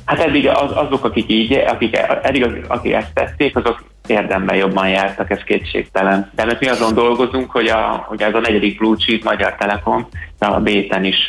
[0.04, 4.88] Hát eddig az, azok, akik így, akik, eddig az, akik ezt tették, azok érdemben jobban
[4.88, 6.30] jártak, ez kétségtelen.
[6.34, 10.08] De mert mi azon dolgozunk, hogy, a, hogy ez a negyedik blue chip Magyar Telekom
[10.38, 11.28] a béten is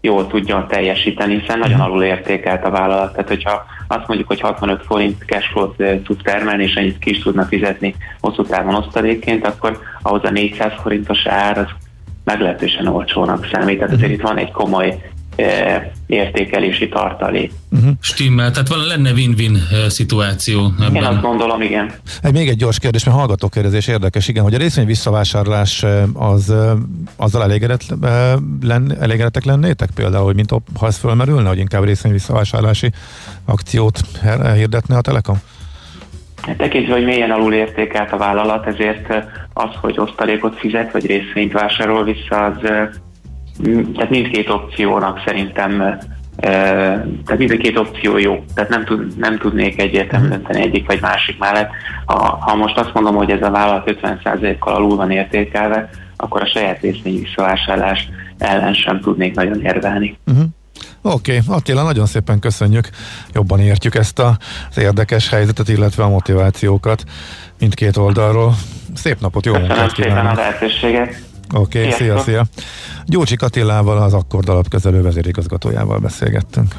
[0.00, 3.12] jól tudjon teljesíteni, hiszen nagyon alul értékelt a vállalat.
[3.12, 5.72] Tehát, hogyha azt mondjuk, hogy 65 forint cash flow
[6.04, 10.72] tud termelni, és ennyit ki is tudna fizetni hosszú távon osztalékként, akkor ahhoz a 400
[10.82, 11.66] forintos ár az
[12.24, 13.78] meglehetősen olcsónak számít.
[13.78, 15.10] Tehát azért itt van egy komoly
[16.06, 17.52] értékelési tartalék.
[17.70, 17.90] Uh-huh.
[18.00, 19.58] Stimmel, tehát van, lenne win-win
[19.88, 20.72] szituáció.
[20.80, 20.94] Ebben.
[20.94, 21.92] Én azt gondolom, igen.
[22.22, 26.54] Egy, még egy gyors kérdés, mert hallgatókérdezés érdekes, igen, hogy a részvény visszavásárlás az,
[27.16, 27.82] azzal elégedett,
[28.62, 32.90] len, elégedettek lennétek például, hogy mint ha ez fölmerülne, hogy inkább részvény visszavásárlási
[33.44, 34.00] akciót
[34.54, 35.40] hirdetne a Telekom?
[36.56, 39.08] Tekintve, hogy milyen alul értékelt a vállalat, ezért
[39.52, 42.70] az, hogy osztalékot fizet, vagy részvényt vásárol vissza, az
[43.94, 45.98] tehát mindkét opciónak szerintem
[46.40, 50.40] tehát mind a két opció jó, tehát nem, tud, nem tudnék egyértelműen mhm.
[50.40, 51.70] dönteni egyik vagy másik mellett.
[52.04, 56.46] Ha, ha most azt mondom, hogy ez a vállalat 50%-kal alul van értékelve, akkor a
[56.46, 58.08] saját részvény visszavásárlás
[58.38, 60.18] ellen sem tudnék nagyon érvelni.
[60.26, 60.44] Uh-huh.
[61.02, 61.56] Oké, okay.
[61.56, 62.88] Attila, nagyon szépen köszönjük,
[63.32, 64.38] jobban értjük ezt a,
[64.70, 67.04] az érdekes helyzetet, illetve a motivációkat
[67.58, 68.54] mindkét oldalról.
[68.94, 70.16] Szép napot, jó Köszönöm munkát kívánok!
[70.16, 71.27] Köszönöm szépen a lehetőséget!
[71.54, 72.46] Oké, okay, szia, szia!
[73.06, 76.74] Gyurcsi Katilával, az Akkord alapkezelő vezérigazgatójával beszélgettünk.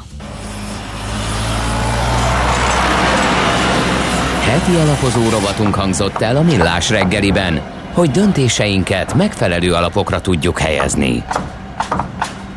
[4.40, 7.60] Heti alapozó rovatunk hangzott el a Millás reggeliben,
[7.92, 11.24] hogy döntéseinket megfelelő alapokra tudjuk helyezni.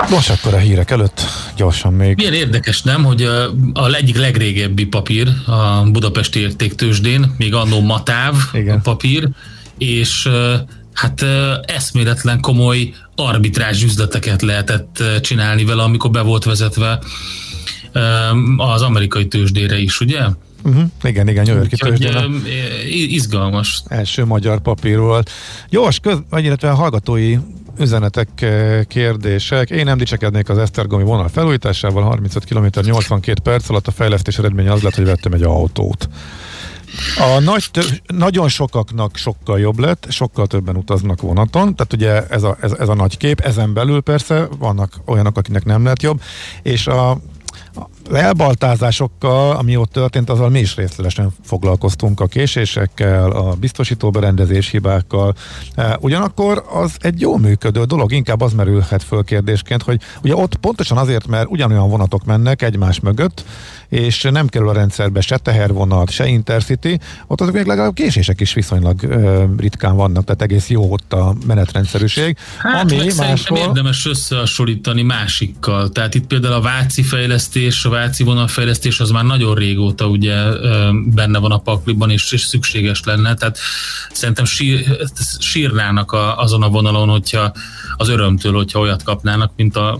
[0.09, 1.21] Most akkor a hírek előtt
[1.55, 2.15] gyorsan még.
[2.15, 8.35] Milyen érdekes, nem, hogy a, a egyik legrégebbi papír a Budapesti Értéktősdén, még annó Matáv
[8.53, 8.77] Igen.
[8.77, 9.29] a papír,
[9.77, 10.29] és
[10.93, 11.21] hát
[11.65, 16.99] eszméletlen komoly arbitrás üzleteket lehetett csinálni vele, amikor be volt vezetve
[18.57, 20.21] az amerikai tőzsdére is, ugye?
[20.63, 20.83] Uh-huh.
[21.03, 22.25] Igen, igen, New Yorki tőzsdére.
[22.89, 23.83] Izgalmas.
[23.87, 25.29] Első magyar papír volt.
[25.69, 27.37] Gyors, köz, illetve hallgatói
[27.79, 28.45] üzenetek,
[28.87, 29.69] kérdések.
[29.69, 34.71] Én nem dicsekednék az Esztergomi vonal felújításával, 35 km 82 perc alatt a fejlesztés eredménye
[34.71, 36.09] az lett, hogy vettem egy autót.
[37.17, 37.69] A nagy,
[38.07, 42.89] nagyon sokaknak sokkal jobb lett, sokkal többen utaznak vonaton, tehát ugye ez a, ez, ez
[42.89, 46.21] a nagy kép, ezen belül persze vannak olyanok, akinek nem lett jobb,
[46.61, 47.17] és a
[48.09, 54.69] Az elbaltázásokkal, ami ott történt, azzal mi is részletesen foglalkoztunk a késésekkel, a biztosító berendezés
[54.69, 55.35] hibákkal.
[55.75, 60.55] E, Ugyanakkor az egy jó működő dolog, inkább az merülhet föl kérdésként, hogy ugye ott
[60.55, 63.43] pontosan azért, mert ugyanolyan vonatok mennek egymás mögött,
[63.89, 68.53] és nem kerül a rendszerbe se tehervonat, se intercity, ott azok még legalább késések is
[68.53, 72.37] viszonylag ö, ritkán vannak, tehát egész jó ott a menetrendszerűség.
[72.57, 73.57] Hát, ami máshol...
[73.57, 75.89] érdemes összehasonlítani másikkal.
[75.89, 80.35] Tehát itt például a Váci fejlesztés, a Váci vonalfejlesztés az már nagyon régóta ugye
[81.05, 83.33] benne van a pakliban, és, és szükséges lenne.
[83.33, 83.57] Tehát
[84.11, 84.97] szerintem sír,
[85.39, 87.53] sírnának a, azon a vonalon, hogyha
[87.97, 89.99] az örömtől, hogyha olyat kapnának, mint a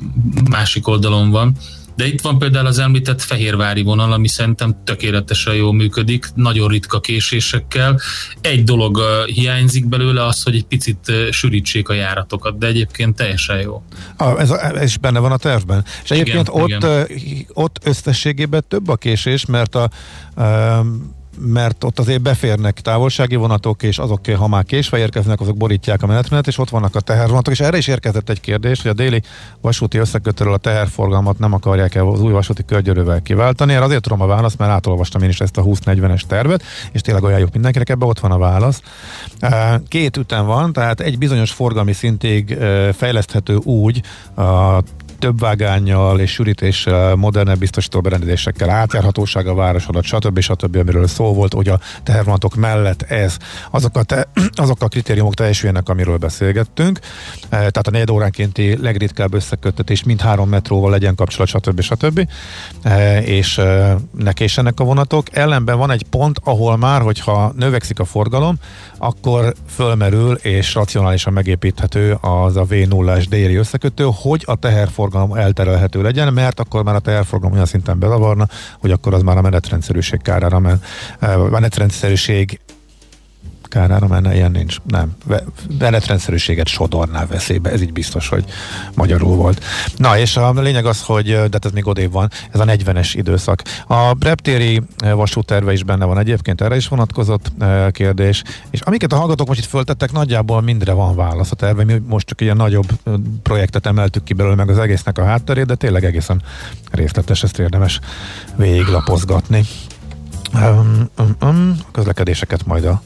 [0.49, 1.55] másik oldalon van.
[1.95, 6.99] De itt van például az említett fehérvári vonal, ami szerintem tökéletesen jól működik, nagyon ritka
[6.99, 7.99] késésekkel.
[8.41, 13.83] Egy dolog hiányzik belőle, az, hogy egy picit sűrítsék a járatokat, de egyébként teljesen jó.
[14.17, 15.85] Ah, ez, ez is benne van a tervben.
[16.03, 17.47] És egyébként igen, ott, igen.
[17.53, 19.89] ott összességében több a késés, mert a,
[20.41, 20.85] a
[21.39, 26.07] mert ott azért beférnek távolsági vonatok, és azok, ha már késve érkeznek, azok borítják a
[26.07, 29.21] menetmenet, és ott vannak a tehervonatok, és erre is érkezett egy kérdés, hogy a déli
[29.61, 33.73] vasúti összekötőről a teherforgalmat nem akarják el az új vasúti körgyörővel kiváltani.
[33.73, 37.23] Erre azért tudom a választ, mert átolvastam én is ezt a 20-40-es tervet, és tényleg
[37.23, 38.81] ajánljuk mindenkinek, ebbe ott van a válasz.
[39.87, 42.57] Két ütem van, tehát egy bizonyos forgalmi szintig
[42.93, 44.01] fejleszthető úgy
[44.35, 44.81] a
[45.23, 50.39] több vágányjal és sűrítéssel, modernebb biztosító berendezésekkel, átjárhatóság a város alatt, stb.
[50.39, 50.75] stb.
[50.75, 53.37] amiről szó volt, hogy a tehervonatok mellett ez,
[53.71, 54.27] azok a, te,
[54.63, 56.99] azok a kritériumok teljesüljenek, amiről beszélgettünk.
[57.43, 61.81] E, tehát a negyed óránkénti legritkább összeköttetés mind három metróval legyen kapcsolat, stb.
[61.81, 62.27] stb.
[62.81, 65.27] E, és e, ne késsenek a vonatok.
[65.31, 68.55] Ellenben van egy pont, ahol már, hogyha növekszik a forgalom,
[69.03, 76.33] akkor fölmerül és racionálisan megépíthető az a V0-es déli összekötő, hogy a teherforgalom elterelhető legyen,
[76.33, 78.47] mert akkor már a teherforgalom olyan szinten bezavarna,
[78.79, 80.81] hogy akkor az már a menetrendszerűség kárára men.
[81.19, 82.59] A menetrendszerűség
[83.73, 84.77] kárára menne, ilyen nincs.
[84.87, 85.15] Nem.
[85.79, 88.45] Menetrendszerűséget sodorná veszélybe, ez így biztos, hogy
[88.95, 89.63] magyarul volt.
[89.97, 93.11] Na, és a lényeg az, hogy, de hát ez még odébb van, ez a 40-es
[93.13, 93.61] időszak.
[93.87, 94.81] A reptéri
[95.13, 97.51] vasúterve is benne van egyébként, erre is vonatkozott
[97.91, 101.83] kérdés, és amiket a hallgatók most itt föltettek, nagyjából mindre van válasz a terve.
[101.83, 102.87] Mi most csak ilyen nagyobb
[103.43, 106.41] projektet emeltük ki belőle meg az egésznek a hátterét, de tényleg egészen
[106.91, 107.99] részletes, ezt érdemes
[108.55, 109.63] végiglapozgatni.
[110.53, 113.01] Um, um, um, közlekedéseket majd a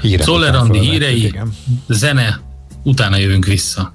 [0.00, 1.52] Hírek Szollerandi hírei, igen.
[1.88, 2.40] zene,
[2.82, 3.92] utána jövünk vissza.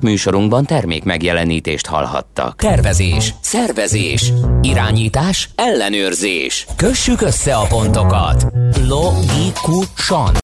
[0.00, 2.56] Műsorunkban termék megjelenítést hallhattak.
[2.56, 4.32] Tervezés, szervezés,
[4.62, 6.66] irányítás, ellenőrzés.
[6.76, 8.46] Kössük össze a pontokat.
[8.86, 10.34] Logikusan